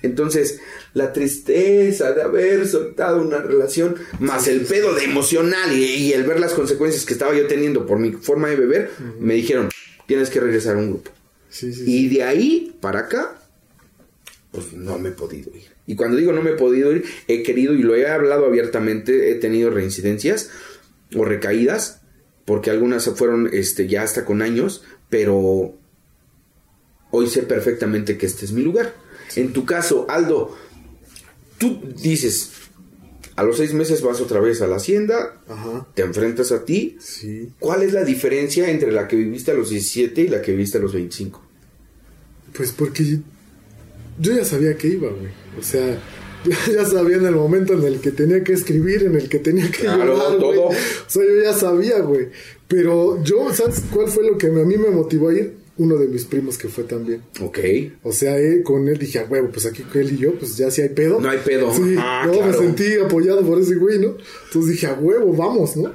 Entonces, 0.02 0.60
la 0.92 1.12
tristeza 1.12 2.10
de 2.12 2.22
haber 2.22 2.66
soltado 2.66 3.22
una 3.22 3.38
relación, 3.38 3.94
más 4.18 4.48
el 4.48 4.62
pedo 4.62 4.92
de 4.92 5.04
emocional 5.04 5.72
y, 5.72 5.84
y 5.84 6.12
el 6.12 6.24
ver 6.24 6.40
las 6.40 6.52
consecuencias 6.54 7.04
que 7.04 7.12
estaba 7.12 7.32
yo 7.32 7.46
teniendo 7.46 7.86
por 7.86 8.00
mi 8.00 8.10
forma 8.10 8.48
de 8.48 8.56
beber, 8.56 8.90
me 9.20 9.34
dijeron, 9.34 9.68
tienes 10.06 10.30
que 10.30 10.40
regresar 10.40 10.74
a 10.74 10.78
un 10.80 10.90
grupo. 10.90 11.12
Sí, 11.48 11.72
sí, 11.72 11.84
Y 11.86 12.08
de 12.08 12.24
ahí 12.24 12.76
para 12.80 13.00
acá, 13.00 13.40
pues 14.50 14.72
no 14.72 14.98
me 14.98 15.10
he 15.10 15.12
podido 15.12 15.54
ir. 15.54 15.70
Y 15.86 15.94
cuando 15.94 16.16
digo 16.16 16.32
no 16.32 16.42
me 16.42 16.50
he 16.50 16.56
podido 16.56 16.92
ir, 16.92 17.04
he 17.28 17.42
querido 17.42 17.74
y 17.74 17.82
lo 17.82 17.94
he 17.94 18.08
hablado 18.08 18.46
abiertamente, 18.46 19.30
he 19.30 19.36
tenido 19.36 19.70
reincidencias 19.70 20.50
o 21.14 21.24
recaídas, 21.24 22.01
porque 22.44 22.70
algunas 22.70 23.04
fueron 23.10 23.48
este, 23.52 23.88
ya 23.88 24.02
hasta 24.02 24.24
con 24.24 24.42
años, 24.42 24.82
pero 25.08 25.74
hoy 27.10 27.28
sé 27.28 27.42
perfectamente 27.42 28.16
que 28.18 28.26
este 28.26 28.44
es 28.44 28.52
mi 28.52 28.62
lugar. 28.62 28.94
En 29.36 29.52
tu 29.52 29.64
caso, 29.64 30.06
Aldo, 30.08 30.54
tú 31.58 31.80
dices, 32.02 32.50
a 33.36 33.44
los 33.44 33.56
seis 33.56 33.72
meses 33.72 34.02
vas 34.02 34.20
otra 34.20 34.40
vez 34.40 34.60
a 34.60 34.66
la 34.66 34.76
hacienda, 34.76 35.40
Ajá. 35.48 35.86
te 35.94 36.02
enfrentas 36.02 36.52
a 36.52 36.64
ti. 36.64 36.96
Sí. 37.00 37.50
¿Cuál 37.58 37.82
es 37.82 37.92
la 37.92 38.04
diferencia 38.04 38.70
entre 38.70 38.92
la 38.92 39.08
que 39.08 39.16
viviste 39.16 39.50
a 39.52 39.54
los 39.54 39.70
17 39.70 40.20
y 40.22 40.28
la 40.28 40.42
que 40.42 40.52
viviste 40.52 40.78
a 40.78 40.80
los 40.80 40.92
25? 40.92 41.42
Pues 42.54 42.72
porque 42.72 43.20
yo 44.18 44.32
ya 44.34 44.44
sabía 44.44 44.76
que 44.76 44.88
iba, 44.88 45.08
güey. 45.08 45.30
O 45.58 45.62
sea, 45.62 45.98
ya 46.72 46.84
sabía 46.84 47.16
en 47.16 47.26
el 47.26 47.34
momento 47.34 47.74
en 47.74 47.82
el 47.84 48.00
que 48.00 48.10
tenía 48.10 48.42
que 48.42 48.52
escribir, 48.52 49.04
en 49.04 49.16
el 49.16 49.28
que 49.28 49.38
tenía 49.38 49.70
que 49.70 49.78
Claro, 49.82 50.16
llorar, 50.16 50.38
todo. 50.38 50.64
O 50.68 50.72
sea, 51.06 51.22
yo 51.24 51.42
ya 51.42 51.52
sabía, 51.52 52.00
güey. 52.00 52.28
Pero 52.68 53.22
yo, 53.22 53.52
¿sabes 53.54 53.82
cuál 53.92 54.08
fue 54.08 54.24
lo 54.26 54.38
que 54.38 54.46
a 54.46 54.50
mí 54.50 54.76
me 54.76 54.90
motivó 54.90 55.28
a 55.28 55.34
ir? 55.34 55.54
Uno 55.78 55.96
de 55.96 56.06
mis 56.06 56.24
primos 56.26 56.58
que 56.58 56.68
fue 56.68 56.84
también. 56.84 57.22
Ok. 57.40 57.58
O 58.02 58.12
sea, 58.12 58.38
eh, 58.38 58.62
con 58.62 58.86
él 58.88 58.98
dije, 58.98 59.18
a 59.20 59.24
huevo, 59.24 59.48
pues 59.52 59.64
aquí 59.66 59.82
con 59.82 60.00
él 60.02 60.12
y 60.12 60.18
yo, 60.18 60.34
pues 60.38 60.56
ya 60.56 60.70
sí 60.70 60.82
hay 60.82 60.90
pedo. 60.90 61.18
No 61.20 61.30
hay 61.30 61.38
pedo. 61.38 61.72
Sí, 61.74 61.94
Ah, 61.98 62.26
no, 62.26 62.46
me 62.46 62.52
sentí 62.52 62.94
apoyado 63.04 63.40
por 63.46 63.58
ese 63.58 63.76
güey, 63.76 63.98
¿no? 63.98 64.16
Entonces 64.46 64.72
dije, 64.72 64.86
a 64.86 64.94
huevo, 64.94 65.32
vamos, 65.34 65.76
¿no? 65.76 65.92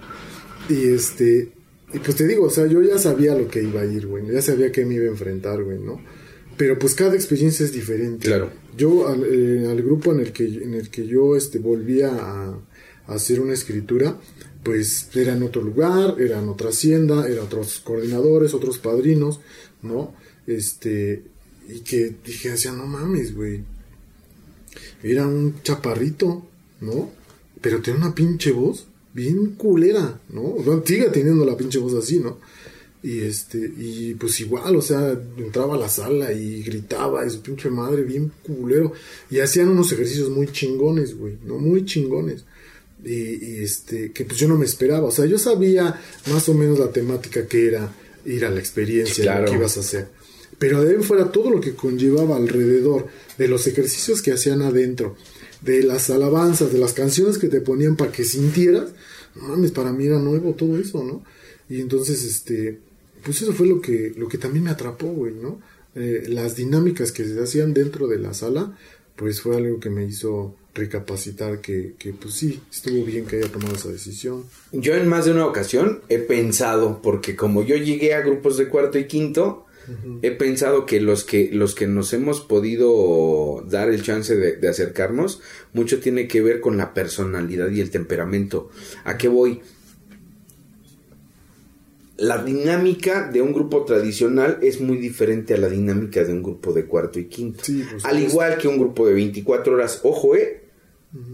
Y 0.70 0.94
este, 0.94 1.50
y 1.94 2.00
pues 2.00 2.18
te 2.18 2.28
digo, 2.28 2.46
o 2.46 2.50
sea, 2.50 2.66
yo 2.66 2.82
ya 2.82 2.98
sabía 2.98 3.36
lo 3.36 3.48
que 3.48 3.62
iba 3.64 3.82
a 3.82 3.86
ir, 3.86 4.08
güey. 4.08 4.26
Ya 4.32 4.42
sabía 4.42 4.72
que 4.72 4.84
me 4.86 4.96
iba 4.96 5.06
a 5.06 5.10
enfrentar, 5.10 5.64
güey, 5.64 5.78
¿no? 5.80 6.02
Pero 6.58 6.78
pues 6.80 6.96
cada 6.96 7.14
experiencia 7.14 7.64
es 7.66 7.72
diferente. 7.72 8.28
Claro. 8.28 8.50
Yo 8.78 9.08
al, 9.08 9.24
eh, 9.26 9.68
al 9.68 9.82
grupo 9.82 10.12
en 10.12 10.20
el 10.20 10.32
que, 10.32 10.46
en 10.46 10.76
el 10.76 10.90
que 10.90 11.08
yo 11.08 11.36
este, 11.36 11.60
volvía 11.60 12.12
a, 12.14 12.60
hacer 13.08 13.40
una 13.40 13.54
escritura, 13.54 14.20
pues 14.64 15.10
era 15.16 15.34
en 15.34 15.44
otro 15.44 15.62
lugar, 15.62 16.16
era 16.20 16.40
en 16.40 16.50
otra 16.50 16.70
hacienda, 16.70 17.28
eran 17.28 17.46
otros 17.46 17.80
coordinadores, 17.80 18.54
otros 18.54 18.80
padrinos, 18.80 19.40
¿no? 19.82 20.14
Este, 20.46 21.24
y 21.70 21.80
que 21.80 22.16
dije, 22.26 22.52
decía, 22.52 22.74
no 22.74 22.86
mames, 22.86 23.34
güey. 23.34 23.64
Era 25.02 25.26
un 25.26 25.62
chaparrito, 25.64 26.46
¿no? 26.82 27.12
Pero 27.62 27.82
tenía 27.82 28.02
una 28.02 28.16
pinche 28.16 28.52
voz 28.52 28.88
bien 29.14 29.56
culera, 29.56 30.20
¿no? 30.30 30.56
Sigue 30.86 31.10
teniendo 31.10 31.46
la 31.46 31.58
pinche 31.58 31.80
voz 31.80 31.94
así, 31.94 32.20
¿no? 32.20 32.40
Y 33.04 33.20
este, 33.22 33.60
y 33.78 34.16
pues 34.16 34.40
igual, 34.40 34.76
o 34.76 34.82
sea, 34.82 35.18
entraba 35.38 35.76
a 35.76 35.78
la 35.78 35.88
sala 35.88 36.34
y 36.34 36.64
gritaba, 36.64 37.26
y 37.26 37.30
su 37.30 37.42
pinche 37.42 37.70
madre, 37.70 38.04
bien 38.04 38.32
culero. 38.44 38.92
Y 39.30 39.40
hacían 39.40 39.70
unos 39.70 39.92
ejercicios 39.92 40.30
muy 40.30 40.48
chingones, 40.52 41.16
güey, 41.18 41.38
¿no? 41.46 41.58
Muy 41.60 41.86
chingones. 41.86 42.44
Y, 43.06 43.12
y, 43.14 43.64
este, 43.64 44.12
que 44.12 44.26
pues 44.26 44.40
yo 44.40 44.48
no 44.48 44.58
me 44.58 44.66
esperaba. 44.66 45.08
O 45.08 45.12
sea, 45.12 45.26
yo 45.26 45.38
sabía 45.38 46.02
más 46.32 46.50
o 46.50 46.54
menos 46.56 46.80
la 46.80 46.92
temática 46.92 47.48
que 47.48 47.68
era 47.68 47.94
ir 48.26 48.44
a 48.46 48.50
la 48.50 48.60
experiencia, 48.60 49.24
Claro. 49.24 49.46
lo 49.46 49.52
que 49.52 49.58
ibas 49.58 49.78
a 49.78 49.82
hacer. 49.82 50.08
Pero 50.58 50.84
de 50.84 50.98
ahí 50.98 51.04
fuera 51.04 51.32
todo 51.32 51.52
lo 51.52 51.62
que 51.62 51.76
conllevaba 51.76 52.36
alrededor, 52.36 53.08
de 53.38 53.48
los 53.48 53.68
ejercicios 53.68 54.24
que 54.24 54.32
hacían 54.34 54.64
adentro, 54.64 55.16
de 55.62 55.84
las 55.84 56.10
alabanzas, 56.10 56.74
de 56.74 56.80
las 56.80 56.94
canciones 56.94 57.38
que 57.38 57.48
te 57.48 57.62
ponían 57.62 57.96
para 57.96 58.12
que 58.12 58.24
sintieras, 58.24 58.90
no 59.36 59.50
mames, 59.50 59.72
para 59.72 59.94
mí 59.94 60.08
era 60.08 60.18
nuevo 60.20 60.56
todo 60.56 60.80
eso, 60.80 61.04
¿no? 61.04 61.24
Y 61.70 61.80
entonces, 61.82 62.24
este, 62.24 62.80
pues 63.28 63.42
eso 63.42 63.52
fue 63.52 63.68
lo 63.68 63.82
que, 63.82 64.14
lo 64.16 64.30
que 64.30 64.38
también 64.38 64.64
me 64.64 64.70
atrapó, 64.70 65.08
güey, 65.08 65.34
¿no? 65.34 65.60
Eh, 65.96 66.28
las 66.30 66.56
dinámicas 66.56 67.12
que 67.12 67.26
se 67.26 67.38
hacían 67.44 67.74
dentro 67.74 68.08
de 68.08 68.20
la 68.20 68.34
sala, 68.34 68.78
pues 69.18 69.42
fue 69.42 69.58
algo 69.58 69.82
que 69.82 69.90
me 69.90 70.06
hizo 70.06 70.56
recapacitar 70.74 71.60
que, 71.60 71.96
que 72.00 72.14
pues 72.14 72.36
sí, 72.36 72.62
estuvo 72.72 73.04
bien 73.04 73.26
que 73.26 73.36
haya 73.36 73.52
tomado 73.52 73.76
esa 73.76 73.90
decisión. 73.90 74.46
Yo 74.72 74.96
en 74.96 75.10
más 75.10 75.26
de 75.26 75.32
una 75.32 75.46
ocasión 75.46 76.00
he 76.08 76.20
pensado, 76.20 77.02
porque 77.02 77.36
como 77.36 77.66
yo 77.66 77.76
llegué 77.76 78.14
a 78.14 78.22
grupos 78.22 78.56
de 78.56 78.70
cuarto 78.70 78.98
y 78.98 79.08
quinto, 79.08 79.66
he 80.22 80.32
pensado 80.32 80.86
que 80.86 81.02
los 81.02 81.26
que 81.26 81.50
los 81.52 81.76
que 81.76 81.88
nos 81.88 82.14
hemos 82.14 82.40
podido 82.40 83.66
dar 83.70 83.90
el 83.90 84.04
chance 84.04 84.38
de, 84.38 84.56
de 84.56 84.68
acercarnos, 84.70 85.42
mucho 85.74 86.00
tiene 86.00 86.30
que 86.30 86.42
ver 86.42 86.62
con 86.62 86.78
la 86.78 86.94
personalidad 86.94 87.70
y 87.72 87.82
el 87.82 87.90
temperamento. 87.90 88.70
¿A 89.04 89.18
qué 89.18 89.28
voy? 89.28 89.62
La 92.18 92.44
dinámica 92.44 93.30
de 93.32 93.42
un 93.42 93.54
grupo 93.54 93.86
tradicional 93.86 94.58
es 94.62 94.82
muy 94.82 94.98
diferente 94.98 95.54
a 95.54 95.58
la 95.58 95.70
dinámica 95.70 96.24
de 96.24 96.34
un 96.34 96.42
grupo 96.42 96.74
de 96.74 96.86
cuarto 96.86 97.20
y 97.20 97.26
quinto. 97.26 97.64
Sí, 97.64 97.84
por 97.84 98.10
Al 98.10 98.20
igual 98.20 98.58
que 98.58 98.68
un 98.68 98.80
grupo 98.80 99.06
de 99.08 99.14
24 99.14 99.76
horas, 99.76 100.00
ojo, 100.04 100.36
eh, 100.36 100.64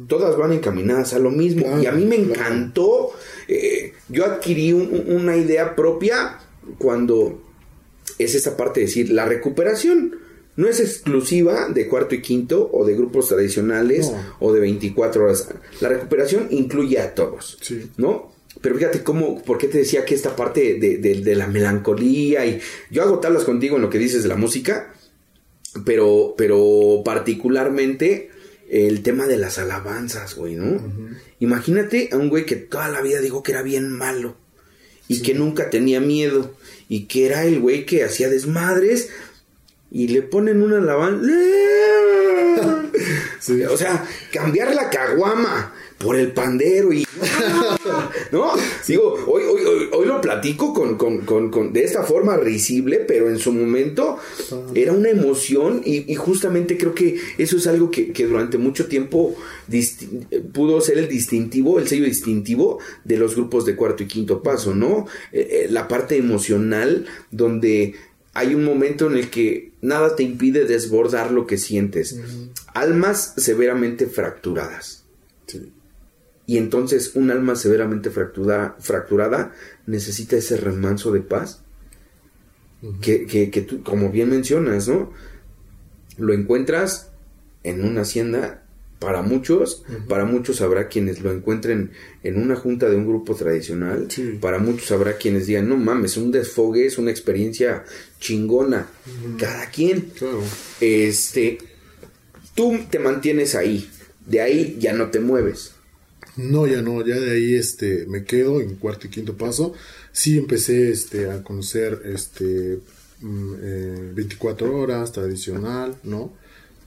todas 0.08 0.36
van 0.38 0.52
encaminadas 0.52 1.14
a 1.14 1.20
lo 1.20 1.32
mismo. 1.32 1.64
Claro, 1.64 1.82
y 1.82 1.86
a 1.86 1.92
mí 1.94 2.06
me 2.06 2.16
encantó. 2.18 3.12
eh, 3.48 3.94
yo 4.10 4.26
adquirí 4.26 4.72
un- 4.74 5.04
una 5.08 5.36
idea 5.36 5.76
propia 5.76 6.38
cuando 6.78 7.42
es 8.18 8.36
esta 8.36 8.56
parte 8.56 8.80
de 8.80 8.86
decir, 8.86 9.10
la 9.10 9.26
recuperación 9.26 10.16
no 10.56 10.68
es 10.68 10.80
exclusiva 10.80 11.68
de 11.70 11.88
cuarto 11.88 12.14
y 12.16 12.22
quinto 12.22 12.70
o 12.72 12.86
de 12.86 12.94
grupos 12.96 13.28
tradicionales 13.30 14.12
No. 14.12 14.18
o 14.40 14.54
de 14.54 14.60
24 14.60 15.24
horas. 15.26 15.50
La 15.82 15.90
recuperación 15.90 16.48
incluye 16.52 17.00
a 17.00 17.14
todos. 17.16 17.58
Sí. 17.62 17.90
¿No? 17.98 18.33
Pero 18.62 18.76
fíjate 18.78 19.04
cómo, 19.04 19.41
por 19.43 19.58
qué 19.58 19.68
te 19.68 19.80
decía 19.80 20.06
que 20.06 20.16
esta 20.16 20.36
parte 20.36 20.78
de, 20.80 20.97
de- 20.97 21.22
de 21.22 21.36
la 21.36 21.47
melancolía 21.47 22.45
y 22.45 22.60
yo 22.91 23.01
hago 23.04 23.20
tablas 23.20 23.43
contigo 23.43 23.76
en 23.76 23.82
lo 23.82 23.89
que 23.89 23.97
dices 23.99 24.24
de 24.24 24.30
la 24.30 24.36
música, 24.36 24.93
pero, 25.86 26.36
pero 26.38 27.01
particularmente 27.04 28.30
el 28.70 29.01
tema 29.04 29.26
de 29.28 29.38
las 29.38 29.58
alabanzas, 29.58 30.36
güey, 30.36 30.56
¿no? 30.56 30.82
Imagínate 31.39 32.10
a 32.12 32.18
un 32.18 32.30
güey 32.30 32.45
que 32.45 32.56
toda 32.56 32.88
la 32.89 33.01
vida 33.01 33.20
dijo 33.22 33.43
que 33.43 33.51
era 33.51 33.62
bien 33.64 33.89
malo 33.91 34.36
y 35.08 35.22
que 35.22 35.34
nunca 35.34 35.70
tenía 35.70 35.99
miedo 35.99 36.56
y 36.89 37.06
que 37.06 37.26
era 37.26 37.45
el 37.45 37.60
güey 37.60 37.86
que 37.86 38.04
hacía 38.04 38.30
desmadres 38.30 39.10
y 39.91 40.08
le 40.08 40.22
ponen 40.22 40.62
una 40.62 40.78
alabanza. 40.78 41.28
Sí. 43.39 43.62
O 43.64 43.76
sea, 43.76 44.08
cambiar 44.32 44.74
la 44.74 44.89
caguama 44.89 45.73
por 46.04 46.16
el 46.18 46.32
pandero 46.34 46.91
y... 46.93 47.06
¿No? 48.32 48.51
Digo, 48.88 49.14
hoy, 49.28 49.43
hoy, 49.43 49.62
hoy, 49.64 49.89
hoy 49.93 50.06
lo 50.08 50.20
platico 50.22 50.74
con, 50.74 50.97
con, 50.97 51.20
con, 51.22 51.49
con- 51.49 51.72
de 51.74 51.84
esta 51.84 52.04
forma 52.04 52.36
risible, 52.38 52.97
pero 53.08 53.30
en 53.30 53.38
su 53.39 53.51
momento 53.54 54.18
era 54.76 54.91
una 54.91 55.10
emoción 55.10 55.82
y, 55.86 56.12
y 56.12 56.16
justamente 56.16 56.78
creo 56.78 56.93
que 56.93 57.20
eso 57.38 57.58
es 57.58 57.68
algo 57.68 57.89
que, 57.91 58.12
que 58.12 58.26
durante 58.28 58.58
mucho 58.58 58.88
tiempo 58.88 59.36
disti- 59.70 60.26
pudo 60.51 60.82
ser 60.82 60.97
el 60.97 61.08
distintivo, 61.08 61.80
el 61.80 61.88
sello 61.88 62.06
distintivo 62.06 62.80
de 63.04 63.18
los 63.18 63.36
grupos 63.36 63.66
de 63.66 63.76
cuarto 63.76 64.04
y 64.04 64.08
quinto 64.08 64.41
paso, 64.43 64.74
¿no? 64.76 65.06
Eh, 65.32 65.66
eh, 65.66 65.68
la 65.70 65.88
parte 65.88 66.18
emocional 66.18 67.06
donde 67.32 67.95
hay 68.34 68.56
un 68.56 68.64
momento 68.66 69.08
en 69.12 69.18
el 69.18 69.30
que 69.30 69.72
nada 69.82 70.16
te 70.16 70.24
impide 70.24 70.66
desbordar 70.66 71.32
lo 71.32 71.45
que 71.45 71.58
sientes. 71.58 72.18
Almas 72.74 73.34
severamente 73.38 74.08
fracturadas. 74.08 75.03
Y 76.46 76.58
entonces 76.58 77.16
un 77.16 77.32
alma 77.32 77.56
severamente 77.56 78.10
fracturada, 78.10 78.76
fracturada 78.80 79.54
necesita 79.86 80.36
ese 80.36 80.58
remanso 80.58 81.12
de 81.12 81.22
paz 81.22 81.62
que, 83.02 83.26
que, 83.26 83.50
que 83.50 83.62
tú, 83.62 83.82
como 83.82 84.10
bien 84.12 84.30
mencionas, 84.30 84.88
¿no? 84.89 85.12
Lo 86.18 86.34
encuentras 86.34 87.12
en 87.64 87.86
una 87.86 88.02
hacienda 88.02 88.60
para 89.00 89.22
muchos, 89.22 89.84
para 90.08 90.24
muchos 90.26 90.62
habrá 90.62 90.88
quienes 90.88 91.22
lo 91.22 91.32
encuentren 91.34 91.91
en 92.24 92.38
una 92.38 92.56
junta 92.56 92.89
de 92.89 92.96
un 92.96 93.06
grupo 93.06 93.36
tradicional, 93.36 94.08
Sí. 94.10 94.38
para 94.39 94.60
muchos 94.60 94.91
habrá 94.91 95.18
quienes 95.18 95.46
digan, 95.48 95.68
no 95.68 95.76
mames, 95.76 96.16
un 96.16 96.32
desfogue 96.32 96.86
es 96.86 96.98
una 96.98 97.12
experiencia 97.12 97.84
chingona, 98.20 98.88
cada 99.38 99.70
quien. 99.72 100.02
Claro. 100.18 100.41
Este, 100.80 101.58
tú 102.56 102.80
te 102.89 103.00
mantienes 103.00 103.56
ahí, 103.56 103.89
de 104.26 104.39
ahí 104.41 104.78
ya 104.80 104.94
no 104.94 105.10
te 105.10 105.20
mueves. 105.20 105.73
No, 106.38 106.66
ya 106.68 106.82
no, 106.82 107.06
ya 107.06 107.20
de 107.20 107.32
ahí 107.32 107.56
este 107.56 108.06
me 108.08 108.24
quedo 108.24 108.60
en 108.60 108.76
cuarto 108.76 109.08
y 109.08 109.10
quinto 109.10 109.38
paso. 109.38 109.74
Sí 110.12 110.38
empecé 110.38 110.92
este 110.92 111.30
a 111.30 111.44
conocer 111.44 112.02
este 112.06 112.80
mm, 113.22 113.54
eh, 113.62 114.12
24 114.16 114.78
horas 114.78 115.12
tradicional, 115.12 115.96
¿no? 116.04 116.34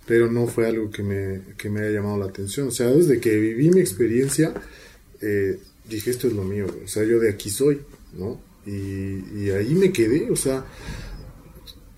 Pero 0.07 0.31
no 0.31 0.47
fue 0.47 0.67
algo 0.67 0.91
que 0.91 1.03
me, 1.03 1.43
que 1.57 1.69
me 1.69 1.81
haya 1.81 2.01
llamado 2.01 2.19
la 2.19 2.27
atención. 2.27 2.69
O 2.69 2.71
sea, 2.71 2.89
desde 2.89 3.21
que 3.21 3.37
viví 3.37 3.71
mi 3.71 3.81
experiencia, 3.81 4.55
eh, 5.21 5.59
dije, 5.89 6.11
esto 6.11 6.27
es 6.27 6.33
lo 6.33 6.45
mío, 6.45 6.67
o 6.85 6.89
sea, 6.89 7.05
yo 7.05 7.19
de 7.21 7.31
aquí 7.31 7.51
soy, 7.51 7.81
¿no? 8.17 8.41
Y, 8.67 9.51
ahí 9.51 9.75
me 9.75 9.93
quedé, 9.93 10.31
o 10.31 10.37
sea, 10.37 10.67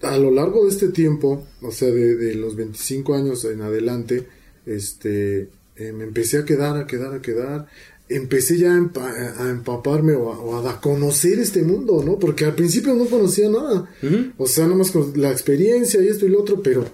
a 0.02 0.18
lo 0.18 0.30
largo 0.30 0.64
de 0.64 0.70
este 0.70 0.88
tiempo, 0.88 1.46
o 1.62 1.72
sea, 1.72 1.88
de, 1.88 2.34
los 2.34 2.56
25 2.56 3.14
años 3.14 3.44
en 3.44 3.62
adelante, 3.62 4.26
este, 4.66 5.48
eh, 5.78 5.92
me 5.92 6.04
empecé 6.04 6.38
a 6.38 6.44
quedar, 6.44 6.76
a 6.76 6.86
quedar, 6.86 7.14
a 7.14 7.22
quedar, 7.22 7.66
empecé 8.08 8.58
ya 8.58 8.72
a, 8.72 9.50
empaparme 9.50 10.14
o 10.14 10.66
a, 10.66 10.80
conocer 10.80 11.38
este 11.38 11.62
mundo, 11.62 12.02
¿no? 12.04 12.18
Porque 12.18 12.44
al 12.44 12.54
principio 12.54 12.94
no 12.94 13.06
conocía 13.06 13.48
nada, 13.48 13.88
o 14.36 14.46
sea, 14.46 14.66
nomás 14.66 14.90
con 14.90 15.12
la 15.16 15.30
experiencia 15.30 16.00
y 16.00 16.08
esto 16.08 16.26
y 16.26 16.30
lo 16.30 16.40
otro, 16.40 16.62
pero, 16.62 16.84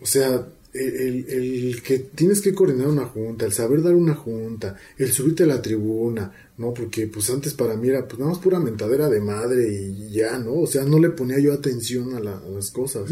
o 0.00 0.06
sea, 0.06 0.46
el, 0.72 1.82
que 1.82 1.98
tienes 1.98 2.40
que 2.40 2.54
coordinar 2.54 2.86
una 2.86 3.06
junta, 3.06 3.44
el 3.44 3.52
saber 3.52 3.82
dar 3.82 3.94
una 3.94 4.14
junta, 4.14 4.76
el 4.98 5.10
subirte 5.10 5.44
a 5.44 5.46
la 5.46 5.60
tribuna, 5.60 6.32
¿no? 6.58 6.72
Porque 6.72 7.06
pues 7.08 7.28
antes 7.30 7.54
para 7.54 7.74
mí 7.74 7.88
era 7.88 8.06
pues 8.06 8.18
nada 8.18 8.30
más 8.30 8.40
pura 8.40 8.60
mentadera 8.60 9.08
de 9.08 9.20
madre 9.20 9.68
y 9.72 10.10
ya, 10.10 10.38
¿no? 10.38 10.54
O 10.54 10.66
sea, 10.66 10.84
no 10.84 10.98
le 10.98 11.10
ponía 11.10 11.38
yo 11.38 11.52
atención 11.52 12.14
a, 12.14 12.20
las 12.20 12.70
cosas. 12.70 13.10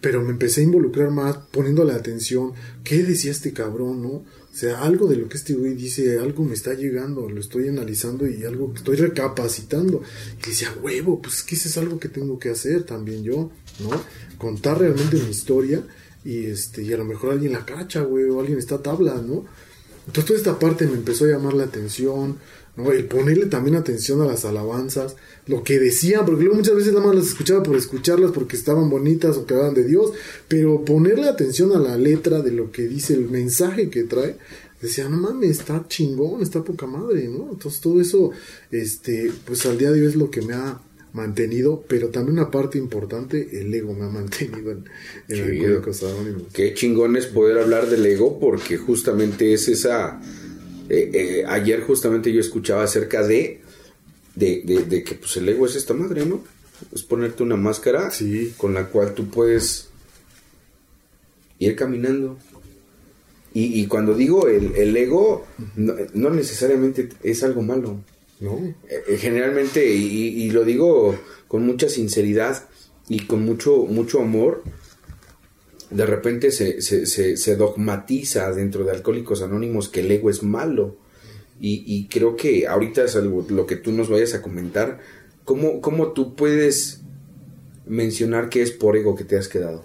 Pero 0.00 0.22
me 0.22 0.30
empecé 0.30 0.60
a 0.60 0.64
involucrar 0.64 1.10
más 1.10 1.36
poniéndole 1.50 1.92
atención. 1.92 2.52
¿Qué 2.84 3.02
decía 3.02 3.30
este 3.30 3.52
cabrón, 3.52 4.02
no? 4.02 4.08
O 4.52 4.56
sea, 4.56 4.82
algo 4.82 5.06
de 5.06 5.16
lo 5.16 5.28
que 5.28 5.36
este 5.36 5.54
güey 5.54 5.74
dice, 5.74 6.18
algo 6.18 6.42
me 6.44 6.54
está 6.54 6.74
llegando, 6.74 7.28
lo 7.28 7.40
estoy 7.40 7.68
analizando 7.68 8.26
y 8.26 8.44
algo 8.44 8.72
que 8.72 8.78
estoy 8.78 8.96
recapacitando. 8.96 10.02
Y 10.42 10.48
decía, 10.48 10.74
huevo, 10.82 11.22
pues 11.22 11.42
que 11.42 11.54
eso 11.54 11.68
es 11.68 11.78
algo 11.78 12.00
que 12.00 12.08
tengo 12.08 12.38
que 12.38 12.50
hacer 12.50 12.82
también 12.82 13.22
yo, 13.22 13.50
¿no? 13.78 13.90
Contar 14.38 14.80
realmente 14.80 15.18
mi 15.18 15.30
historia 15.30 15.84
y 16.24 16.46
este 16.46 16.82
y 16.82 16.92
a 16.92 16.96
lo 16.96 17.04
mejor 17.04 17.32
alguien 17.32 17.52
la 17.52 17.64
cacha, 17.64 18.02
güey, 18.02 18.24
o 18.24 18.40
alguien 18.40 18.58
está 18.58 18.76
a 18.76 18.82
tabla, 18.82 19.14
¿no? 19.14 19.44
Entonces 20.06 20.24
toda 20.24 20.38
esta 20.38 20.58
parte 20.58 20.86
me 20.86 20.94
empezó 20.94 21.24
a 21.24 21.28
llamar 21.28 21.54
la 21.54 21.64
atención, 21.64 22.38
¿no? 22.80 22.92
El 22.92 23.04
ponerle 23.04 23.46
también 23.46 23.76
atención 23.76 24.20
a 24.22 24.26
las 24.26 24.44
alabanzas, 24.44 25.16
lo 25.46 25.62
que 25.62 25.78
decían, 25.78 26.24
porque 26.24 26.42
luego 26.42 26.56
muchas 26.56 26.74
veces 26.74 26.92
nada 26.92 27.06
más 27.06 27.16
las 27.16 27.28
escuchaba 27.28 27.62
por 27.62 27.76
escucharlas 27.76 28.32
porque 28.32 28.56
estaban 28.56 28.90
bonitas 28.90 29.36
o 29.36 29.46
que 29.46 29.54
hablaban 29.54 29.74
de 29.74 29.84
Dios, 29.84 30.12
pero 30.48 30.84
ponerle 30.84 31.28
atención 31.28 31.72
a 31.72 31.78
la 31.78 31.96
letra 31.96 32.40
de 32.40 32.52
lo 32.52 32.72
que 32.72 32.88
dice, 32.88 33.14
el 33.14 33.28
mensaje 33.28 33.90
que 33.90 34.04
trae, 34.04 34.36
decía, 34.80 35.08
no 35.08 35.16
mames, 35.16 35.50
está 35.50 35.84
chingón, 35.88 36.42
está 36.42 36.62
poca 36.64 36.86
madre, 36.86 37.28
¿no? 37.28 37.50
Entonces 37.52 37.80
todo 37.80 38.00
eso, 38.00 38.30
este, 38.70 39.30
pues 39.44 39.66
al 39.66 39.78
día 39.78 39.90
de 39.90 40.00
hoy 40.00 40.06
es 40.06 40.16
lo 40.16 40.30
que 40.30 40.42
me 40.42 40.54
ha 40.54 40.80
mantenido, 41.12 41.84
pero 41.88 42.08
también 42.08 42.38
una 42.38 42.50
parte 42.50 42.78
importante, 42.78 43.60
el 43.60 43.72
ego 43.74 43.92
me 43.94 44.04
ha 44.04 44.08
mantenido 44.08 44.70
en, 44.70 44.84
en 45.28 45.44
Qué 46.52 46.74
chingón 46.74 47.16
es 47.16 47.26
poder 47.26 47.58
hablar 47.58 47.88
del 47.88 48.06
ego 48.06 48.38
porque 48.38 48.76
justamente 48.76 49.52
es 49.52 49.68
esa... 49.68 50.20
Eh, 50.90 51.10
eh, 51.14 51.44
ayer 51.46 51.82
justamente 51.82 52.32
yo 52.32 52.40
escuchaba 52.40 52.82
acerca 52.82 53.26
de, 53.26 53.62
de, 54.34 55.04
que 55.04 55.14
pues 55.14 55.36
el 55.36 55.48
ego 55.48 55.64
es 55.64 55.76
esta 55.76 55.94
madre, 55.94 56.26
¿no? 56.26 56.42
Es 56.92 57.02
ponerte 57.02 57.42
una 57.42 57.56
máscara 57.56 58.10
con 58.56 58.74
la 58.74 58.88
cual 58.88 59.14
tú 59.14 59.30
puedes 59.30 59.88
ir 61.58 61.76
caminando. 61.76 62.38
Y, 63.52 63.86
cuando 63.86 64.14
digo 64.14 64.46
el, 64.46 64.76
el 64.76 64.96
ego, 64.96 65.44
no 65.76 66.30
necesariamente 66.30 67.08
es 67.22 67.42
algo 67.42 67.62
malo. 67.62 67.98
¿no? 68.40 68.74
Eh, 68.88 69.16
generalmente, 69.18 69.86
y, 69.86 70.50
lo 70.50 70.64
digo 70.64 71.16
con 71.46 71.64
mucha 71.66 71.88
sinceridad 71.88 72.68
y 73.08 73.26
con 73.26 73.44
mucho, 73.44 73.84
mucho 73.86 74.20
amor, 74.20 74.62
de 75.90 76.06
repente 76.06 76.50
se, 76.52 76.80
se, 76.80 77.56
dogmatiza 77.56 78.52
dentro 78.52 78.84
de 78.84 78.92
Alcohólicos 78.92 79.42
Anónimos 79.42 79.88
que 79.88 80.00
el 80.00 80.10
ego 80.10 80.30
es 80.30 80.42
malo. 80.42 80.96
Y, 81.62 82.08
creo 82.08 82.36
que 82.36 82.66
ahorita 82.66 83.04
es 83.04 83.16
algo, 83.16 83.46
lo 83.50 83.66
que 83.66 83.76
tú 83.76 83.92
nos 83.92 84.08
vayas 84.08 84.32
a 84.32 84.40
comentar. 84.40 85.00
¿Cómo, 85.44 85.82
¿Cómo 85.82 86.12
tú 86.12 86.34
puedes 86.34 87.00
mencionar 87.86 88.48
que 88.48 88.62
es 88.62 88.70
por 88.70 88.96
ego 88.96 89.14
que 89.14 89.24
te 89.24 89.36
has 89.36 89.48
quedado? 89.48 89.84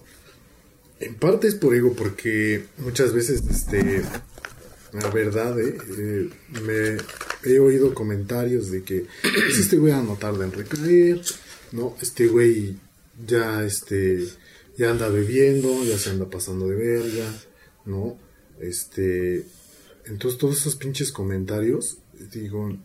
En 1.01 1.16
parte 1.16 1.47
es 1.47 1.56
por 1.56 1.76
ego 1.76 1.93
porque 1.93 2.64
muchas 2.78 3.14
veces 3.14 3.43
este, 3.49 4.03
la 4.93 5.10
verdad, 5.10 5.60
eh, 5.60 5.78
eh, 5.97 6.30
me 6.62 7.51
he 7.51 7.60
oído 7.60 7.93
comentarios 7.93 8.72
de 8.72 8.84
que 8.84 9.06
pues, 9.22 9.60
este 9.60 9.76
güey 9.76 9.91
no 9.93 10.16
tarda 10.16 10.45
en 10.45 10.53
recaer, 10.53 11.22
¿no? 11.74 11.97
Este 12.01 12.28
güey 12.28 12.78
ya, 13.28 13.66
este, 13.66 14.26
ya 14.78 14.91
anda 14.91 15.09
bebiendo, 15.09 15.84
ya 15.84 15.97
se 15.97 16.09
anda 16.09 16.30
pasando 16.30 16.67
de 16.67 16.76
verga, 16.76 17.34
¿no? 17.86 18.17
Este, 18.59 19.45
entonces 20.05 20.39
todos 20.39 20.57
esos 20.57 20.76
pinches 20.76 21.11
comentarios, 21.11 21.97
digo, 22.32 22.78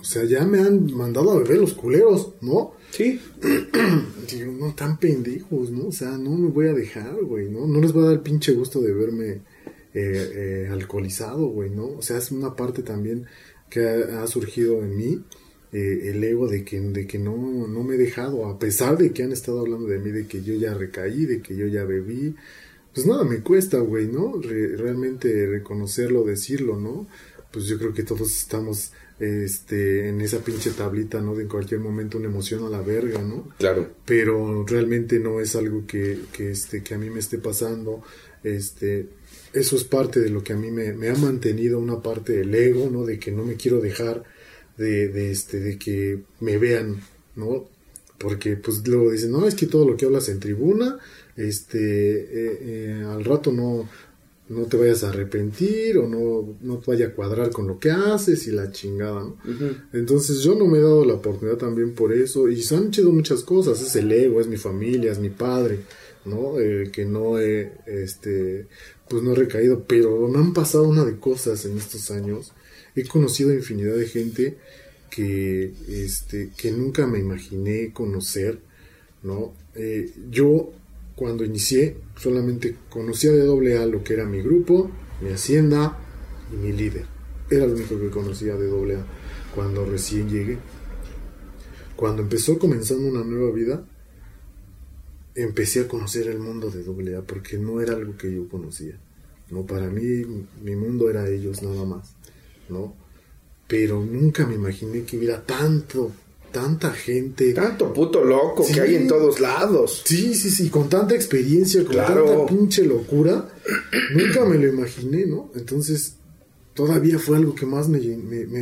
o 0.00 0.04
sea, 0.04 0.24
ya 0.24 0.44
me 0.44 0.60
han 0.60 0.92
mandado 0.94 1.30
a 1.30 1.38
beber 1.38 1.58
los 1.58 1.72
culeros, 1.72 2.34
¿no? 2.42 2.74
Sí. 2.90 3.18
digo, 4.30 4.52
no, 4.52 4.74
tan 4.74 4.98
pendejos, 4.98 5.70
¿no? 5.70 5.88
O 5.88 5.92
sea, 5.92 6.18
no 6.18 6.30
me 6.36 6.48
voy 6.48 6.68
a 6.68 6.74
dejar, 6.74 7.22
güey, 7.22 7.48
¿no? 7.48 7.66
No 7.66 7.80
les 7.80 7.92
voy 7.92 8.02
a 8.02 8.06
dar 8.08 8.14
el 8.16 8.20
pinche 8.20 8.52
gusto 8.52 8.82
de 8.82 8.92
verme 8.92 9.30
eh, 9.30 9.40
eh, 9.94 10.68
alcoholizado, 10.70 11.46
güey, 11.46 11.70
¿no? 11.70 11.86
O 11.86 12.02
sea, 12.02 12.18
es 12.18 12.30
una 12.32 12.54
parte 12.54 12.82
también 12.82 13.26
que 13.70 13.86
ha, 13.86 14.26
surgido 14.26 14.82
en 14.82 14.96
mí, 14.96 15.24
eh, 15.74 16.10
el 16.10 16.22
ego 16.22 16.46
de 16.46 16.64
que, 16.64 16.80
de 16.80 17.04
que 17.04 17.18
no, 17.18 17.66
no 17.66 17.82
me 17.82 17.96
he 17.96 17.98
dejado, 17.98 18.46
a 18.46 18.58
pesar 18.60 18.96
de 18.96 19.12
que 19.12 19.24
han 19.24 19.32
estado 19.32 19.58
hablando 19.58 19.88
de 19.88 19.98
mí, 19.98 20.12
de 20.12 20.28
que 20.28 20.40
yo 20.42 20.54
ya 20.54 20.72
recaí, 20.72 21.26
de 21.26 21.42
que 21.42 21.56
yo 21.56 21.66
ya 21.66 21.84
bebí, 21.84 22.36
pues 22.94 23.06
nada, 23.06 23.24
me 23.24 23.40
cuesta, 23.40 23.78
güey, 23.78 24.06
¿no? 24.06 24.40
realmente 24.40 25.46
reconocerlo, 25.46 26.22
decirlo, 26.22 26.78
¿no? 26.78 27.08
Pues 27.50 27.66
yo 27.66 27.76
creo 27.76 27.92
que 27.92 28.04
todos 28.04 28.30
estamos 28.30 28.92
este, 29.18 30.08
en 30.08 30.20
esa 30.20 30.38
pinche 30.44 30.70
tablita, 30.70 31.20
¿no? 31.20 31.34
De 31.34 31.42
en 31.42 31.48
cualquier 31.48 31.80
momento 31.80 32.18
una 32.18 32.28
emoción 32.28 32.64
a 32.64 32.68
la 32.68 32.80
verga, 32.80 33.20
¿no? 33.22 33.48
Claro. 33.58 33.90
Pero 34.04 34.64
realmente 34.64 35.18
no 35.18 35.40
es 35.40 35.56
algo 35.56 35.84
que, 35.88 36.20
que, 36.32 36.52
este, 36.52 36.84
que 36.84 36.94
a 36.94 36.98
mí 36.98 37.10
me 37.10 37.18
esté 37.18 37.38
pasando, 37.38 38.04
este, 38.44 39.08
eso 39.52 39.76
es 39.76 39.84
parte 39.84 40.20
de 40.20 40.30
lo 40.30 40.42
que 40.42 40.52
a 40.52 40.56
mí 40.56 40.70
me, 40.70 41.08
ha 41.08 41.14
mantenido 41.16 41.78
una 41.78 42.02
parte 42.02 42.32
del 42.32 42.54
ego, 42.54 42.90
¿no? 42.90 43.04
De 43.04 43.18
que 43.18 43.30
no 43.32 43.44
me 43.44 43.54
quiero 43.54 43.80
dejar 43.80 44.24
de, 44.76 45.08
de, 45.08 45.30
este, 45.30 45.60
de 45.60 45.78
que 45.78 46.20
me 46.40 46.58
vean, 46.58 47.00
¿no? 47.36 47.68
Porque 48.18 48.56
pues 48.56 48.86
luego 48.86 49.10
dicen, 49.10 49.32
no, 49.32 49.46
es 49.46 49.54
que 49.54 49.66
todo 49.66 49.86
lo 49.86 49.96
que 49.96 50.06
hablas 50.06 50.28
en 50.28 50.40
tribuna, 50.40 50.98
este, 51.36 51.78
eh, 51.78 52.58
eh, 52.62 53.04
al 53.06 53.24
rato 53.24 53.52
no, 53.52 53.88
no 54.48 54.66
te 54.66 54.76
vayas 54.76 55.04
a 55.04 55.08
arrepentir 55.08 55.98
o 55.98 56.06
no, 56.06 56.56
no 56.60 56.78
te 56.78 56.90
vaya 56.90 57.06
a 57.08 57.14
cuadrar 57.14 57.50
con 57.50 57.66
lo 57.66 57.78
que 57.78 57.90
haces 57.90 58.46
y 58.46 58.52
la 58.52 58.70
chingada, 58.70 59.24
¿no? 59.24 59.36
Entonces 59.92 60.40
yo 60.40 60.54
no 60.54 60.66
me 60.66 60.78
he 60.78 60.82
dado 60.82 61.04
la 61.04 61.14
oportunidad 61.14 61.56
también 61.56 61.94
por 61.94 62.12
eso 62.12 62.48
y 62.48 62.62
se 62.62 62.76
han 62.76 62.88
hecho 62.88 63.10
muchas 63.10 63.42
cosas, 63.42 63.80
es 63.80 63.96
el 63.96 64.12
ego, 64.12 64.40
es 64.40 64.46
mi 64.46 64.56
familia, 64.56 65.12
es 65.12 65.18
mi 65.18 65.30
padre, 65.30 65.80
¿no? 66.24 66.60
Eh, 66.60 66.90
que 66.92 67.04
no 67.04 67.38
he, 67.38 67.72
este, 67.86 68.66
pues 69.08 69.22
no 69.22 69.32
he 69.32 69.34
recaído, 69.34 69.84
pero 69.84 70.28
me 70.28 70.38
han 70.38 70.52
pasado 70.52 70.84
una 70.84 71.04
de 71.04 71.18
cosas 71.18 71.64
en 71.64 71.76
estos 71.78 72.10
años. 72.10 72.52
He 72.96 73.06
conocido 73.06 73.52
infinidad 73.52 73.96
de 73.96 74.06
gente 74.06 74.56
que, 75.10 75.72
este, 75.88 76.50
que 76.56 76.72
nunca 76.72 77.06
me 77.06 77.18
imaginé 77.18 77.92
conocer, 77.92 78.58
¿no? 79.22 79.52
Eh, 79.74 80.12
yo 80.30 80.72
cuando 81.14 81.44
inicié 81.44 81.96
solamente 82.16 82.76
conocía 82.88 83.32
de 83.32 83.42
AA 83.42 83.86
lo 83.86 84.02
que 84.02 84.14
era 84.14 84.24
mi 84.24 84.42
grupo, 84.42 84.90
mi 85.20 85.30
hacienda 85.30 85.98
y 86.52 86.56
mi 86.56 86.72
líder. 86.72 87.06
Era 87.50 87.66
lo 87.66 87.74
único 87.74 87.98
que 88.00 88.10
conocía 88.10 88.56
de 88.56 88.68
AA 88.68 89.04
cuando 89.54 89.84
recién 89.84 90.28
llegué. 90.28 90.58
Cuando 91.94 92.22
empezó 92.22 92.58
comenzando 92.58 93.06
una 93.08 93.22
nueva 93.22 93.52
vida, 93.52 93.86
empecé 95.34 95.80
a 95.80 95.88
conocer 95.88 96.28
el 96.28 96.38
mundo 96.38 96.70
de 96.70 97.14
AA 97.14 97.22
porque 97.22 97.58
no 97.58 97.80
era 97.80 97.94
algo 97.94 98.16
que 98.16 98.32
yo 98.32 98.48
conocía. 98.48 98.98
¿no? 99.50 99.66
Para 99.66 99.88
mí, 99.88 100.24
mi 100.62 100.76
mundo 100.76 101.10
era 101.10 101.28
ellos 101.28 101.62
nada 101.62 101.84
más, 101.84 102.14
¿no? 102.68 102.94
Pero 103.66 104.04
nunca 104.04 104.46
me 104.46 104.54
imaginé 104.54 105.02
que 105.02 105.16
hubiera 105.16 105.44
tanto, 105.44 106.12
tanta 106.52 106.92
gente. 106.92 107.52
Tanto 107.52 107.92
puto 107.92 108.24
loco 108.24 108.66
que 108.66 108.80
hay 108.80 108.94
en 108.96 109.08
todos 109.08 109.40
lados. 109.40 110.02
Sí, 110.04 110.34
sí, 110.34 110.50
sí, 110.50 110.68
con 110.68 110.88
tanta 110.88 111.14
experiencia, 111.14 111.84
con 111.84 111.96
tanta 111.96 112.46
pinche 112.46 112.84
locura. 112.84 113.48
nunca 114.14 114.44
me 114.44 114.58
lo 114.58 114.68
imaginé, 114.68 115.26
¿no? 115.26 115.50
Entonces, 115.54 116.16
todavía 116.74 117.18
fue 117.18 117.36
algo 117.36 117.54
que 117.54 117.66
más 117.66 117.88
me, 117.88 118.00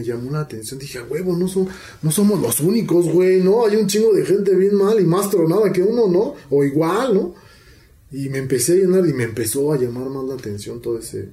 llamó 0.04 0.30
la 0.30 0.40
atención. 0.40 0.78
Dije, 0.78 0.98
a 0.98 1.04
huevo, 1.04 1.36
no, 1.36 1.48
son, 1.48 1.68
no 2.02 2.10
somos 2.10 2.40
los 2.40 2.60
únicos, 2.60 3.10
güey, 3.10 3.42
¿no? 3.42 3.66
Hay 3.66 3.76
un 3.76 3.86
chingo 3.86 4.12
de 4.12 4.24
gente 4.24 4.54
bien 4.54 4.74
mal 4.76 5.00
y 5.00 5.04
más 5.04 5.30
tronada 5.30 5.72
que 5.72 5.82
uno, 5.82 6.06
¿no? 6.06 6.34
O 6.50 6.62
igual, 6.62 7.14
¿no? 7.14 7.34
Y 8.12 8.28
me 8.28 8.38
empecé 8.38 8.74
a 8.74 8.76
llenar 8.76 9.08
y 9.08 9.14
me 9.14 9.24
empezó 9.24 9.72
a 9.72 9.78
llamar 9.78 10.08
más 10.10 10.24
la 10.24 10.34
atención 10.34 10.82
todo 10.82 10.98
ese, 10.98 11.30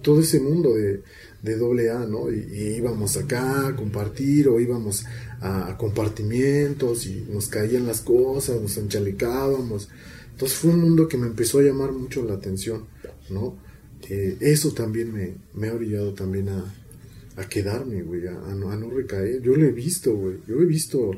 todo 0.00 0.20
ese 0.20 0.38
mundo 0.38 0.74
de, 0.74 1.02
de 1.42 1.56
doble 1.56 1.90
A, 1.90 2.06
¿no? 2.06 2.30
Y, 2.30 2.76
íbamos 2.76 3.16
acá 3.16 3.68
a 3.68 3.76
compartir 3.76 4.48
o 4.48 4.60
íbamos 4.60 5.04
a, 5.40 5.76
compartimientos 5.76 7.06
y 7.06 7.26
nos 7.28 7.48
caían 7.48 7.86
las 7.86 8.02
cosas, 8.02 8.60
nos 8.60 8.76
enchalecábamos. 8.76 9.88
Entonces 10.30 10.56
fue 10.56 10.70
un 10.70 10.80
mundo 10.80 11.08
que 11.08 11.18
me 11.18 11.26
empezó 11.26 11.58
a 11.58 11.62
llamar 11.62 11.92
mucho 11.92 12.24
la 12.24 12.34
atención, 12.34 12.86
¿no? 13.30 13.56
Eso 14.08 14.72
también 14.72 15.12
me, 15.12 15.34
me, 15.54 15.68
ha 15.68 15.74
orillado 15.74 16.14
también 16.14 16.48
a, 16.48 16.74
a 17.36 17.48
quedarme, 17.48 18.02
güey, 18.02 18.26
a, 18.26 18.32
no, 18.54 18.70
a 18.70 18.76
no 18.76 18.90
recaer. 18.90 19.40
Yo 19.40 19.54
lo 19.56 19.64
he 19.64 19.72
visto, 19.72 20.14
güey, 20.14 20.36
yo 20.46 20.60
he 20.60 20.66
visto 20.66 21.12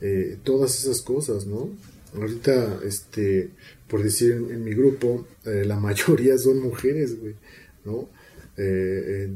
eh, 0.00 0.38
todas 0.42 0.78
esas 0.78 1.00
cosas, 1.00 1.46
¿no? 1.46 1.70
Ahorita, 2.14 2.80
este, 2.84 3.50
por 3.88 4.02
decir 4.02 4.32
en, 4.32 4.64
mi 4.64 4.74
grupo, 4.74 5.26
eh, 5.46 5.64
la 5.64 5.78
mayoría 5.80 6.36
son 6.38 6.60
mujeres, 6.60 7.18
güey, 7.20 7.34
¿no? 7.84 8.08
Eh, 8.56 9.30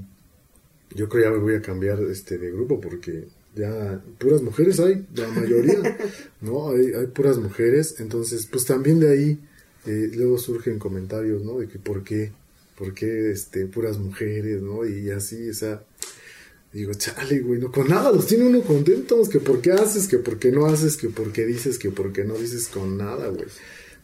yo 0.94 1.08
creo 1.08 1.24
ya 1.24 1.30
me 1.30 1.38
voy 1.38 1.54
a 1.54 1.62
cambiar 1.62 2.00
este 2.02 2.36
de 2.36 2.50
grupo 2.50 2.80
porque 2.80 3.28
ya 3.54 4.02
puras 4.18 4.42
mujeres 4.42 4.80
hay, 4.80 5.06
la 5.14 5.28
mayoría, 5.28 5.98
¿no? 6.40 6.70
Hay, 6.70 6.92
hay 6.94 7.06
puras 7.06 7.38
mujeres, 7.38 7.96
entonces, 8.00 8.46
pues 8.50 8.64
también 8.64 9.00
de 9.00 9.10
ahí 9.10 9.40
luego 10.16 10.36
surgen 10.36 10.80
comentarios, 10.80 11.44
¿no? 11.44 11.60
De 11.60 11.68
que 11.68 11.78
por 11.78 12.02
qué, 12.02 12.32
por 12.76 12.94
qué, 12.94 13.30
este, 13.30 13.66
puras 13.66 13.98
mujeres, 13.98 14.62
¿no? 14.62 14.86
Y 14.86 15.10
así, 15.10 15.48
o 15.48 15.54
sea, 15.54 15.84
digo, 16.72 16.92
chale, 16.94 17.40
güey, 17.40 17.60
no, 17.60 17.72
con 17.72 17.88
nada 17.88 18.12
los 18.12 18.26
tiene 18.26 18.46
uno 18.46 18.62
contentos, 18.62 19.28
que 19.28 19.40
por 19.40 19.60
qué 19.60 19.72
haces, 19.72 20.08
que 20.08 20.18
por 20.18 20.38
qué 20.38 20.52
no 20.52 20.66
haces, 20.66 20.96
que 20.96 21.08
por 21.08 21.32
qué 21.32 21.46
dices, 21.46 21.78
que 21.78 21.90
por 21.90 22.12
qué 22.12 22.24
no 22.24 22.34
dices 22.34 22.68
con 22.68 22.96
nada, 22.98 23.28
güey. 23.28 23.46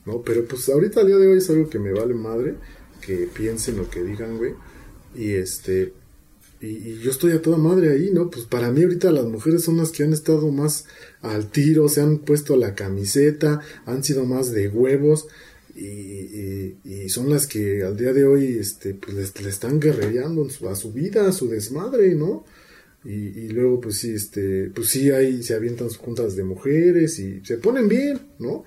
¿No? 0.04 0.22
Pero 0.22 0.44
pues 0.46 0.68
ahorita 0.68 1.00
al 1.00 1.06
día 1.06 1.16
de 1.16 1.28
hoy 1.28 1.38
es 1.38 1.50
algo 1.50 1.68
que 1.68 1.78
me 1.78 1.92
vale 1.92 2.14
madre, 2.14 2.54
que 3.00 3.28
piensen 3.32 3.76
lo 3.76 3.88
que 3.88 4.02
digan, 4.02 4.38
güey. 4.38 4.54
Y 5.14 5.32
este, 5.32 5.92
y, 6.62 6.98
yo 7.00 7.10
estoy 7.10 7.32
a 7.32 7.42
toda 7.42 7.56
madre 7.56 7.90
ahí, 7.90 8.10
¿no? 8.12 8.30
Pues 8.30 8.46
para 8.46 8.70
mí 8.70 8.82
ahorita 8.82 9.10
las 9.10 9.26
mujeres 9.26 9.64
son 9.64 9.76
las 9.76 9.90
que 9.90 10.04
han 10.04 10.12
estado 10.12 10.50
más 10.50 10.86
al 11.20 11.50
tiro, 11.50 11.88
se 11.88 12.00
han 12.00 12.18
puesto 12.18 12.56
la 12.56 12.74
camiseta, 12.74 13.60
han 13.84 14.02
sido 14.02 14.24
más 14.24 14.52
de 14.52 14.68
huevos. 14.68 15.26
Y, 15.74 16.76
y, 16.84 17.08
son 17.08 17.30
las 17.30 17.46
que 17.46 17.82
al 17.82 17.96
día 17.96 18.12
de 18.12 18.24
hoy 18.24 18.58
este, 18.58 18.94
pues 18.94 19.14
le, 19.14 19.48
están 19.48 19.80
guerrereando 19.80 20.46
a 20.68 20.76
su 20.76 20.92
vida, 20.92 21.26
a 21.28 21.32
su 21.32 21.48
desmadre, 21.48 22.14
¿no? 22.14 22.44
Y, 23.04 23.48
luego, 23.48 23.80
pues 23.80 23.98
sí, 23.98 24.12
este, 24.12 24.70
pues 24.72 24.88
sí, 24.88 25.10
ahí 25.10 25.42
se 25.42 25.54
avientan 25.54 25.88
juntas 25.88 26.36
de 26.36 26.44
mujeres 26.44 27.18
y 27.18 27.40
se 27.44 27.58
ponen 27.58 27.88
bien, 27.88 28.20
¿no? 28.38 28.64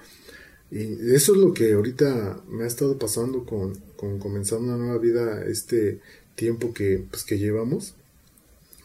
Y 0.72 1.14
eso 1.14 1.34
es 1.34 1.40
lo 1.40 1.54
que 1.54 1.74
ahorita 1.74 2.44
me 2.50 2.66
ha 2.66 2.68
estado 2.68 2.98
pasando 2.98 3.46
con, 3.46 3.76
con 3.96 4.20
comenzar 4.20 4.60
una 4.60 4.76
nueva 4.76 4.98
vida, 4.98 5.46
este 5.46 6.02
tiempo 6.36 6.74
que, 6.74 7.02
pues, 7.10 7.24
que 7.24 7.38
llevamos. 7.38 7.94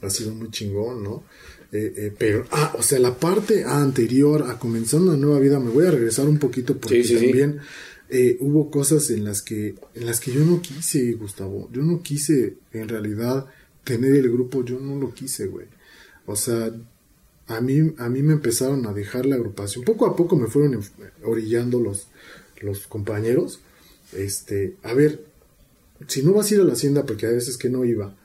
Ha 0.03 0.09
sido 0.09 0.33
muy 0.33 0.51
chingón, 0.51 1.03
¿no? 1.03 1.25
Eh, 1.73 1.93
eh, 1.97 2.13
pero, 2.17 2.47
ah, 2.51 2.75
o 2.79 2.83
sea, 2.83 2.99
la 2.99 3.15
parte 3.15 3.65
anterior 3.65 4.45
a 4.49 4.59
comenzar 4.59 5.01
una 5.01 5.17
nueva 5.17 5.39
vida, 5.39 5.61
me 5.61 5.71
voy 5.71 5.87
a 5.87 5.91
regresar 5.91 6.27
un 6.27 6.39
poquito 6.39 6.77
porque 6.77 7.03
también 7.05 7.61
eh, 8.11 8.37
hubo 8.41 8.71
cosas 8.71 9.11
en 9.11 9.25
las 9.25 9.41
que, 9.41 9.77
en 9.95 10.07
las 10.07 10.21
que 10.21 10.33
yo 10.33 10.45
no 10.45 10.61
quise, 10.61 11.13
Gustavo. 11.13 11.71
Yo 11.73 11.83
no 11.83 12.03
quise, 12.03 12.57
en 12.73 12.89
realidad, 12.89 13.47
tener 13.85 14.15
el 14.15 14.31
grupo, 14.31 14.65
yo 14.65 14.81
no 14.81 14.99
lo 14.99 15.15
quise, 15.15 15.47
güey. 15.47 15.67
O 16.27 16.37
sea, 16.37 16.73
a 17.47 17.61
mí, 17.61 17.95
a 17.99 18.09
mí 18.09 18.23
me 18.23 18.33
empezaron 18.33 18.87
a 18.87 18.93
dejar 18.93 19.27
la 19.27 19.37
agrupación. 19.37 19.85
Poco 19.85 20.07
a 20.07 20.17
poco 20.17 20.37
me 20.37 20.49
fueron 20.49 20.81
orillando 21.25 21.81
los, 21.81 22.09
los 22.61 22.87
compañeros. 22.87 23.61
Este, 24.13 24.77
a 24.83 24.93
ver, 24.93 25.25
si 26.07 26.23
no 26.23 26.33
vas 26.33 26.51
a 26.51 26.55
ir 26.55 26.61
a 26.61 26.65
la 26.65 26.73
hacienda, 26.73 27.07
porque 27.07 27.27
a 27.27 27.31
veces 27.31 27.57
que 27.57 27.71
no 27.71 27.85
iba. 27.85 28.17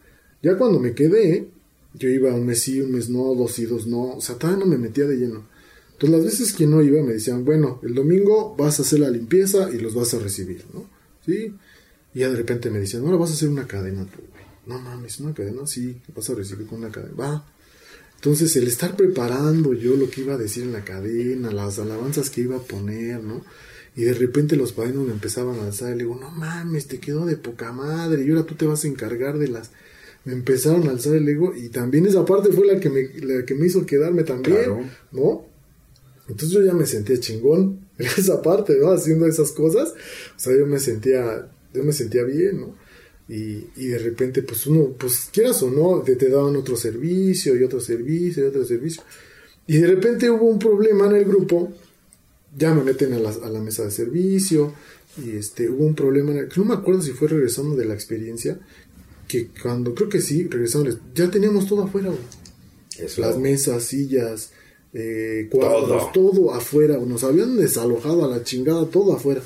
Ya 0.41 0.57
cuando 0.57 0.79
me 0.79 0.93
quedé, 0.93 1.47
yo 1.93 2.09
iba 2.09 2.33
un 2.33 2.45
mes 2.45 2.61
sí, 2.61 2.81
un 2.81 2.91
mes 2.91 3.09
no, 3.09 3.35
dos 3.35 3.59
y 3.59 3.65
dos 3.65 3.87
no. 3.87 4.15
O 4.15 4.21
sea, 4.21 4.37
todavía 4.37 4.63
no 4.63 4.69
me 4.69 4.77
metía 4.77 5.05
de 5.05 5.17
lleno. 5.17 5.45
Entonces 5.95 6.09
las 6.09 6.25
veces 6.25 6.53
que 6.53 6.67
no 6.67 6.81
iba 6.81 7.01
me 7.01 7.13
decían, 7.13 7.45
bueno, 7.45 7.79
el 7.81 7.95
domingo 7.95 8.53
vas 8.57 8.79
a 8.79 8.81
hacer 8.81 8.99
la 8.99 9.09
limpieza 9.09 9.69
y 9.71 9.77
los 9.77 9.95
vas 9.95 10.13
a 10.13 10.19
recibir, 10.19 10.65
¿no? 10.73 10.89
Sí. 11.25 11.55
Y 12.13 12.19
ya 12.19 12.29
de 12.29 12.35
repente 12.35 12.69
me 12.69 12.79
decían, 12.79 13.05
ahora 13.05 13.17
vas 13.17 13.31
a 13.31 13.33
hacer 13.33 13.47
una 13.47 13.65
cadena 13.65 14.05
tú. 14.05 14.21
No 14.65 14.77
mames, 14.79 15.19
una 15.21 15.33
cadena, 15.33 15.65
sí, 15.65 16.01
vas 16.13 16.29
a 16.29 16.33
recibir 16.33 16.67
con 16.67 16.79
una 16.79 16.91
cadena. 16.91 17.15
Va. 17.15 17.45
Entonces, 18.15 18.55
el 18.57 18.67
estar 18.67 18.97
preparando 18.97 19.73
yo 19.73 19.95
lo 19.95 20.09
que 20.09 20.21
iba 20.21 20.33
a 20.33 20.37
decir 20.37 20.63
en 20.63 20.73
la 20.73 20.83
cadena, 20.83 21.51
las 21.51 21.79
alabanzas 21.79 22.29
que 22.29 22.41
iba 22.41 22.57
a 22.57 22.63
poner, 22.63 23.23
¿no? 23.23 23.43
Y 23.95 24.03
de 24.03 24.13
repente 24.13 24.57
los 24.57 24.73
padrinos 24.73 25.05
me 25.05 25.13
empezaban 25.13 25.59
a 25.59 25.67
alzar 25.67 25.93
y 25.93 25.97
le 25.97 26.03
digo, 26.03 26.17
no 26.19 26.29
mames, 26.31 26.87
te 26.87 26.99
quedó 26.99 27.25
de 27.25 27.37
poca 27.37 27.71
madre, 27.71 28.25
y 28.25 28.29
ahora 28.29 28.43
tú 28.43 28.55
te 28.55 28.65
vas 28.65 28.83
a 28.83 28.87
encargar 28.87 29.37
de 29.37 29.47
las... 29.47 29.71
Me 30.25 30.33
empezaron 30.33 30.87
a 30.87 30.91
alzar 30.91 31.15
el 31.15 31.29
ego 31.29 31.53
y 31.55 31.69
también 31.69 32.05
esa 32.07 32.25
parte 32.25 32.51
fue 32.51 32.65
la 32.65 32.79
que 32.79 32.89
me, 32.89 33.03
la 33.19 33.45
que 33.45 33.53
me 33.53 33.67
hizo 33.67 33.85
quedarme 33.85 34.23
también, 34.23 34.91
¿no? 35.11 35.45
Entonces 36.27 36.51
yo 36.51 36.63
ya 36.63 36.73
me 36.73 36.85
sentía 36.85 37.19
chingón 37.19 37.79
en 37.97 38.05
esa 38.05 38.41
parte, 38.41 38.77
¿no? 38.79 38.91
Haciendo 38.91 39.27
esas 39.27 39.51
cosas. 39.51 39.93
O 40.35 40.39
sea, 40.39 40.57
yo 40.57 40.65
me 40.65 40.79
sentía, 40.79 41.49
yo 41.73 41.83
me 41.83 41.93
sentía 41.93 42.23
bien, 42.23 42.61
¿no? 42.61 42.75
Y, 43.27 43.65
y, 43.75 43.87
de 43.87 43.97
repente, 43.97 44.43
pues 44.43 44.67
uno, 44.67 44.93
pues 44.99 45.29
quieras 45.31 45.61
o 45.63 45.71
no, 45.71 46.03
te, 46.03 46.15
te, 46.15 46.29
daban 46.29 46.55
otro 46.55 46.75
servicio 46.75 47.55
y 47.55 47.63
otro 47.63 47.79
servicio 47.79 48.43
y 48.43 48.47
otro 48.47 48.63
servicio. 48.65 49.01
Y 49.65 49.77
de 49.77 49.87
repente 49.87 50.29
hubo 50.29 50.45
un 50.45 50.59
problema 50.59 51.07
en 51.07 51.15
el 51.15 51.25
grupo, 51.25 51.73
ya 52.55 52.71
me 52.75 52.83
meten 52.83 53.13
a 53.13 53.19
la, 53.19 53.29
a 53.29 53.49
la 53.49 53.59
mesa 53.59 53.83
de 53.83 53.89
servicio 53.89 54.73
y 55.23 55.31
este, 55.31 55.69
hubo 55.69 55.85
un 55.85 55.95
problema, 55.95 56.31
en 56.31 56.37
el, 56.37 56.49
no 56.55 56.65
me 56.65 56.75
acuerdo 56.75 57.01
si 57.01 57.11
fue 57.11 57.27
regresando 57.27 57.75
de 57.75 57.85
la 57.85 57.95
experiencia, 57.95 58.59
que 59.27 59.47
cuando, 59.61 59.95
creo 59.95 60.09
que 60.09 60.21
sí, 60.21 60.47
regresando, 60.47 60.95
ya 61.13 61.31
teníamos 61.31 61.67
todo 61.67 61.83
afuera, 61.83 62.11
Las 63.17 63.37
mesas, 63.37 63.83
sillas, 63.83 64.51
eh, 64.95 65.47
cuadros, 65.51 66.11
todo. 66.11 66.31
todo 66.31 66.53
afuera, 66.53 66.97
nos 66.97 67.23
habían 67.23 67.57
desalojado 67.57 68.25
a 68.25 68.27
la 68.27 68.43
chingada, 68.43 68.85
todo 68.87 69.13
afuera. 69.13 69.41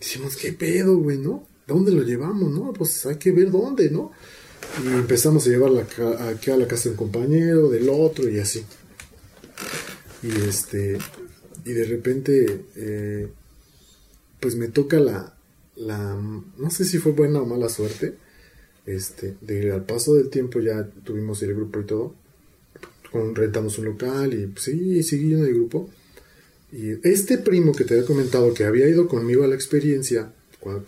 Decimos, 0.00 0.36
¿qué 0.36 0.52
pedo, 0.52 0.96
güey, 0.96 1.18
no? 1.18 1.46
¿dónde 1.66 1.92
lo 1.92 2.02
llevamos? 2.02 2.50
No, 2.50 2.72
pues 2.72 3.06
hay 3.06 3.16
que 3.16 3.32
ver 3.32 3.50
dónde, 3.50 3.90
¿no? 3.90 4.12
Y 4.84 4.88
empezamos 4.88 5.46
a 5.46 5.50
llevarla 5.50 5.86
aquí 6.30 6.50
a 6.50 6.56
la 6.56 6.66
casa 6.66 6.84
de 6.84 6.90
un 6.90 6.96
compañero, 6.96 7.68
del 7.68 7.88
otro 7.88 8.28
y 8.28 8.38
así. 8.38 8.64
Y 10.22 10.48
este, 10.48 10.98
y 11.64 11.72
de 11.72 11.84
repente, 11.84 12.64
eh, 12.76 13.28
pues 14.40 14.56
me 14.56 14.68
toca 14.68 14.98
la, 14.98 15.36
la, 15.76 16.14
no 16.14 16.70
sé 16.70 16.84
si 16.84 16.98
fue 16.98 17.12
buena 17.12 17.42
o 17.42 17.46
mala 17.46 17.68
suerte, 17.68 18.16
este, 18.86 19.36
de 19.40 19.72
al 19.72 19.84
paso 19.84 20.14
del 20.14 20.30
tiempo 20.30 20.60
ya 20.60 20.88
tuvimos 21.04 21.42
el 21.42 21.54
grupo 21.54 21.80
y 21.80 21.84
todo, 21.84 22.14
rentamos 23.34 23.78
un 23.78 23.86
local 23.86 24.34
y 24.34 24.46
pues, 24.46 24.64
sí, 24.64 25.02
seguí 25.02 25.34
en 25.34 25.44
el 25.44 25.54
grupo. 25.54 25.88
Y 26.72 27.06
este 27.06 27.38
primo 27.38 27.72
que 27.72 27.84
te 27.84 27.94
había 27.94 28.06
comentado 28.06 28.54
que 28.54 28.64
había 28.64 28.88
ido 28.88 29.06
conmigo 29.08 29.44
a 29.44 29.48
la 29.48 29.54
experiencia, 29.54 30.32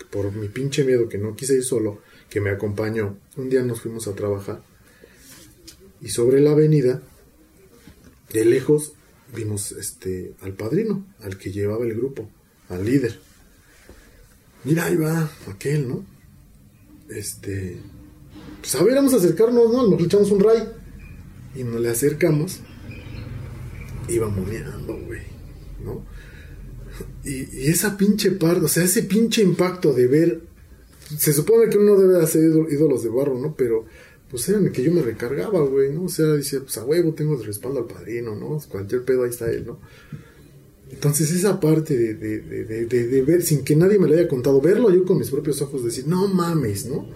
por 0.09 0.31
mi 0.31 0.47
pinche 0.47 0.83
miedo 0.83 1.09
que 1.09 1.17
no 1.17 1.35
quise 1.35 1.55
ir 1.55 1.63
solo, 1.63 2.01
que 2.29 2.41
me 2.41 2.49
acompañó. 2.49 3.17
Un 3.37 3.49
día 3.49 3.61
nos 3.61 3.81
fuimos 3.81 4.07
a 4.07 4.15
trabajar 4.15 4.61
y 6.05 6.09
sobre 6.09 6.39
la 6.39 6.51
avenida, 6.51 7.01
de 8.31 8.45
lejos, 8.45 8.93
vimos 9.35 9.71
este 9.71 10.35
al 10.41 10.53
padrino, 10.53 11.03
al 11.21 11.37
que 11.39 11.51
llevaba 11.51 11.83
el 11.83 11.95
grupo, 11.95 12.29
al 12.69 12.85
líder. 12.85 13.19
Mira, 14.65 14.85
ahí 14.85 14.95
va 14.95 15.31
aquel, 15.49 15.87
¿no? 15.87 16.05
Este, 17.09 17.77
pues 18.61 18.75
a 18.75 18.83
ver, 18.83 18.93
vamos 18.93 19.13
a 19.13 19.17
acercarnos, 19.17 19.71
¿no? 19.71 19.87
Nos 19.87 20.03
echamos 20.03 20.29
un 20.29 20.41
ray 20.41 20.59
y 21.55 21.63
nos 21.63 21.81
le 21.81 21.89
acercamos. 21.89 22.59
Iba 24.07 24.29
moneando, 24.29 24.97
güey, 25.05 25.23
¿no? 25.83 26.03
Y, 27.23 27.67
esa 27.67 27.97
pinche 27.97 28.31
parte, 28.31 28.65
o 28.65 28.67
sea, 28.67 28.83
ese 28.83 29.03
pinche 29.03 29.41
impacto 29.41 29.93
de 29.93 30.07
ver. 30.07 30.41
Se 31.17 31.33
supone 31.33 31.69
que 31.69 31.77
uno 31.77 31.95
debe 31.95 32.21
hacer 32.21 32.43
ídolos 32.43 33.03
de 33.03 33.09
barro, 33.09 33.39
¿no? 33.39 33.55
Pero, 33.55 33.85
pues 34.29 34.47
era 34.49 34.57
en 34.57 34.65
el 34.65 34.71
que 34.71 34.83
yo 34.83 34.91
me 34.91 35.01
recargaba, 35.01 35.61
güey, 35.61 35.91
¿no? 35.91 36.03
O 36.03 36.09
sea, 36.09 36.33
dice, 36.33 36.61
pues 36.61 36.77
a 36.77 36.85
huevo 36.85 37.13
tengo 37.13 37.37
de 37.37 37.45
respaldo 37.45 37.79
al 37.79 37.85
padrino, 37.85 38.35
¿no? 38.35 38.59
Cualquier 38.69 39.03
pedo 39.03 39.23
ahí 39.23 39.29
está 39.29 39.51
él, 39.51 39.65
¿no? 39.65 39.79
Entonces, 40.89 41.31
esa 41.31 41.59
parte 41.59 41.97
de, 41.97 42.13
de, 42.13 42.85
de, 42.85 43.21
ver, 43.21 43.41
sin 43.41 43.63
que 43.63 43.75
nadie 43.75 43.99
me 43.99 44.07
lo 44.07 44.13
haya 44.13 44.27
contado, 44.27 44.61
verlo 44.61 44.91
yo 44.91 45.03
con 45.03 45.17
mis 45.17 45.29
propios 45.29 45.61
ojos, 45.61 45.83
decir, 45.83 46.07
no 46.07 46.27
mames, 46.27 46.85
¿no? 46.85 47.07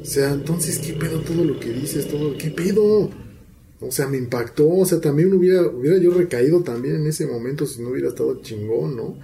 O 0.00 0.04
sea, 0.04 0.32
entonces, 0.32 0.78
¿qué 0.78 0.92
pedo 0.92 1.20
todo 1.20 1.44
lo 1.44 1.58
que 1.58 1.72
dices? 1.72 2.08
Todo, 2.08 2.36
¿qué 2.36 2.50
pedo? 2.50 3.10
O 3.80 3.90
sea, 3.90 4.06
me 4.06 4.16
impactó, 4.16 4.68
o 4.68 4.86
sea, 4.86 5.00
también 5.00 5.32
hubiera, 5.32 5.62
hubiera 5.66 5.98
yo 5.98 6.12
recaído 6.12 6.62
también 6.62 6.96
en 6.96 7.06
ese 7.06 7.26
momento 7.26 7.66
si 7.66 7.82
no 7.82 7.90
hubiera 7.90 8.08
estado 8.08 8.40
chingón, 8.40 8.96
¿no? 8.96 9.18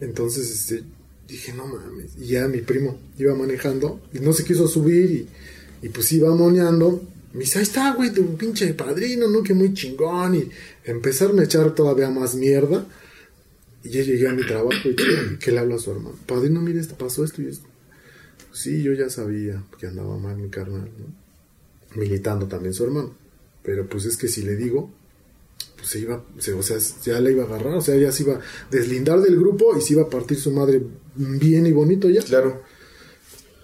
Entonces, 0.00 0.50
este, 0.50 0.84
dije, 1.28 1.52
no 1.52 1.66
mames. 1.66 2.16
Y 2.18 2.26
ya 2.26 2.48
mi 2.48 2.60
primo 2.60 2.98
iba 3.18 3.34
manejando 3.34 4.00
y 4.12 4.20
no 4.20 4.32
se 4.32 4.44
quiso 4.44 4.68
subir 4.68 5.10
y, 5.10 5.86
y 5.86 5.88
pues 5.88 6.12
iba 6.12 6.34
moneando. 6.34 7.02
Me 7.32 7.40
dice, 7.40 7.58
ahí 7.58 7.64
está, 7.64 7.92
güey, 7.94 8.12
tu 8.12 8.36
pinche 8.36 8.72
padrino, 8.74 9.28
¿no? 9.28 9.42
Que 9.42 9.54
muy 9.54 9.74
chingón. 9.74 10.34
Y 10.34 10.50
empezarme 10.84 11.42
a 11.42 11.44
echar 11.44 11.74
todavía 11.74 12.10
más 12.10 12.34
mierda. 12.34 12.86
Y 13.84 13.90
ya 13.90 14.02
llegué 14.02 14.28
a 14.28 14.32
mi 14.32 14.44
trabajo 14.44 14.88
y 14.88 14.96
que, 15.38 15.52
le 15.52 15.58
habla 15.58 15.76
a 15.76 15.78
su 15.78 15.90
hermano. 15.92 16.16
Padrino, 16.26 16.60
mire, 16.60 16.80
esto 16.80 16.96
pasó 16.96 17.24
esto 17.24 17.42
y 17.42 17.46
esto. 17.46 17.66
Sí, 18.52 18.82
yo 18.82 18.92
ya 18.94 19.10
sabía 19.10 19.62
que 19.78 19.86
andaba 19.86 20.18
mal 20.18 20.36
mi 20.38 20.48
carnal, 20.48 20.90
¿no? 20.98 22.00
Militando 22.00 22.46
también 22.46 22.74
su 22.74 22.84
hermano. 22.84 23.14
Pero 23.66 23.88
pues 23.88 24.04
es 24.04 24.16
que 24.16 24.28
si 24.28 24.42
le 24.42 24.54
digo, 24.54 24.92
pues 25.74 25.88
se 25.88 25.98
iba, 25.98 26.24
o 26.56 26.62
sea, 26.62 26.78
ya 27.04 27.20
la 27.20 27.32
iba 27.32 27.42
a 27.42 27.46
agarrar, 27.46 27.74
o 27.74 27.80
sea, 27.80 27.96
ya 27.96 28.12
se 28.12 28.22
iba 28.22 28.36
a 28.36 28.40
deslindar 28.70 29.20
del 29.20 29.36
grupo 29.36 29.76
y 29.76 29.80
se 29.80 29.94
iba 29.94 30.02
a 30.02 30.08
partir 30.08 30.38
su 30.38 30.52
madre 30.52 30.80
bien 31.16 31.66
y 31.66 31.72
bonito 31.72 32.08
ya. 32.08 32.22
Claro. 32.22 32.62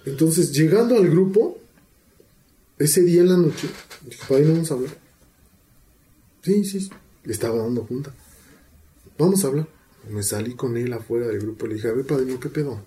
Entonces, 0.05 0.51
llegando 0.51 0.97
al 0.97 1.09
grupo, 1.09 1.57
ese 2.81 3.03
día 3.03 3.21
en 3.21 3.29
la 3.29 3.37
noche, 3.37 3.69
dije, 4.05 4.25
padrino, 4.29 4.55
vamos 4.55 4.73
a 4.73 4.75
hablar. 4.75 4.99
Sí, 6.43 6.65
sí, 6.65 6.91
le 7.23 7.33
estaba 7.33 7.59
dando 7.59 7.85
junta. 7.85 8.13
Vamos 9.17 9.45
a 9.45 9.47
hablar. 9.47 9.69
Me 10.11 10.25
salí 10.25 10.55
con 10.55 10.77
él 10.77 10.93
afuera 10.93 11.29
del 11.29 11.39
grupo. 11.39 11.69
Le 11.69 11.75
dije, 11.75 11.87
a 11.87 11.93
ver, 11.93 12.05
padrino, 12.05 12.41
¿qué 12.41 12.49
pedo? 12.49 12.83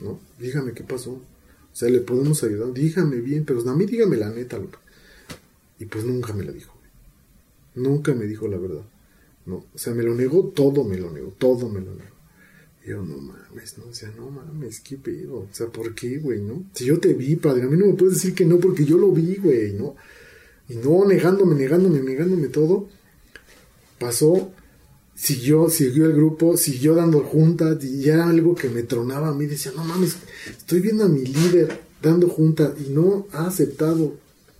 ¿No? 0.00 0.18
Dígame 0.38 0.72
qué 0.72 0.82
pasó. 0.82 1.10
O 1.10 1.76
sea, 1.76 1.90
le 1.90 2.00
podemos 2.00 2.42
ayudar. 2.42 2.72
Dígame 2.72 3.16
bien, 3.16 3.44
pero 3.44 3.60
a 3.68 3.76
mí 3.76 3.84
dígame 3.84 4.16
la 4.16 4.30
neta, 4.30 4.56
loco. 4.56 4.78
Y 5.78 5.86
pues 5.86 6.04
nunca 6.04 6.32
me 6.32 6.44
la 6.44 6.52
dijo. 6.52 6.74
Nunca 7.74 8.14
me 8.14 8.26
dijo 8.26 8.46
la 8.48 8.58
verdad. 8.58 8.84
No, 9.46 9.66
o 9.74 9.78
sea, 9.78 9.94
me 9.94 10.02
lo 10.02 10.14
negó, 10.14 10.48
todo 10.48 10.84
me 10.84 10.96
lo 10.96 11.10
negó, 11.10 11.34
todo 11.38 11.68
me 11.68 11.80
lo 11.80 11.94
negó. 11.94 12.14
Yo, 12.86 13.02
no 13.02 13.16
mames, 13.16 13.78
¿no? 13.78 13.86
O 13.86 13.94
sea, 13.94 14.10
no 14.16 14.30
mames, 14.30 14.80
qué 14.80 14.96
pedo. 14.96 15.36
O 15.36 15.48
sea, 15.52 15.68
¿por 15.68 15.94
qué, 15.94 16.18
güey, 16.18 16.42
no? 16.42 16.64
Si 16.74 16.84
yo 16.84 17.00
te 17.00 17.14
vi, 17.14 17.36
padre, 17.36 17.62
a 17.62 17.66
mí 17.66 17.78
no 17.78 17.86
me 17.86 17.94
puedes 17.94 18.14
decir 18.14 18.34
que 18.34 18.44
no 18.44 18.58
porque 18.58 18.84
yo 18.84 18.98
lo 18.98 19.10
vi, 19.10 19.36
güey, 19.36 19.72
¿no? 19.72 19.96
Y 20.68 20.76
no, 20.76 21.06
negándome, 21.06 21.54
negándome, 21.54 22.00
negándome 22.00 22.48
todo. 22.48 22.88
Pasó, 23.98 24.52
siguió, 25.14 25.70
siguió 25.70 26.06
el 26.06 26.12
grupo, 26.12 26.56
siguió 26.58 26.94
dando 26.94 27.20
juntas 27.20 27.82
y 27.84 28.02
ya 28.02 28.14
era 28.14 28.28
algo 28.28 28.54
que 28.54 28.68
me 28.68 28.82
tronaba 28.82 29.28
a 29.28 29.34
mí. 29.34 29.46
Decía, 29.46 29.72
no 29.74 29.84
mames, 29.84 30.16
estoy 30.50 30.80
viendo 30.80 31.04
a 31.04 31.08
mi 31.08 31.24
líder 31.24 31.80
dando 32.02 32.28
juntas 32.28 32.74
y 32.86 32.90
no 32.90 33.26
ha 33.32 33.46
aceptado 33.46 34.14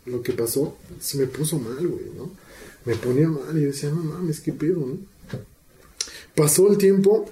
lo 0.07 0.23
que 0.23 0.33
pasó. 0.33 0.77
Se 1.01 1.19
me 1.19 1.27
puso 1.27 1.59
mal, 1.59 1.87
güey, 1.87 2.11
¿no? 2.17 2.31
Me 2.85 2.95
ponía 2.97 3.29
mal 3.29 3.57
y 3.57 3.63
yo 3.63 3.67
decía, 3.69 3.91
no 3.91 4.03
mames, 4.03 4.41
qué 4.41 4.53
pedo, 4.53 4.81
¿no? 4.81 4.99
Pasó 6.35 6.71
el 6.71 6.79
tiempo, 6.79 7.31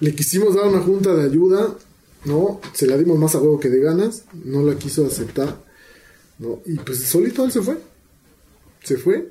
le 0.00 0.14
quisimos 0.14 0.54
dar 0.54 0.68
una 0.68 0.80
junta 0.80 1.14
de 1.14 1.24
ayuda, 1.24 1.76
¿no? 2.24 2.60
Se 2.74 2.86
la 2.86 2.96
dimos 2.96 3.18
más 3.18 3.34
a 3.34 3.38
huevo 3.38 3.58
que 3.58 3.70
de 3.70 3.80
ganas, 3.80 4.24
no 4.44 4.62
la 4.62 4.76
quiso 4.76 5.06
aceptar, 5.06 5.62
¿no? 6.38 6.60
Y 6.66 6.74
pues 6.76 7.00
solito 7.00 7.44
él 7.44 7.52
se 7.52 7.62
fue, 7.62 7.78
se 8.82 8.98
fue, 8.98 9.30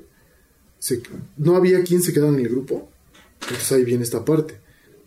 no 1.36 1.56
había 1.56 1.82
quien 1.82 2.02
se 2.02 2.12
quedara 2.12 2.32
en 2.32 2.40
el 2.40 2.48
grupo, 2.48 2.88
entonces 3.40 3.72
ahí 3.72 3.84
viene 3.84 4.02
esta 4.02 4.24
parte, 4.24 4.58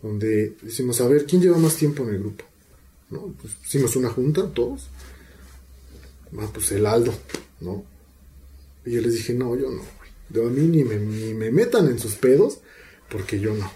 donde 0.02 0.56
decimos, 0.62 1.00
a 1.00 1.08
ver, 1.08 1.26
¿quién 1.26 1.42
lleva 1.42 1.58
más 1.58 1.76
tiempo 1.76 2.02
en 2.04 2.10
el 2.10 2.18
grupo? 2.20 2.44
¿No? 3.10 3.34
Pues 3.40 3.54
hicimos 3.64 3.94
una 3.96 4.08
junta, 4.08 4.50
todos, 4.52 4.88
ah, 6.38 6.50
pues 6.52 6.72
el 6.72 6.86
Aldo, 6.86 7.12
¿no? 7.60 7.84
Y 8.84 8.92
yo 8.92 9.00
les 9.00 9.14
dije, 9.14 9.34
no, 9.34 9.56
yo 9.56 9.70
no, 9.70 9.82
a 10.46 10.50
mí 10.50 10.66
ni 10.66 10.84
me, 10.84 10.96
ni 10.96 11.34
me 11.34 11.50
metan 11.50 11.88
en 11.88 11.98
sus 11.98 12.14
pedos, 12.16 12.60
porque 13.10 13.40
yo 13.40 13.54
no. 13.54 13.70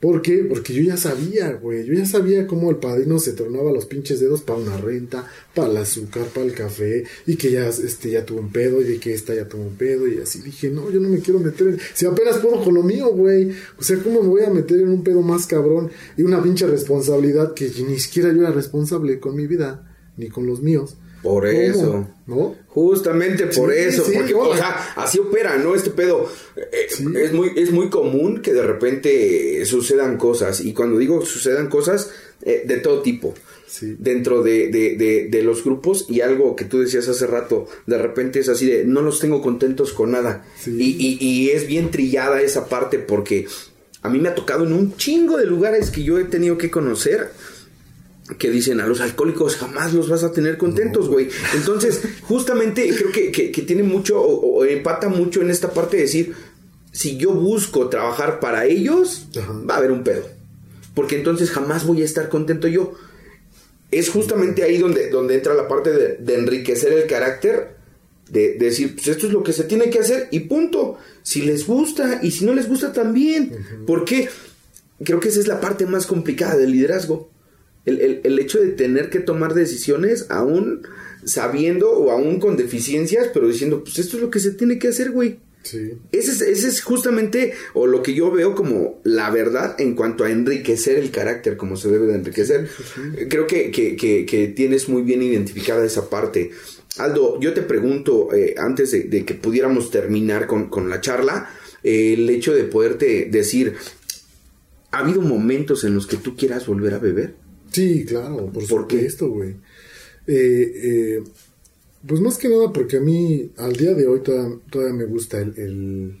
¿Por 0.00 0.20
qué? 0.20 0.44
Porque 0.48 0.74
yo 0.74 0.82
ya 0.82 0.98
sabía, 0.98 1.52
güey. 1.54 1.86
Yo 1.86 1.94
ya 1.94 2.04
sabía 2.04 2.46
cómo 2.46 2.70
el 2.70 2.76
padrino 2.76 3.18
se 3.18 3.32
tornaba 3.32 3.72
los 3.72 3.86
pinches 3.86 4.20
dedos 4.20 4.42
para 4.42 4.58
una 4.58 4.76
renta, 4.76 5.26
para 5.54 5.70
el 5.70 5.76
azúcar, 5.78 6.26
para 6.26 6.44
el 6.44 6.52
café, 6.52 7.04
y 7.26 7.36
que 7.36 7.50
ya 7.50 7.66
este 7.68 8.10
ya 8.10 8.24
tuvo 8.26 8.40
un 8.40 8.52
pedo, 8.52 8.82
y 8.82 8.98
que 8.98 9.14
esta 9.14 9.34
ya 9.34 9.48
tuvo 9.48 9.62
un 9.62 9.76
pedo, 9.76 10.06
y 10.06 10.18
así 10.18 10.42
dije, 10.42 10.68
no, 10.68 10.90
yo 10.90 11.00
no 11.00 11.08
me 11.08 11.20
quiero 11.20 11.40
meter 11.40 11.68
en. 11.68 11.78
Si 11.94 12.04
apenas 12.04 12.36
puedo 12.38 12.62
con 12.62 12.74
lo 12.74 12.82
mío, 12.82 13.08
güey. 13.08 13.52
O 13.78 13.82
sea, 13.82 13.98
¿cómo 13.98 14.22
me 14.22 14.28
voy 14.28 14.42
a 14.42 14.50
meter 14.50 14.80
en 14.80 14.90
un 14.90 15.02
pedo 15.02 15.22
más 15.22 15.46
cabrón 15.46 15.90
y 16.16 16.22
una 16.22 16.42
pinche 16.42 16.66
responsabilidad 16.66 17.54
que 17.54 17.72
ni 17.88 17.98
siquiera 17.98 18.32
yo 18.32 18.42
era 18.42 18.52
responsable 18.52 19.18
con 19.18 19.34
mi 19.34 19.46
vida, 19.46 19.96
ni 20.18 20.28
con 20.28 20.46
los 20.46 20.60
míos? 20.60 20.96
Por 21.26 21.44
eso. 21.46 22.06
¿No? 22.26 22.54
Justamente 22.68 23.46
por 23.48 23.72
eso. 23.72 24.04
porque, 24.04 24.32
o 24.32 24.56
sea, 24.56 24.92
así 24.94 25.18
opera, 25.18 25.56
¿no? 25.56 25.74
Este 25.74 25.90
pedo. 25.90 26.30
Eh, 26.56 26.86
es, 26.88 27.32
muy, 27.32 27.50
es 27.56 27.72
muy 27.72 27.90
común 27.90 28.42
que 28.42 28.52
de 28.52 28.62
repente 28.62 29.64
sucedan 29.64 30.18
cosas. 30.18 30.60
Y 30.60 30.72
cuando 30.72 30.98
digo 30.98 31.26
sucedan 31.26 31.68
cosas, 31.68 32.10
eh, 32.42 32.62
de 32.64 32.76
todo 32.76 33.02
tipo. 33.02 33.34
Dentro 33.80 34.42
de, 34.42 34.68
de, 34.68 35.28
de, 35.28 35.42
los 35.42 35.64
grupos. 35.64 36.06
Y 36.08 36.20
algo 36.20 36.54
que 36.54 36.64
tú 36.64 36.78
decías 36.78 37.08
hace 37.08 37.26
rato, 37.26 37.66
de 37.86 37.98
repente 37.98 38.38
es 38.38 38.48
así 38.48 38.66
de 38.66 38.84
no 38.84 39.02
los 39.02 39.18
tengo 39.18 39.42
contentos 39.42 39.92
con 39.92 40.12
nada. 40.12 40.46
Y, 40.64 40.70
y, 40.70 41.18
y 41.20 41.50
es 41.50 41.66
bien 41.66 41.90
trillada 41.90 42.40
esa 42.40 42.68
parte 42.68 43.00
porque 43.00 43.46
a 44.02 44.08
mí 44.08 44.20
me 44.20 44.28
ha 44.28 44.34
tocado 44.36 44.64
en 44.64 44.72
un 44.72 44.96
chingo 44.96 45.36
de 45.36 45.46
lugares 45.46 45.90
que 45.90 46.04
yo 46.04 46.20
he 46.20 46.24
tenido 46.24 46.56
que 46.56 46.70
conocer 46.70 47.30
que 48.38 48.50
dicen 48.50 48.80
a 48.80 48.86
los 48.86 49.00
alcohólicos 49.00 49.56
jamás 49.56 49.94
los 49.94 50.08
vas 50.08 50.24
a 50.24 50.32
tener 50.32 50.58
contentos, 50.58 51.08
güey. 51.08 51.28
Entonces, 51.54 52.00
justamente 52.22 52.88
creo 52.94 53.12
que, 53.12 53.30
que, 53.30 53.62
tiene 53.62 53.82
mucho 53.82 54.20
o, 54.20 54.64
empata 54.64 55.08
mucho 55.08 55.42
en 55.42 55.50
esta 55.50 55.70
parte 55.70 55.96
de 55.96 56.02
decir, 56.02 56.34
si 56.92 57.16
yo 57.16 57.32
busco 57.32 57.88
trabajar 57.88 58.40
para 58.40 58.66
ellos, 58.66 59.28
va 59.68 59.74
a 59.74 59.78
haber 59.78 59.92
un 59.92 60.02
pedo. 60.02 60.28
Porque 60.94 61.16
entonces 61.16 61.50
jamás 61.50 61.86
voy 61.86 62.02
a 62.02 62.04
estar 62.04 62.28
contento 62.28 62.68
yo. 62.68 62.94
Es 63.90 64.08
justamente 64.08 64.64
ahí 64.64 64.78
donde, 64.78 65.08
donde 65.08 65.36
entra 65.36 65.54
la 65.54 65.68
parte 65.68 65.90
de, 65.92 66.34
enriquecer 66.34 66.92
el 66.92 67.06
carácter, 67.06 67.76
de, 68.28 68.54
decir, 68.54 68.94
pues 68.96 69.06
esto 69.06 69.28
es 69.28 69.32
lo 69.32 69.44
que 69.44 69.52
se 69.52 69.64
tiene 69.64 69.88
que 69.88 70.00
hacer 70.00 70.28
y 70.32 70.40
punto. 70.40 70.98
Si 71.22 71.42
les 71.42 71.66
gusta 71.66 72.20
y 72.22 72.32
si 72.32 72.44
no 72.44 72.54
les 72.54 72.68
gusta 72.68 72.92
también. 72.92 73.84
Porque 73.86 74.28
creo 75.04 75.20
que 75.20 75.28
esa 75.28 75.38
es 75.38 75.46
la 75.46 75.60
parte 75.60 75.86
más 75.86 76.06
complicada 76.06 76.56
del 76.56 76.72
liderazgo 76.72 77.30
el, 77.86 78.38
hecho 78.38 78.60
de 78.60 78.72
tener 78.72 79.10
que 79.10 79.20
tomar 79.20 79.54
decisiones 79.54 80.26
aún 80.28 80.82
sabiendo 81.24 81.90
o 81.90 82.10
aún 82.10 82.40
con 82.40 82.56
deficiencias, 82.56 83.28
pero 83.32 83.48
diciendo, 83.48 83.82
pues 83.82 83.98
esto 83.98 84.16
es 84.16 84.22
lo 84.22 84.30
que 84.30 84.40
se 84.40 84.52
tiene 84.52 84.78
que 84.78 84.88
hacer, 84.88 85.12
güey. 85.12 85.38
Sí. 85.62 85.94
Ese 86.12 86.30
es, 86.30 86.40
ese 86.42 86.68
es 86.68 86.80
justamente, 86.80 87.54
o 87.74 87.88
lo 87.88 88.02
que 88.02 88.14
yo 88.14 88.30
veo 88.30 88.54
como 88.54 89.00
la 89.02 89.30
verdad 89.30 89.74
en 89.80 89.96
cuanto 89.96 90.22
a 90.22 90.30
enriquecer 90.30 90.96
el 90.96 91.10
carácter, 91.10 91.56
como 91.56 91.76
se 91.76 91.90
debe 91.90 92.06
de 92.06 92.14
enriquecer. 92.14 92.68
Creo 93.28 93.48
que, 93.48 93.72
que, 93.72 93.96
que, 93.96 94.48
tienes 94.48 94.88
muy 94.88 95.02
bien 95.02 95.22
identificada 95.22 95.84
esa 95.84 96.08
parte. 96.08 96.52
Aldo, 96.98 97.40
yo 97.40 97.52
te 97.52 97.62
pregunto, 97.62 98.32
eh, 98.32 98.54
antes 98.58 98.92
de, 98.92 99.24
que 99.24 99.34
pudiéramos 99.34 99.90
terminar 99.90 100.46
con, 100.46 100.68
con 100.68 100.88
la 100.88 101.00
charla, 101.00 101.50
eh, 101.82 102.14
el 102.14 102.30
hecho 102.30 102.54
de 102.54 102.64
poderte 102.64 103.28
decir, 103.28 103.74
¿ha 104.92 105.00
habido 105.00 105.20
momentos 105.20 105.82
en 105.82 105.94
los 105.94 106.06
que 106.06 106.16
tú 106.16 106.36
quieras 106.36 106.66
volver 106.66 106.94
a 106.94 106.98
beber? 106.98 107.34
Sí, 107.70 108.04
claro, 108.04 108.50
por, 108.52 108.64
supuesto, 108.64 109.28
güey. 109.28 109.50
Eh, 110.26 110.72
eh, 111.16 111.24
pues 112.06 112.20
más 112.20 112.38
que 112.38 112.48
nada 112.48 112.72
porque 112.72 112.98
a 112.98 113.00
mí 113.00 113.50
al 113.56 113.74
día 113.74 113.94
de 113.94 114.06
hoy 114.06 114.20
todavía, 114.20 114.92
me 114.92 115.04
gusta 115.04 115.40
el, 115.40 116.18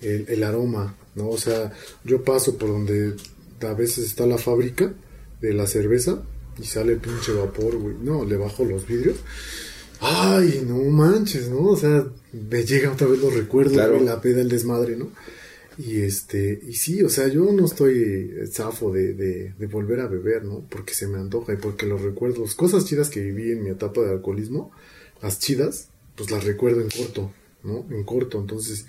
el, 0.00 0.42
aroma, 0.42 0.96
¿no? 1.14 1.28
O 1.28 1.38
sea, 1.38 1.72
yo 2.04 2.22
paso 2.24 2.56
por 2.56 2.70
donde 2.70 3.14
a 3.60 3.74
veces 3.74 4.06
está 4.06 4.26
la 4.26 4.38
fábrica 4.38 4.92
de 5.40 5.52
la 5.52 5.66
cerveza 5.66 6.22
y 6.58 6.64
sale 6.64 6.94
el 6.94 7.00
pinche 7.00 7.32
vapor, 7.32 7.76
güey. 7.76 7.96
No, 8.02 8.24
le 8.24 8.36
bajo 8.36 8.64
los 8.64 8.86
vidrios. 8.86 9.16
Ay, 10.00 10.64
no 10.66 10.76
manches, 10.84 11.50
¿no? 11.50 11.66
O 11.66 11.76
sea, 11.76 12.06
me 12.32 12.64
llega 12.64 12.92
otra 12.92 13.06
vez 13.06 13.20
los 13.20 13.34
recuerdos, 13.34 13.76
de 13.76 14.00
la 14.00 14.20
peda, 14.20 14.40
el 14.40 14.48
desmadre, 14.48 14.96
¿no? 14.96 15.10
Y 15.78 16.02
este, 16.02 16.60
y 16.66 16.74
sí, 16.74 17.02
o 17.02 17.08
sea, 17.08 17.28
yo 17.28 17.50
no 17.52 17.64
estoy 17.64 18.32
zafo 18.50 18.92
de, 18.92 19.14
de, 19.14 19.66
volver 19.66 20.00
a 20.00 20.08
beber, 20.08 20.44
¿no? 20.44 20.66
Porque 20.68 20.94
se 20.94 21.06
me 21.06 21.18
antoja 21.18 21.54
y 21.54 21.56
porque 21.56 21.86
los 21.86 22.02
recuerdos, 22.02 22.54
cosas 22.54 22.84
chidas 22.84 23.08
que 23.08 23.20
viví 23.20 23.52
en 23.52 23.62
mi 23.62 23.70
etapa 23.70 24.02
de 24.02 24.10
alcoholismo, 24.10 24.72
las 25.22 25.38
chidas, 25.38 25.88
pues 26.16 26.30
las 26.30 26.44
recuerdo 26.44 26.80
en 26.80 26.90
corto, 26.90 27.32
¿no? 27.62 27.86
En 27.90 28.04
corto, 28.04 28.38
entonces, 28.40 28.86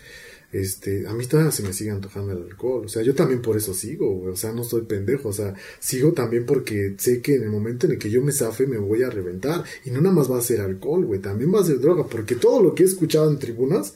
este, 0.52 1.08
a 1.08 1.14
mí 1.14 1.26
todavía 1.28 1.52
se 1.52 1.64
me 1.64 1.72
sigue 1.72 1.92
antojando 1.92 2.34
el 2.34 2.44
alcohol, 2.44 2.86
o 2.86 2.90
sea, 2.90 3.04
yo 3.04 3.16
también 3.16 3.42
por 3.42 3.56
eso 3.56 3.74
sigo, 3.74 4.24
o 4.24 4.36
sea, 4.36 4.52
no 4.52 4.64
soy 4.64 4.82
pendejo, 4.82 5.30
o 5.30 5.34
sea, 5.34 5.54
sigo 5.80 6.12
también 6.12 6.46
porque 6.46 6.96
sé 6.98 7.22
que 7.22 7.36
en 7.36 7.44
el 7.44 7.50
momento 7.50 7.86
en 7.86 7.94
el 7.94 8.00
que 8.00 8.10
yo 8.10 8.22
me 8.22 8.34
zafe 8.34 8.68
me 8.68 8.78
voy 8.78 9.04
a 9.04 9.10
reventar, 9.10 9.64
y 9.86 9.92
no 9.92 10.02
nada 10.02 10.14
más 10.14 10.30
va 10.30 10.40
a 10.40 10.42
ser 10.42 10.60
alcohol, 10.60 11.06
güey, 11.06 11.22
también 11.22 11.54
va 11.54 11.62
a 11.62 11.66
ser 11.66 11.80
droga, 11.80 12.06
porque 12.08 12.36
todo 12.36 12.62
lo 12.62 12.76
que 12.76 12.84
he 12.84 12.86
escuchado 12.86 13.32
en 13.32 13.40
tribunas, 13.40 13.94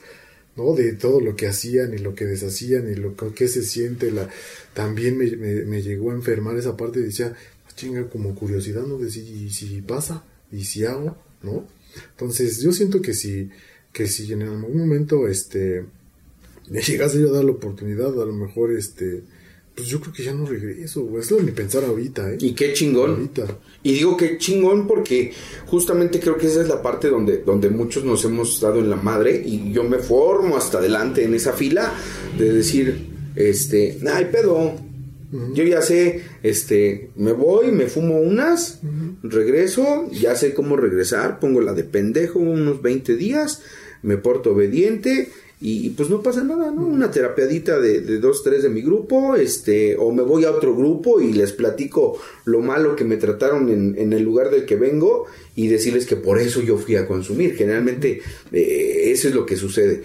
¿no? 0.56 0.74
De 0.74 0.94
todo 0.94 1.20
lo 1.20 1.36
que 1.36 1.48
hacían 1.48 1.94
y 1.94 1.98
lo 1.98 2.16
que 2.16 2.26
deshacían 2.26 2.92
y 2.92 2.96
lo 2.96 3.16
que 3.16 3.48
se 3.48 3.64
siente. 3.64 4.12
La, 4.12 4.30
también 4.74 5.18
me, 5.18 5.28
me, 5.36 5.82
llegó 5.82 6.12
a 6.12 6.16
enfermar 6.16 6.58
esa 6.58 6.78
parte 6.78 7.00
y 7.00 7.04
decía, 7.04 7.36
ah, 7.68 7.72
chinga, 7.76 8.10
como 8.10 8.36
curiosidad, 8.36 8.86
¿no? 8.86 8.98
De 8.98 9.10
si, 9.10 9.50
si 9.50 9.82
pasa 9.82 10.24
y 10.52 10.64
si 10.64 10.86
hago, 10.86 11.18
¿no? 11.44 11.68
Entonces 12.12 12.62
yo 12.62 12.72
siento 12.72 13.02
que 13.02 13.14
si, 13.14 13.50
que 13.92 14.08
si 14.08 14.32
en 14.34 14.44
algún 14.44 14.78
momento, 14.78 15.28
este, 15.28 15.86
me 16.70 16.82
llegase 16.82 17.20
yo 17.20 17.30
a 17.30 17.34
dar 17.34 17.44
la 17.44 17.52
oportunidad, 17.52 18.22
a 18.22 18.26
lo 18.26 18.34
mejor, 18.34 18.72
este, 18.72 19.24
pues 19.76 19.90
yo 19.90 20.00
creo 20.00 20.14
que 20.14 20.24
ya 20.24 20.34
no 20.34 20.46
regreso, 20.46 21.04
güey. 21.04 21.22
Es 21.22 21.32
lo 21.32 21.40
mi 21.40 21.52
pensar 21.52 21.84
ahorita, 21.84 22.32
¿eh? 22.32 22.38
Y 22.40 22.54
qué 22.54 22.72
chingón. 22.72 23.30
Y 23.84 23.92
digo 23.92 24.16
que 24.16 24.38
chingón 24.38 24.88
porque 24.88 25.34
justamente 25.66 26.20
creo 26.22 26.38
que 26.38 26.48
esa 26.48 26.62
es 26.62 26.70
la 26.70 26.82
parte 26.82 27.10
donde, 27.10 27.40
donde 27.40 27.70
muchos 27.70 28.06
nos 28.06 28.24
hemos 28.24 28.62
dado 28.62 28.80
en 28.80 28.90
la 28.90 28.96
madre 28.96 29.44
y 29.46 29.74
yo 29.74 29.84
me 29.84 30.00
formo 30.00 30.56
hasta 30.56 30.78
adelante 30.78 31.26
en 31.26 31.34
esa 31.34 31.52
fila 31.52 31.94
de 32.38 32.54
decir, 32.54 33.08
este, 33.36 34.00
ay, 34.12 34.30
pedo. 34.32 34.76
Yo 35.54 35.66
ya 35.66 35.82
sé, 35.82 36.24
este, 36.44 37.10
me 37.18 37.34
voy, 37.34 37.72
me 37.72 37.88
fumo 37.88 38.20
unas, 38.20 38.80
regreso, 39.22 40.10
ya 40.10 40.36
sé 40.36 40.54
cómo 40.54 40.78
regresar, 40.78 41.42
pongo 41.42 41.60
la 41.60 41.74
de 41.74 41.84
pendejo 41.84 42.40
unos 42.40 42.82
20 42.82 43.18
días, 43.18 43.62
me 44.02 44.16
porto 44.16 44.52
obediente 44.52 45.30
y, 45.62 45.92
pues 45.92 46.10
no 46.10 46.22
pasa 46.22 46.44
nada, 46.44 46.70
¿no? 46.70 46.86
Una 46.86 47.10
terapiadita 47.10 47.80
de, 47.80 48.02
de, 48.02 48.20
dos, 48.20 48.44
tres 48.44 48.62
de 48.62 48.70
mi 48.70 48.82
grupo, 48.82 49.38
este, 49.38 49.96
o 49.96 50.12
me 50.12 50.22
voy 50.22 50.44
a 50.44 50.52
otro 50.52 50.76
grupo 50.76 51.22
y 51.22 51.32
les 51.32 51.54
platico 51.54 52.20
lo 52.44 52.60
malo 52.60 52.96
que 52.96 53.06
me 53.06 53.16
trataron 53.16 53.70
en, 53.70 53.96
en 53.98 54.12
el 54.12 54.22
lugar 54.22 54.52
del 54.52 54.66
que 54.66 54.76
vengo 54.76 55.28
y 55.56 55.68
decirles 55.68 56.06
que 56.06 56.18
por 56.18 56.40
eso 56.40 56.62
yo 56.62 56.78
fui 56.78 56.98
a 56.98 57.08
consumir. 57.08 57.56
Generalmente 57.56 58.22
eh, 58.52 59.12
eso 59.12 59.30
es 59.30 59.34
lo 59.34 59.46
que 59.46 59.56
sucede. 59.56 60.04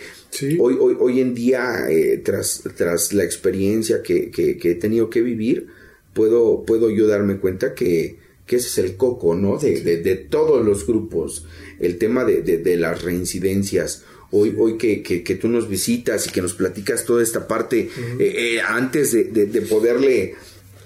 Hoy, 0.61 0.77
hoy, 0.79 0.97
hoy 1.01 1.21
en 1.21 1.35
día, 1.35 1.91
eh, 1.91 2.23
tras, 2.25 2.63
tras 2.77 3.13
la 3.13 3.25
experiencia 3.25 4.03
que, 4.03 4.31
que, 4.31 4.57
que, 4.57 4.71
he 4.71 4.75
tenido 4.77 5.11
que 5.11 5.21
vivir, 5.21 5.67
puedo, 6.15 6.63
puedo 6.65 6.91
yo 6.91 7.09
darme 7.09 7.39
cuenta 7.39 7.75
que, 7.75 8.19
que 8.47 8.57
ese 8.57 8.69
es 8.69 8.79
el 8.79 8.97
coco, 8.97 9.35
¿no? 9.35 9.59
De, 9.59 9.81
de, 9.81 9.97
de 9.97 10.15
todos 10.15 10.65
los 10.65 10.87
grupos, 10.87 11.45
el 11.81 11.99
tema 11.99 12.25
de, 12.25 12.43
de 12.43 12.77
las 12.77 13.03
reincidencias 13.03 14.05
hoy, 14.31 14.55
hoy 14.59 14.77
que, 14.79 15.03
que, 15.03 15.35
tú 15.35 15.49
nos 15.49 15.69
visitas 15.69 16.27
y 16.27 16.31
que 16.31 16.43
nos 16.43 16.55
platicas 16.55 17.05
toda 17.05 17.23
esta 17.23 17.49
parte, 17.49 17.91
eh, 18.19 18.19
eh, 18.19 18.61
antes 18.61 19.13
de, 19.13 19.25
de, 19.25 19.63
poderle 19.63 20.35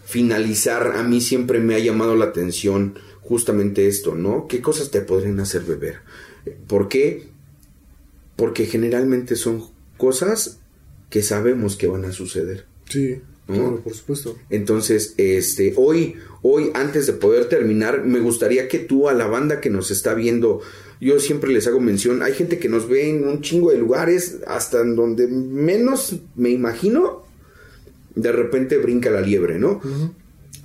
finalizar, 0.04 0.96
a 0.96 1.02
mí 1.02 1.20
siempre 1.20 1.60
me 1.60 1.74
ha 1.74 1.78
llamado 1.78 2.16
la 2.16 2.26
atención 2.26 2.98
justamente 3.20 3.88
esto, 3.88 4.14
¿no? 4.14 4.46
¿Qué 4.48 4.60
cosas 4.60 4.90
te 4.90 5.00
podrían 5.00 5.40
hacer 5.40 5.62
beber? 5.62 5.98
¿Por 6.66 6.88
qué? 6.88 7.26
Porque 8.36 8.66
generalmente 8.66 9.36
son 9.36 9.64
cosas 9.96 10.58
que 11.10 11.22
sabemos 11.22 11.76
que 11.76 11.86
van 11.86 12.04
a 12.04 12.12
suceder. 12.12 12.66
Sí. 12.88 13.20
Claro, 13.46 13.80
por 13.82 13.94
supuesto. 13.94 14.36
Entonces, 14.48 15.14
este, 15.18 15.74
hoy, 15.76 16.14
hoy, 16.42 16.70
antes 16.74 17.06
de 17.06 17.12
poder 17.12 17.46
terminar, 17.48 18.04
me 18.04 18.20
gustaría 18.20 18.68
que 18.68 18.78
tú 18.78 19.08
a 19.08 19.14
la 19.14 19.26
banda 19.26 19.60
que 19.60 19.70
nos 19.70 19.90
está 19.90 20.14
viendo 20.14 20.62
yo 21.04 21.20
siempre 21.20 21.52
les 21.52 21.66
hago 21.66 21.80
mención, 21.80 22.22
hay 22.22 22.32
gente 22.32 22.58
que 22.58 22.70
nos 22.70 22.88
ve 22.88 23.10
en 23.10 23.28
un 23.28 23.42
chingo 23.42 23.70
de 23.70 23.76
lugares, 23.76 24.38
hasta 24.46 24.80
en 24.80 24.96
donde 24.96 25.26
menos 25.26 26.16
me 26.34 26.48
imagino, 26.48 27.24
de 28.14 28.32
repente 28.32 28.78
brinca 28.78 29.10
la 29.10 29.20
liebre, 29.20 29.58
¿no? 29.58 29.82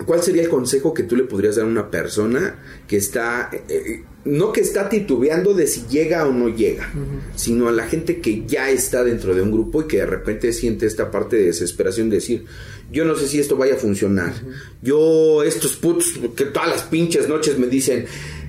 ¿Cuál 0.05 0.23
sería 0.23 0.43
el 0.43 0.49
consejo 0.49 0.93
que 0.93 1.03
tú 1.03 1.15
le 1.17 1.23
podrías 1.23 1.57
dar 1.57 1.65
a 1.65 1.67
una 1.67 1.91
persona 1.91 2.55
que 2.87 2.95
está, 2.95 3.49
eh, 3.51 3.63
eh, 3.67 4.03
no 4.23 4.53
que 4.53 4.61
está 4.61 4.87
titubeando 4.87 5.53
de 5.53 5.67
si 5.67 5.87
llega 5.87 6.25
o 6.25 6.31
no 6.31 6.47
llega, 6.47 6.89
sino 7.35 7.67
a 7.67 7.71
la 7.71 7.85
gente 7.85 8.21
que 8.21 8.45
ya 8.45 8.69
está 8.69 9.03
dentro 9.03 9.35
de 9.35 9.41
un 9.41 9.51
grupo 9.51 9.81
y 9.81 9.87
que 9.87 9.97
de 9.97 10.05
repente 10.05 10.53
siente 10.53 10.85
esta 10.85 11.11
parte 11.11 11.35
de 11.35 11.47
desesperación 11.47 12.09
de 12.09 12.17
decir, 12.17 12.45
yo 12.91 13.03
no 13.03 13.15
sé 13.15 13.27
si 13.27 13.39
esto 13.39 13.57
vaya 13.57 13.75
a 13.75 13.77
funcionar. 13.77 14.33
Yo, 14.81 15.43
estos 15.43 15.75
putos, 15.75 16.13
que 16.35 16.45
todas 16.45 16.69
las 16.69 16.83
pinches 16.83 17.27
noches 17.27 17.59
me 17.59 17.67
dicen, 17.67 18.05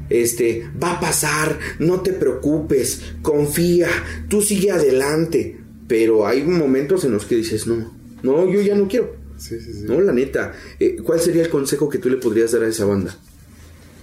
este, 0.09 0.69
va 0.83 0.93
a 0.93 1.01
pasar, 1.01 1.59
no 1.79 2.01
te 2.01 2.13
preocupes, 2.13 3.03
confía, 3.23 3.89
tú 4.29 4.41
sigue 4.41 4.71
adelante. 4.71 5.59
Pero 5.89 6.27
hay 6.27 6.45
momentos 6.45 7.05
en 7.05 7.13
los 7.13 7.27
que 7.27 7.37
dices, 7.37 7.67
no, 7.67 7.93
no, 8.23 8.49
yo 8.51 8.61
ya 8.61 8.77
no 8.77 8.87
quiero. 8.87 9.20
Sí, 9.41 9.59
sí, 9.61 9.73
sí. 9.73 9.85
No, 9.85 10.01
la 10.01 10.13
neta. 10.13 10.53
Eh, 10.79 10.99
¿Cuál 11.03 11.19
sería 11.19 11.43
el 11.43 11.49
consejo 11.49 11.89
que 11.89 11.99
tú 11.99 12.11
le 12.11 12.19
podrías 12.19 12.53
dar 12.53 12.63
a 12.63 12.69
esa 12.69 12.85
banda? 12.85 13.19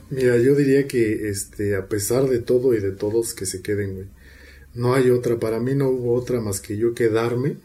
Mira, 0.10 0.38
yo 0.38 0.56
diría 0.56 0.88
que, 0.88 1.30
este, 1.30 1.76
a 1.76 1.88
pesar 1.88 2.28
de 2.28 2.40
todo 2.40 2.74
y 2.74 2.80
de 2.80 2.92
todos, 2.92 3.34
que 3.34 3.46
se 3.46 3.62
queden, 3.62 3.94
güey. 3.94 4.08
No 4.74 4.94
hay 4.94 5.10
otra, 5.10 5.40
para 5.40 5.60
mí 5.60 5.76
no 5.76 5.90
hubo 5.90 6.14
otra 6.14 6.40
más 6.42 6.60
que 6.60 6.78
yo 6.78 6.94
quedarme, 6.94 7.58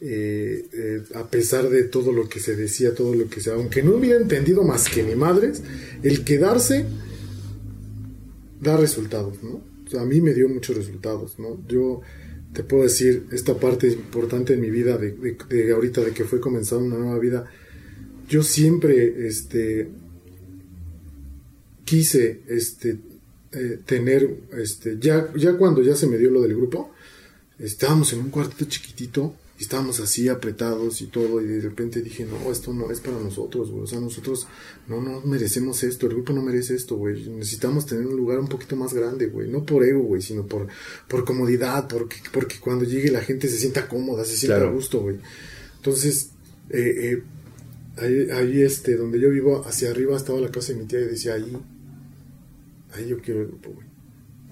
eh, 0.00 0.66
eh, 0.72 1.02
a 1.14 1.28
pesar 1.28 1.68
de 1.68 1.84
todo 1.84 2.12
lo 2.12 2.28
que 2.28 2.40
se 2.40 2.56
decía, 2.56 2.94
todo 2.94 3.14
lo 3.14 3.28
que 3.28 3.40
se... 3.40 3.50
Aunque 3.50 3.82
no 3.82 3.96
hubiera 3.96 4.20
entendido 4.20 4.62
más 4.64 4.88
que 4.88 5.02
mi 5.02 5.14
madres, 5.14 5.62
el 6.02 6.24
quedarse 6.24 6.86
da 8.60 8.76
resultados, 8.76 9.42
¿no? 9.42 9.70
a 9.98 10.04
mí 10.04 10.20
me 10.20 10.34
dio 10.34 10.48
muchos 10.48 10.76
resultados, 10.76 11.38
¿no? 11.38 11.58
Yo 11.66 12.00
te 12.52 12.64
puedo 12.64 12.82
decir, 12.82 13.26
esta 13.30 13.54
parte 13.54 13.88
importante 13.88 14.54
en 14.54 14.60
mi 14.60 14.70
vida, 14.70 14.98
de, 14.98 15.12
de, 15.48 15.72
ahorita 15.72 16.00
de 16.00 16.12
que 16.12 16.24
fue 16.24 16.40
comenzando 16.40 16.84
una 16.84 16.98
nueva 16.98 17.18
vida, 17.18 17.50
yo 18.28 18.42
siempre, 18.42 19.26
este, 19.26 19.88
quise, 21.84 22.40
este, 22.48 22.98
eh, 23.52 23.78
tener, 23.84 24.42
este, 24.52 24.98
ya, 25.00 25.32
ya 25.34 25.56
cuando 25.56 25.82
ya 25.82 25.94
se 25.94 26.06
me 26.06 26.18
dio 26.18 26.30
lo 26.30 26.42
del 26.42 26.54
grupo, 26.54 26.92
estábamos 27.58 28.12
en 28.12 28.20
un 28.20 28.30
cuartito 28.30 28.64
chiquitito, 28.64 29.34
y 29.60 29.64
estábamos 29.64 30.00
así 30.00 30.26
apretados 30.26 31.02
y 31.02 31.08
todo, 31.08 31.38
y 31.42 31.44
de 31.44 31.60
repente 31.60 32.00
dije, 32.00 32.24
no, 32.24 32.50
esto 32.50 32.72
no 32.72 32.90
es 32.90 33.00
para 33.00 33.20
nosotros, 33.20 33.70
güey. 33.70 33.82
O 33.82 33.86
sea, 33.86 34.00
nosotros 34.00 34.46
no, 34.88 35.02
no 35.02 35.20
merecemos 35.20 35.82
esto, 35.82 36.06
el 36.06 36.14
grupo 36.14 36.32
no 36.32 36.40
merece 36.40 36.74
esto, 36.74 36.96
güey. 36.96 37.28
Necesitamos 37.28 37.84
tener 37.84 38.06
un 38.06 38.16
lugar 38.16 38.38
un 38.38 38.48
poquito 38.48 38.74
más 38.74 38.94
grande, 38.94 39.26
güey. 39.26 39.50
No 39.50 39.66
por 39.66 39.84
ego, 39.84 40.00
güey, 40.00 40.22
sino 40.22 40.46
por, 40.46 40.66
por 41.06 41.26
comodidad, 41.26 41.88
porque, 41.88 42.16
porque 42.32 42.58
cuando 42.58 42.86
llegue 42.86 43.10
la 43.10 43.20
gente 43.20 43.48
se 43.48 43.58
sienta 43.58 43.86
cómoda, 43.86 44.24
se 44.24 44.34
sienta 44.34 44.66
a 44.66 44.70
gusto, 44.70 45.02
güey. 45.02 45.18
Entonces, 45.76 46.30
eh, 46.70 47.22
eh, 47.98 48.28
ahí, 48.32 48.62
este, 48.62 48.96
donde 48.96 49.20
yo 49.20 49.28
vivo, 49.28 49.62
hacia 49.66 49.90
arriba 49.90 50.16
estaba 50.16 50.40
la 50.40 50.50
casa 50.50 50.72
de 50.72 50.78
mi 50.78 50.86
tía 50.86 51.02
y 51.02 51.04
decía, 51.04 51.34
ahí, 51.34 51.54
ahí 52.94 53.08
yo 53.08 53.20
quiero 53.20 53.42
el 53.42 53.48
grupo, 53.48 53.72
güey. 53.74 53.86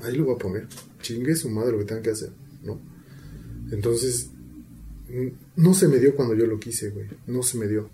Ahí 0.03 0.15
lo 0.19 0.27
voy 0.27 0.35
a 0.35 0.39
poner. 0.39 0.69
Chingue 1.01 1.35
su 1.35 1.49
madre 1.49 1.73
lo 1.73 1.79
que 1.79 1.87
tengan 1.87 2.03
que 2.03 2.11
hacer, 2.11 2.31
¿no? 2.63 2.79
Entonces, 3.73 4.33
no 5.57 5.75
se 5.75 5.89
me 5.89 5.99
dio 5.99 6.15
cuando 6.15 6.35
yo 6.35 6.47
lo 6.47 6.59
quise, 6.59 6.91
güey. 6.91 7.07
No 7.27 7.43
se 7.43 7.59
me 7.59 7.67
dio. 7.67 7.91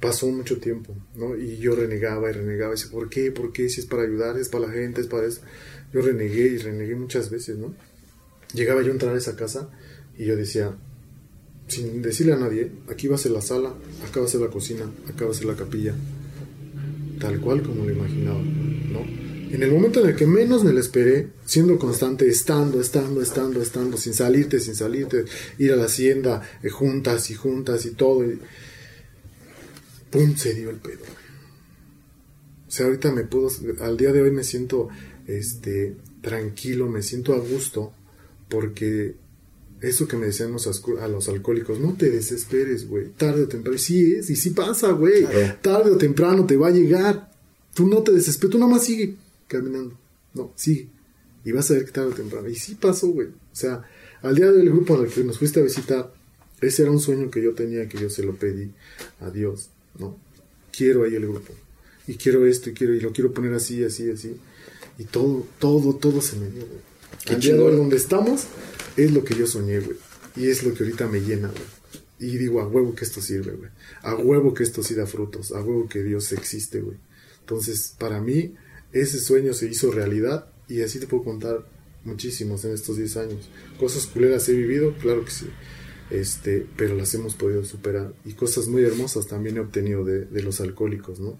Pasó 0.00 0.26
mucho 0.28 0.58
tiempo, 0.58 0.94
¿no? 1.14 1.36
Y 1.36 1.58
yo 1.58 1.74
renegaba 1.74 2.30
y 2.30 2.32
renegaba. 2.32 2.72
Y 2.72 2.76
decía, 2.76 2.90
¿por 2.90 3.08
qué? 3.08 3.30
¿Por 3.32 3.52
qué? 3.52 3.68
Si 3.68 3.80
es 3.80 3.86
para 3.86 4.02
ayudar, 4.02 4.38
es 4.38 4.48
para 4.48 4.66
la 4.66 4.72
gente, 4.72 5.00
es 5.00 5.06
para 5.06 5.26
eso. 5.26 5.42
Yo 5.92 6.00
renegué 6.00 6.48
y 6.48 6.58
renegué 6.58 6.94
muchas 6.94 7.30
veces, 7.30 7.58
¿no? 7.58 7.74
Llegaba 8.54 8.82
yo 8.82 8.88
a 8.88 8.92
entrar 8.92 9.14
a 9.14 9.18
esa 9.18 9.36
casa 9.36 9.70
y 10.16 10.24
yo 10.24 10.36
decía, 10.36 10.76
sin 11.68 12.02
decirle 12.02 12.32
a 12.32 12.36
nadie, 12.36 12.72
aquí 12.88 13.08
va 13.08 13.14
a 13.14 13.18
ser 13.18 13.32
la 13.32 13.42
sala, 13.42 13.74
acá 14.08 14.20
va 14.20 14.26
a 14.26 14.28
ser 14.28 14.40
la 14.40 14.48
cocina, 14.48 14.90
acá 15.08 15.24
va 15.24 15.30
a 15.30 15.34
ser 15.34 15.46
la 15.46 15.56
capilla. 15.56 15.94
Tal 17.20 17.40
cual 17.40 17.62
como 17.62 17.84
lo 17.84 17.92
imaginaba, 17.92 18.40
¿no? 18.40 19.29
En 19.52 19.64
el 19.64 19.72
momento 19.72 20.00
en 20.00 20.10
el 20.10 20.16
que 20.16 20.26
menos 20.26 20.62
me 20.62 20.72
lo 20.72 20.78
esperé, 20.78 21.28
siendo 21.44 21.76
constante, 21.76 22.28
estando, 22.28 22.80
estando, 22.80 23.20
estando, 23.20 23.60
estando, 23.60 23.96
sin 23.96 24.14
salirte, 24.14 24.60
sin 24.60 24.76
salirte, 24.76 25.24
ir 25.58 25.72
a 25.72 25.76
la 25.76 25.86
hacienda, 25.86 26.48
eh, 26.62 26.68
juntas 26.68 27.30
y 27.30 27.34
juntas 27.34 27.84
y 27.84 27.90
todo, 27.90 28.24
y 28.24 28.38
¡pum! 30.10 30.36
se 30.36 30.54
dio 30.54 30.70
el 30.70 30.76
pedo. 30.76 31.02
O 32.68 32.70
sea, 32.70 32.86
ahorita 32.86 33.10
me 33.10 33.24
puedo, 33.24 33.50
al 33.80 33.96
día 33.96 34.12
de 34.12 34.22
hoy 34.22 34.30
me 34.30 34.44
siento 34.44 34.88
este, 35.26 35.96
tranquilo, 36.20 36.88
me 36.88 37.02
siento 37.02 37.34
a 37.34 37.40
gusto, 37.40 37.92
porque 38.48 39.16
eso 39.80 40.06
que 40.06 40.16
me 40.16 40.26
decían 40.26 40.52
los 40.52 40.68
a 40.68 41.08
los 41.08 41.28
alcohólicos, 41.28 41.80
no 41.80 41.94
te 41.94 42.08
desesperes, 42.08 42.86
güey, 42.86 43.08
tarde 43.08 43.42
o 43.42 43.48
temprano, 43.48 43.78
sí 43.78 44.14
es, 44.14 44.30
y 44.30 44.36
sí 44.36 44.50
pasa, 44.50 44.92
güey, 44.92 45.26
tarde 45.60 45.90
o 45.90 45.96
temprano 45.96 46.46
te 46.46 46.56
va 46.56 46.68
a 46.68 46.72
llegar, 46.72 47.32
tú 47.74 47.88
no 47.88 48.04
te 48.04 48.12
desesperes, 48.12 48.52
tú 48.52 48.58
nada 48.58 48.70
más 48.70 48.84
sigue 48.84 49.16
caminando. 49.50 49.98
No, 50.32 50.52
sí. 50.54 50.88
Y 51.44 51.52
vas 51.52 51.70
a 51.70 51.74
ver 51.74 51.84
que 51.84 51.92
tarde 51.92 52.10
o 52.10 52.14
temprano. 52.14 52.48
Y 52.48 52.54
sí 52.54 52.76
pasó, 52.76 53.08
güey. 53.08 53.28
O 53.28 53.56
sea, 53.56 53.82
al 54.22 54.34
día 54.34 54.50
del 54.50 54.70
grupo 54.70 54.96
al 54.96 55.08
que 55.08 55.24
nos 55.24 55.38
fuiste 55.38 55.60
a 55.60 55.62
visitar, 55.64 56.12
ese 56.60 56.82
era 56.82 56.90
un 56.90 57.00
sueño 57.00 57.30
que 57.30 57.42
yo 57.42 57.54
tenía, 57.54 57.88
que 57.88 57.98
yo 57.98 58.10
se 58.10 58.22
lo 58.22 58.36
pedí 58.36 58.70
a 59.20 59.30
Dios, 59.30 59.70
¿no? 59.98 60.16
Quiero 60.72 61.04
ahí 61.04 61.14
el 61.14 61.26
grupo. 61.26 61.52
Y 62.06 62.14
quiero 62.14 62.46
esto, 62.46 62.70
y 62.70 62.74
quiero, 62.74 62.94
y 62.94 63.00
lo 63.00 63.12
quiero 63.12 63.32
poner 63.32 63.54
así, 63.54 63.82
así, 63.82 64.10
así. 64.10 64.36
Y 64.98 65.04
todo, 65.04 65.46
todo, 65.58 65.96
todo 65.96 66.20
se 66.20 66.36
me 66.36 66.50
dio, 66.50 66.66
güey. 66.66 67.34
Al 67.34 67.40
día 67.40 67.54
de 67.54 67.76
donde 67.76 67.96
estamos, 67.96 68.44
es 68.96 69.12
lo 69.12 69.24
que 69.24 69.34
yo 69.34 69.46
soñé, 69.46 69.80
güey. 69.80 69.96
Y 70.36 70.46
es 70.46 70.62
lo 70.62 70.74
que 70.74 70.84
ahorita 70.84 71.08
me 71.08 71.20
llena, 71.20 71.48
güey. 71.48 72.32
Y 72.32 72.36
digo, 72.36 72.60
a 72.60 72.68
huevo 72.68 72.94
que 72.94 73.04
esto 73.04 73.22
sirve, 73.22 73.52
güey. 73.52 73.70
A 74.02 74.14
huevo 74.14 74.52
que 74.52 74.62
esto 74.62 74.82
sí 74.82 74.94
da 74.94 75.06
frutos. 75.06 75.52
A 75.52 75.62
huevo 75.62 75.88
que 75.88 76.02
Dios 76.02 76.32
existe, 76.32 76.80
güey. 76.80 76.98
Entonces, 77.40 77.94
para 77.98 78.20
mí, 78.20 78.54
ese 78.92 79.20
sueño 79.20 79.52
se 79.54 79.68
hizo 79.68 79.90
realidad 79.90 80.46
y 80.68 80.82
así 80.82 80.98
te 80.98 81.06
puedo 81.06 81.24
contar 81.24 81.66
muchísimos 82.04 82.64
en 82.64 82.72
estos 82.72 82.96
10 82.96 83.16
años. 83.18 83.50
Cosas 83.78 84.06
culeras 84.06 84.48
he 84.48 84.54
vivido, 84.54 84.94
claro 84.94 85.24
que 85.24 85.30
sí, 85.30 85.46
este, 86.10 86.66
pero 86.76 86.94
las 86.94 87.14
hemos 87.14 87.34
podido 87.34 87.64
superar. 87.64 88.12
Y 88.24 88.32
cosas 88.32 88.68
muy 88.68 88.82
hermosas 88.82 89.26
también 89.26 89.56
he 89.56 89.60
obtenido 89.60 90.04
de, 90.04 90.42
los 90.42 90.60
alcohólicos, 90.60 91.20
¿no? 91.20 91.38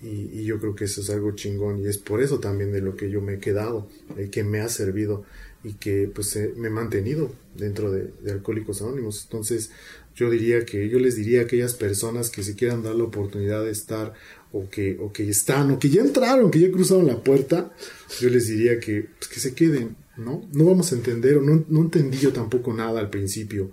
Y, 0.00 0.44
yo 0.44 0.60
creo 0.60 0.76
que 0.76 0.84
eso 0.84 1.00
es 1.00 1.10
algo 1.10 1.32
chingón 1.32 1.80
y 1.80 1.88
es 1.88 1.98
por 1.98 2.22
eso 2.22 2.38
también 2.38 2.72
de 2.72 2.80
lo 2.80 2.96
que 2.96 3.10
yo 3.10 3.20
me 3.20 3.34
he 3.34 3.38
quedado, 3.40 3.88
eh, 4.16 4.28
que 4.30 4.44
me 4.44 4.60
ha 4.60 4.68
servido 4.68 5.24
y 5.64 5.74
que 5.74 6.08
pues 6.14 6.38
me 6.56 6.68
he 6.68 6.70
mantenido 6.70 7.32
dentro 7.56 7.90
de, 7.90 8.12
de, 8.22 8.30
Alcohólicos 8.30 8.80
Anónimos. 8.80 9.24
Entonces 9.24 9.72
yo 10.14 10.30
diría 10.30 10.64
que 10.64 10.88
yo 10.88 11.00
les 11.00 11.16
diría 11.16 11.40
a 11.40 11.44
aquellas 11.44 11.74
personas 11.74 12.30
que 12.30 12.44
se 12.44 12.54
quieran 12.54 12.84
dar 12.84 12.94
la 12.94 13.04
oportunidad 13.04 13.64
de 13.64 13.72
estar 13.72 14.14
o 14.52 14.68
que, 14.68 14.96
o 15.00 15.12
que 15.12 15.28
están, 15.28 15.70
o 15.70 15.78
que 15.78 15.90
ya 15.90 16.00
entraron, 16.00 16.50
que 16.50 16.60
ya 16.60 16.70
cruzaron 16.70 17.06
la 17.06 17.22
puerta, 17.22 17.72
yo 18.20 18.30
les 18.30 18.46
diría 18.48 18.80
que, 18.80 19.08
pues, 19.18 19.28
que 19.28 19.40
se 19.40 19.54
queden, 19.54 19.96
¿no? 20.16 20.48
No 20.52 20.64
vamos 20.64 20.92
a 20.92 20.96
entender, 20.96 21.36
o 21.36 21.42
no, 21.42 21.64
no 21.68 21.80
entendí 21.82 22.18
yo 22.18 22.32
tampoco 22.32 22.72
nada 22.72 23.00
al 23.00 23.10
principio 23.10 23.70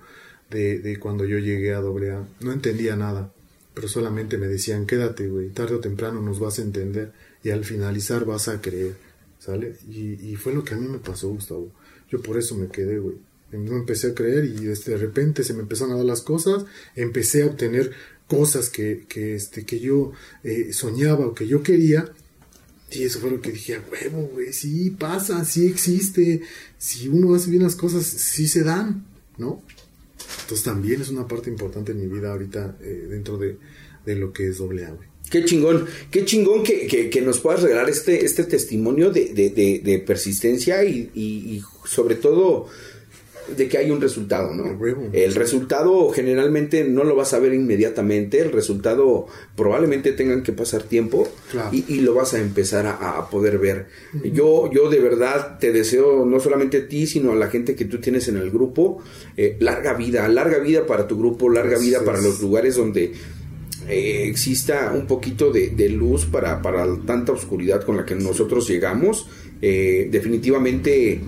de, 0.49 0.80
de 0.80 0.99
cuando 0.99 1.26
yo 1.26 1.39
llegué 1.39 1.73
a 1.73 1.80
AA, 1.80 2.28
no 2.41 2.51
entendía 2.51 2.95
nada, 2.95 3.34
pero 3.73 3.88
solamente 3.88 4.38
me 4.38 4.47
decían, 4.47 4.86
quédate, 4.86 5.28
güey, 5.28 5.49
tarde 5.49 5.76
o 5.76 5.80
temprano 5.80 6.21
nos 6.21 6.39
vas 6.39 6.59
a 6.59 6.61
entender 6.61 7.11
y 7.43 7.49
al 7.49 7.63
finalizar 7.65 8.26
vas 8.26 8.47
a 8.47 8.61
creer, 8.61 8.95
¿sale? 9.39 9.76
Y, 9.89 10.32
y 10.32 10.36
fue 10.36 10.53
lo 10.53 10.63
que 10.63 10.73
a 10.73 10.78
mí 10.78 10.88
me 10.88 10.99
pasó, 10.99 11.30
Gustavo. 11.30 11.71
Yo 12.09 12.21
por 12.21 12.38
eso 12.38 12.55
me 12.55 12.67
quedé, 12.67 12.99
güey. 12.99 13.17
no 13.51 13.76
empecé 13.76 14.07
a 14.07 14.15
creer 14.15 14.45
y 14.45 14.67
este, 14.67 14.91
de 14.91 14.97
repente 14.97 15.43
se 15.43 15.53
me 15.53 15.61
empezaron 15.61 15.93
a 15.93 15.97
dar 15.97 16.05
las 16.05 16.21
cosas, 16.21 16.65
empecé 16.95 17.43
a 17.43 17.47
obtener 17.47 17.91
cosas 18.28 18.69
que, 18.69 19.05
que, 19.07 19.36
este, 19.36 19.65
que 19.65 19.80
yo 19.80 20.11
eh, 20.43 20.73
soñaba 20.73 21.28
o 21.28 21.34
que 21.34 21.47
yo 21.47 21.63
quería. 21.63 22.11
Y 22.91 23.03
eso 23.03 23.19
fue 23.19 23.32
lo 23.32 23.41
que 23.41 23.51
dije, 23.51 23.82
huevo, 23.91 24.30
güey, 24.34 24.53
sí 24.53 24.91
pasa, 24.91 25.43
sí 25.43 25.65
existe. 25.67 26.41
Si 26.78 27.07
uno 27.07 27.34
hace 27.36 27.49
bien 27.49 27.63
las 27.63 27.76
cosas, 27.76 28.05
sí 28.05 28.47
se 28.47 28.63
dan, 28.63 29.05
¿no? 29.38 29.63
Entonces 30.41 30.63
también 30.63 31.01
es 31.01 31.09
una 31.09 31.28
parte 31.28 31.49
importante 31.49 31.91
en 31.91 31.99
mi 31.99 32.07
vida 32.07 32.32
ahorita 32.32 32.78
eh, 32.82 33.07
dentro 33.09 33.38
de, 33.38 33.57
de, 34.05 34.15
lo 34.15 34.32
que 34.32 34.47
es 34.47 34.59
doble 34.59 34.86
A, 34.86 34.91
güey. 34.91 35.09
Qué 35.30 35.43
chingón, 35.43 35.88
qué 36.11 36.23
chingón 36.23 36.63
que, 36.63 36.86
que, 36.86 37.09
que, 37.09 37.21
nos 37.21 37.39
puedas 37.39 37.63
regalar 37.63 37.89
este, 37.89 38.23
este 38.23 38.43
testimonio 38.43 39.09
de, 39.09 39.34
de, 39.34 39.82
de 39.84 39.99
persistencia 39.99 40.84
y, 40.84 41.09
y, 41.15 41.55
y, 41.55 41.63
sobre 41.86 42.13
todo 42.13 42.67
de 43.56 43.68
que 43.68 43.78
hay 43.78 43.91
un 43.91 44.02
resultado, 44.02 44.54
¿no? 44.54 44.78
El 45.14 45.36
resultado 45.36 46.10
generalmente 46.10 46.84
no 46.84 47.04
lo 47.04 47.16
vas 47.16 47.34
a 47.34 47.39
ver 47.39 47.54
inmediatamente, 47.54 48.39
el 48.39 48.52
resultado 48.52 49.28
probablemente 49.56 50.12
tengan 50.12 50.43
que 50.43 50.54
pasar 50.54 50.84
tiempo 50.84 51.28
claro. 51.52 51.70
y, 51.72 51.86
y, 51.88 52.02
lo 52.02 52.14
vas 52.14 52.34
a 52.34 52.39
empezar 52.39 52.86
a, 52.86 53.18
a 53.18 53.30
poder 53.30 53.58
ver. 53.58 53.88
Uh 54.14 54.18
-huh. 54.18 54.32
Yo, 54.32 54.72
yo 54.72 54.89
de 54.89 55.00
verdad 55.00 55.60
te 55.60 55.72
deseo 55.72 56.26
no 56.26 56.39
solamente 56.39 56.78
a 56.78 56.88
ti, 56.88 57.08
sino 57.08 57.32
a 57.32 57.36
la 57.36 57.48
gente 57.48 57.76
que 57.76 57.86
tú 57.86 58.00
tienes 58.00 58.28
en 58.28 58.38
el 58.38 58.52
grupo, 58.52 59.02
eh, 59.38 59.58
larga 59.60 59.93
vida, 59.93 60.28
larga 60.28 60.60
vida 60.60 60.86
para 60.86 61.08
tu 61.08 61.18
grupo, 61.18 61.50
larga 61.50 61.78
vida 61.78 62.04
para 62.04 62.22
los 62.22 62.41
lugares 62.41 62.76
donde 62.76 63.14
eh, 63.88 64.28
exista 64.28 64.91
un 64.96 65.06
poquito 65.06 65.52
de, 65.52 65.70
de 65.70 65.89
luz 65.89 66.26
para, 66.26 66.62
para, 66.62 66.88
tanta 67.06 67.32
oscuridad 67.32 67.84
con 67.84 67.98
la 67.98 68.06
que 68.06 68.16
nosotros 68.16 68.68
llegamos. 68.68 69.28
Eh, 69.62 70.10
definitivamente 70.12 71.20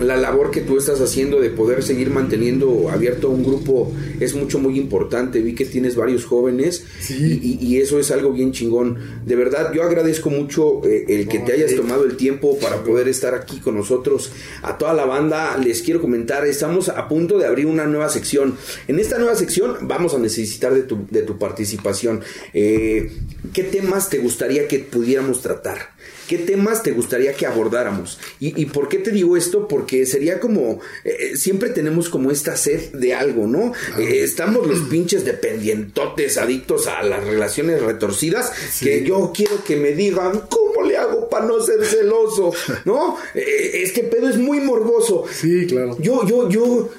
la 0.00 0.16
labor 0.16 0.50
que 0.50 0.60
tú 0.60 0.78
estás 0.78 1.00
haciendo 1.00 1.40
de 1.40 1.50
poder 1.50 1.82
seguir 1.82 2.10
manteniendo 2.10 2.88
abierto 2.90 3.30
un 3.30 3.44
grupo 3.44 3.92
es 4.20 4.34
mucho 4.34 4.58
muy 4.58 4.78
importante. 4.78 5.40
Vi 5.40 5.54
que 5.54 5.64
tienes 5.64 5.96
varios 5.96 6.24
jóvenes 6.24 6.84
sí. 7.00 7.40
y, 7.42 7.66
y, 7.66 7.80
eso 7.80 7.98
es 7.98 8.10
algo 8.10 8.32
bien 8.32 8.52
chingón. 8.52 8.98
De 9.24 9.36
verdad, 9.36 9.72
yo 9.72 9.82
agradezco 9.82 10.30
mucho 10.30 10.84
eh, 10.84 11.04
el 11.08 11.28
que 11.28 11.38
te 11.40 11.52
hayas 11.52 11.74
tomado 11.74 12.04
el 12.04 12.16
tiempo 12.16 12.58
para 12.58 12.82
poder 12.82 13.08
estar 13.08 13.34
aquí 13.34 13.60
con 13.60 13.76
nosotros. 13.76 14.32
A 14.62 14.78
toda 14.78 14.94
la 14.94 15.04
banda 15.04 15.56
les 15.58 15.82
quiero 15.82 16.00
comentar, 16.00 16.46
estamos 16.46 16.88
a 16.88 17.08
punto 17.08 17.38
de 17.38 17.46
abrir 17.46 17.66
una 17.66 17.86
nueva 17.86 18.08
sección. 18.08 18.56
En 18.86 18.98
esta 18.98 19.18
nueva 19.18 19.34
sección 19.34 19.76
vamos 19.82 20.14
a 20.14 20.18
necesitar 20.18 20.74
de 20.74 20.82
tu, 20.82 21.06
de 21.10 21.22
tu 21.22 21.38
participación. 21.38 22.20
Eh, 22.54 23.12
¿Qué 23.52 23.64
temas 23.64 24.10
te 24.10 24.18
gustaría 24.18 24.68
que 24.68 24.78
pudiéramos 24.78 25.42
tratar? 25.42 25.90
¿Qué 26.28 26.36
temas 26.36 26.82
te 26.82 26.92
gustaría 26.92 27.32
que 27.32 27.46
abordáramos? 27.46 28.18
¿Y, 28.38 28.60
y 28.60 28.66
por 28.66 28.88
qué 28.88 28.98
te 28.98 29.10
digo 29.10 29.36
esto? 29.36 29.66
Porque 29.66 30.04
sería 30.04 30.38
como, 30.38 30.78
eh, 31.02 31.36
siempre 31.36 31.70
tenemos 31.70 32.10
como 32.10 32.30
esta 32.30 32.54
sed 32.54 32.92
de 32.92 33.14
algo, 33.14 33.46
¿no? 33.46 33.72
Eh, 33.98 34.20
estamos 34.22 34.66
los 34.66 34.80
pinches 34.90 35.24
dependientotes, 35.24 36.36
adictos 36.36 36.86
a 36.86 37.02
las 37.02 37.24
relaciones 37.24 37.80
retorcidas, 37.80 38.52
sí. 38.70 38.84
que 38.84 39.04
yo 39.04 39.32
quiero 39.34 39.64
que 39.64 39.76
me 39.76 39.92
digan, 39.92 40.42
¿cómo 40.50 40.86
le 40.86 40.98
hago 40.98 41.30
para 41.30 41.46
no 41.46 41.60
ser 41.62 41.82
celoso? 41.84 42.52
¿No? 42.84 43.16
Eh, 43.34 43.82
este 43.82 44.04
pedo 44.04 44.28
es 44.28 44.36
muy 44.36 44.60
morboso. 44.60 45.24
Sí, 45.32 45.66
claro. 45.66 45.96
Yo, 45.98 46.26
yo, 46.26 46.48
yo 46.50 46.90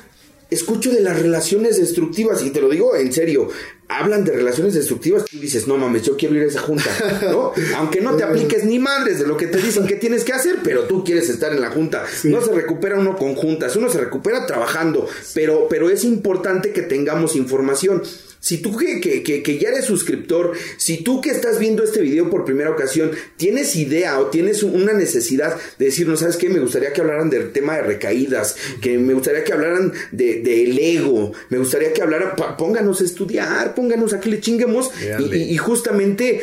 escucho 0.49 0.91
de 0.91 1.01
las 1.01 1.19
relaciones 1.19 1.77
destructivas 1.77 2.43
y 2.43 2.49
te 2.49 2.61
lo 2.61 2.69
digo 2.69 2.95
en 2.95 3.13
serio 3.13 3.49
hablan 3.89 4.23
de 4.23 4.31
relaciones 4.31 4.75
destructivas, 4.75 5.25
tú 5.25 5.39
dices, 5.39 5.67
no 5.67 5.75
mames, 5.75 6.03
yo 6.03 6.15
quiero 6.15 6.35
ir 6.35 6.43
a 6.43 6.45
esa 6.45 6.61
junta, 6.61 6.91
¿no? 7.23 7.53
Aunque 7.77 8.01
no 8.01 8.15
te 8.15 8.23
apliques 8.23 8.63
ni 8.63 8.77
madres 8.77 9.19
de 9.19 9.25
lo 9.25 9.35
que 9.35 9.47
te 9.47 9.57
dicen 9.57 9.87
que 9.87 9.95
tienes 9.95 10.23
que 10.23 10.31
hacer, 10.31 10.59
pero 10.63 10.83
tú 10.83 11.03
quieres 11.03 11.27
estar 11.27 11.51
en 11.51 11.59
la 11.59 11.71
junta. 11.71 12.05
Sí. 12.07 12.29
No 12.29 12.39
se 12.41 12.53
recupera 12.53 12.99
uno 12.99 13.17
con 13.17 13.33
juntas, 13.33 13.75
uno 13.75 13.89
se 13.89 13.99
recupera 13.99 14.45
trabajando, 14.45 15.07
pero, 15.33 15.67
pero 15.67 15.89
es 15.89 16.03
importante 16.03 16.71
que 16.71 16.83
tengamos 16.83 17.35
información. 17.35 18.03
Si 18.39 18.59
tú 18.59 18.77
que, 18.77 19.01
que, 19.01 19.21
que, 19.21 19.43
que, 19.43 19.59
ya 19.59 19.69
eres 19.69 19.85
suscriptor, 19.85 20.53
si 20.77 21.03
tú 21.03 21.19
que 21.19 21.29
estás 21.29 21.59
viendo 21.59 21.83
este 21.83 22.01
video 22.01 22.29
por 22.29 22.45
primera 22.45 22.69
ocasión, 22.69 23.11
tienes 23.35 23.75
idea 23.75 24.17
o 24.19 24.27
tienes 24.27 24.63
una 24.63 24.93
necesidad 24.93 25.57
de 25.77 25.85
decir, 25.85 26.07
no 26.07 26.15
sabes 26.15 26.37
qué, 26.37 26.49
me 26.49 26.59
gustaría 26.59 26.93
que 26.93 27.01
hablaran 27.01 27.29
del 27.29 27.51
tema 27.51 27.75
de 27.75 27.83
recaídas, 27.83 28.55
que 28.81 28.97
me 28.97 29.13
gustaría 29.13 29.43
que 29.43 29.53
hablaran 29.53 29.91
del 30.11 30.43
de, 30.43 30.73
de 30.73 30.93
ego, 30.93 31.33
me 31.49 31.57
gustaría 31.57 31.91
que 31.93 32.01
hablaran, 32.01 32.35
pónganos 32.57 33.01
a 33.01 33.03
estudiar, 33.03 33.75
pónganos 33.75 34.13
a 34.13 34.21
que 34.21 34.29
le 34.29 34.39
chinguemos 34.39 34.89
y, 35.19 35.35
y, 35.35 35.41
y 35.53 35.57
justamente 35.57 36.41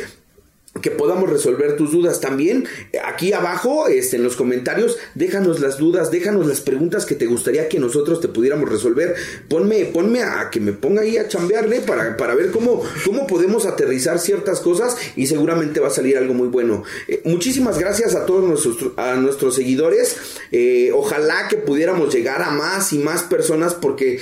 que 0.81 0.91
podamos 0.91 1.29
resolver 1.29 1.75
tus 1.75 1.91
dudas. 1.91 2.19
También 2.19 2.65
aquí 3.05 3.33
abajo 3.33 3.87
este, 3.87 4.17
en 4.17 4.23
los 4.23 4.35
comentarios 4.35 4.97
déjanos 5.15 5.59
las 5.59 5.77
dudas 5.77 6.11
déjanos 6.11 6.47
las 6.47 6.61
preguntas 6.61 7.05
que 7.05 7.15
te 7.15 7.25
gustaría 7.25 7.69
que 7.69 7.79
nosotros 7.79 8.21
te 8.21 8.27
pudiéramos 8.27 8.69
resolver. 8.69 9.15
Ponme 9.47 9.85
ponme 9.85 10.23
a 10.23 10.49
que 10.51 10.59
me 10.59 10.73
ponga 10.73 11.01
ahí 11.01 11.17
a 11.17 11.27
chambearle 11.27 11.81
para, 11.81 12.17
para 12.17 12.35
ver 12.35 12.51
cómo, 12.51 12.81
cómo 13.05 13.27
podemos 13.27 13.65
aterrizar 13.65 14.19
ciertas 14.19 14.59
cosas 14.59 14.95
y 15.15 15.27
seguramente 15.27 15.79
va 15.79 15.87
a 15.87 15.91
salir 15.91 16.17
algo 16.17 16.33
muy 16.33 16.47
bueno. 16.47 16.83
Eh, 17.07 17.21
muchísimas 17.25 17.77
gracias 17.79 18.15
a 18.15 18.25
todos 18.25 18.43
nuestros, 18.43 18.93
a 18.97 19.15
nuestros 19.15 19.55
seguidores. 19.55 20.15
Eh, 20.51 20.91
ojalá 20.93 21.47
que 21.49 21.57
pudiéramos 21.57 22.13
llegar 22.13 22.41
a 22.41 22.51
más 22.51 22.93
y 22.93 22.99
más 22.99 23.23
personas 23.23 23.73
porque 23.73 24.19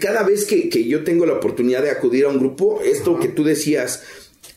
cada 0.00 0.22
vez 0.22 0.44
que, 0.44 0.68
que 0.68 0.84
yo 0.84 1.04
tengo 1.04 1.26
la 1.26 1.34
oportunidad 1.34 1.82
de 1.82 1.90
acudir 1.90 2.24
a 2.24 2.28
un 2.28 2.38
grupo 2.38 2.80
esto 2.84 3.18
que 3.18 3.28
tú 3.28 3.44
decías 3.44 4.02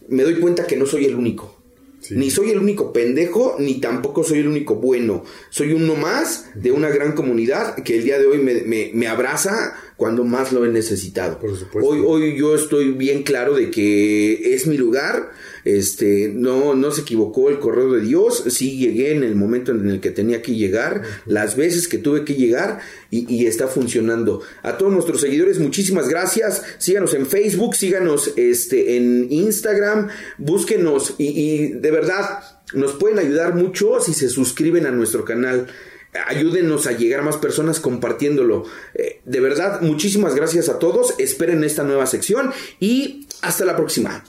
me 0.09 0.23
doy 0.23 0.39
cuenta 0.39 0.65
que 0.65 0.77
no 0.77 0.85
soy 0.85 1.05
el 1.05 1.15
único. 1.15 1.55
Sí. 1.99 2.15
Ni 2.15 2.29
soy 2.29 2.51
el 2.51 2.59
único 2.59 2.93
pendejo, 2.93 3.55
ni 3.57 3.79
tampoco 3.81 4.23
soy 4.23 4.39
el 4.39 4.47
único 4.47 4.75
bueno. 4.75 5.23
Soy 5.49 5.73
uno 5.73 5.95
más 5.95 6.49
de 6.53 6.71
una 6.71 6.89
gran 6.89 7.13
comunidad 7.13 7.75
que 7.83 7.97
el 7.97 8.03
día 8.03 8.19
de 8.19 8.27
hoy 8.27 8.37
me, 8.37 8.61
me, 8.61 8.91
me 8.93 9.07
abraza 9.07 9.75
cuando 9.97 10.23
más 10.23 10.51
lo 10.51 10.65
he 10.65 10.69
necesitado. 10.69 11.39
Por 11.39 11.57
supuesto. 11.57 11.89
Hoy, 11.89 12.03
hoy 12.05 12.37
yo 12.37 12.53
estoy 12.53 12.91
bien 12.91 13.23
claro 13.23 13.55
de 13.55 13.71
que 13.71 14.53
es 14.53 14.67
mi 14.67 14.77
lugar. 14.77 15.31
Este, 15.65 16.31
no, 16.33 16.75
no 16.75 16.91
se 16.91 17.01
equivocó 17.01 17.49
el 17.49 17.59
correo 17.59 17.91
de 17.91 18.01
Dios. 18.01 18.43
Sí 18.47 18.77
llegué 18.77 19.11
en 19.11 19.23
el 19.23 19.35
momento 19.35 19.71
en 19.71 19.89
el 19.89 19.99
que 19.99 20.11
tenía 20.11 20.41
que 20.41 20.55
llegar, 20.55 21.01
las 21.25 21.55
veces 21.55 21.87
que 21.87 21.97
tuve 21.97 22.23
que 22.23 22.35
llegar 22.35 22.79
y, 23.09 23.31
y 23.33 23.47
está 23.47 23.67
funcionando. 23.67 24.41
A 24.63 24.77
todos 24.77 24.93
nuestros 24.93 25.21
seguidores, 25.21 25.59
muchísimas 25.59 26.07
gracias. 26.07 26.63
Síganos 26.77 27.13
en 27.15 27.25
Facebook, 27.25 27.75
síganos 27.75 28.31
este, 28.37 28.95
en 28.95 29.27
Instagram, 29.31 30.09
búsquenos 30.37 31.15
y, 31.17 31.25
y 31.27 31.67
de 31.73 31.91
verdad 31.91 32.39
nos 32.73 32.93
pueden 32.93 33.19
ayudar 33.19 33.55
mucho 33.55 33.99
si 33.99 34.13
se 34.13 34.29
suscriben 34.29 34.85
a 34.85 34.91
nuestro 34.91 35.25
canal 35.25 35.67
ayúdenos 36.27 36.87
a 36.87 36.93
llegar 36.93 37.19
a 37.19 37.23
más 37.23 37.37
personas 37.37 37.79
compartiéndolo. 37.79 38.65
Eh, 38.93 39.21
de 39.25 39.39
verdad, 39.39 39.81
muchísimas 39.81 40.35
gracias 40.35 40.69
a 40.69 40.79
todos. 40.79 41.15
Esperen 41.19 41.63
esta 41.63 41.83
nueva 41.83 42.05
sección 42.05 42.51
y 42.79 43.27
hasta 43.41 43.65
la 43.65 43.75
próxima. 43.75 44.23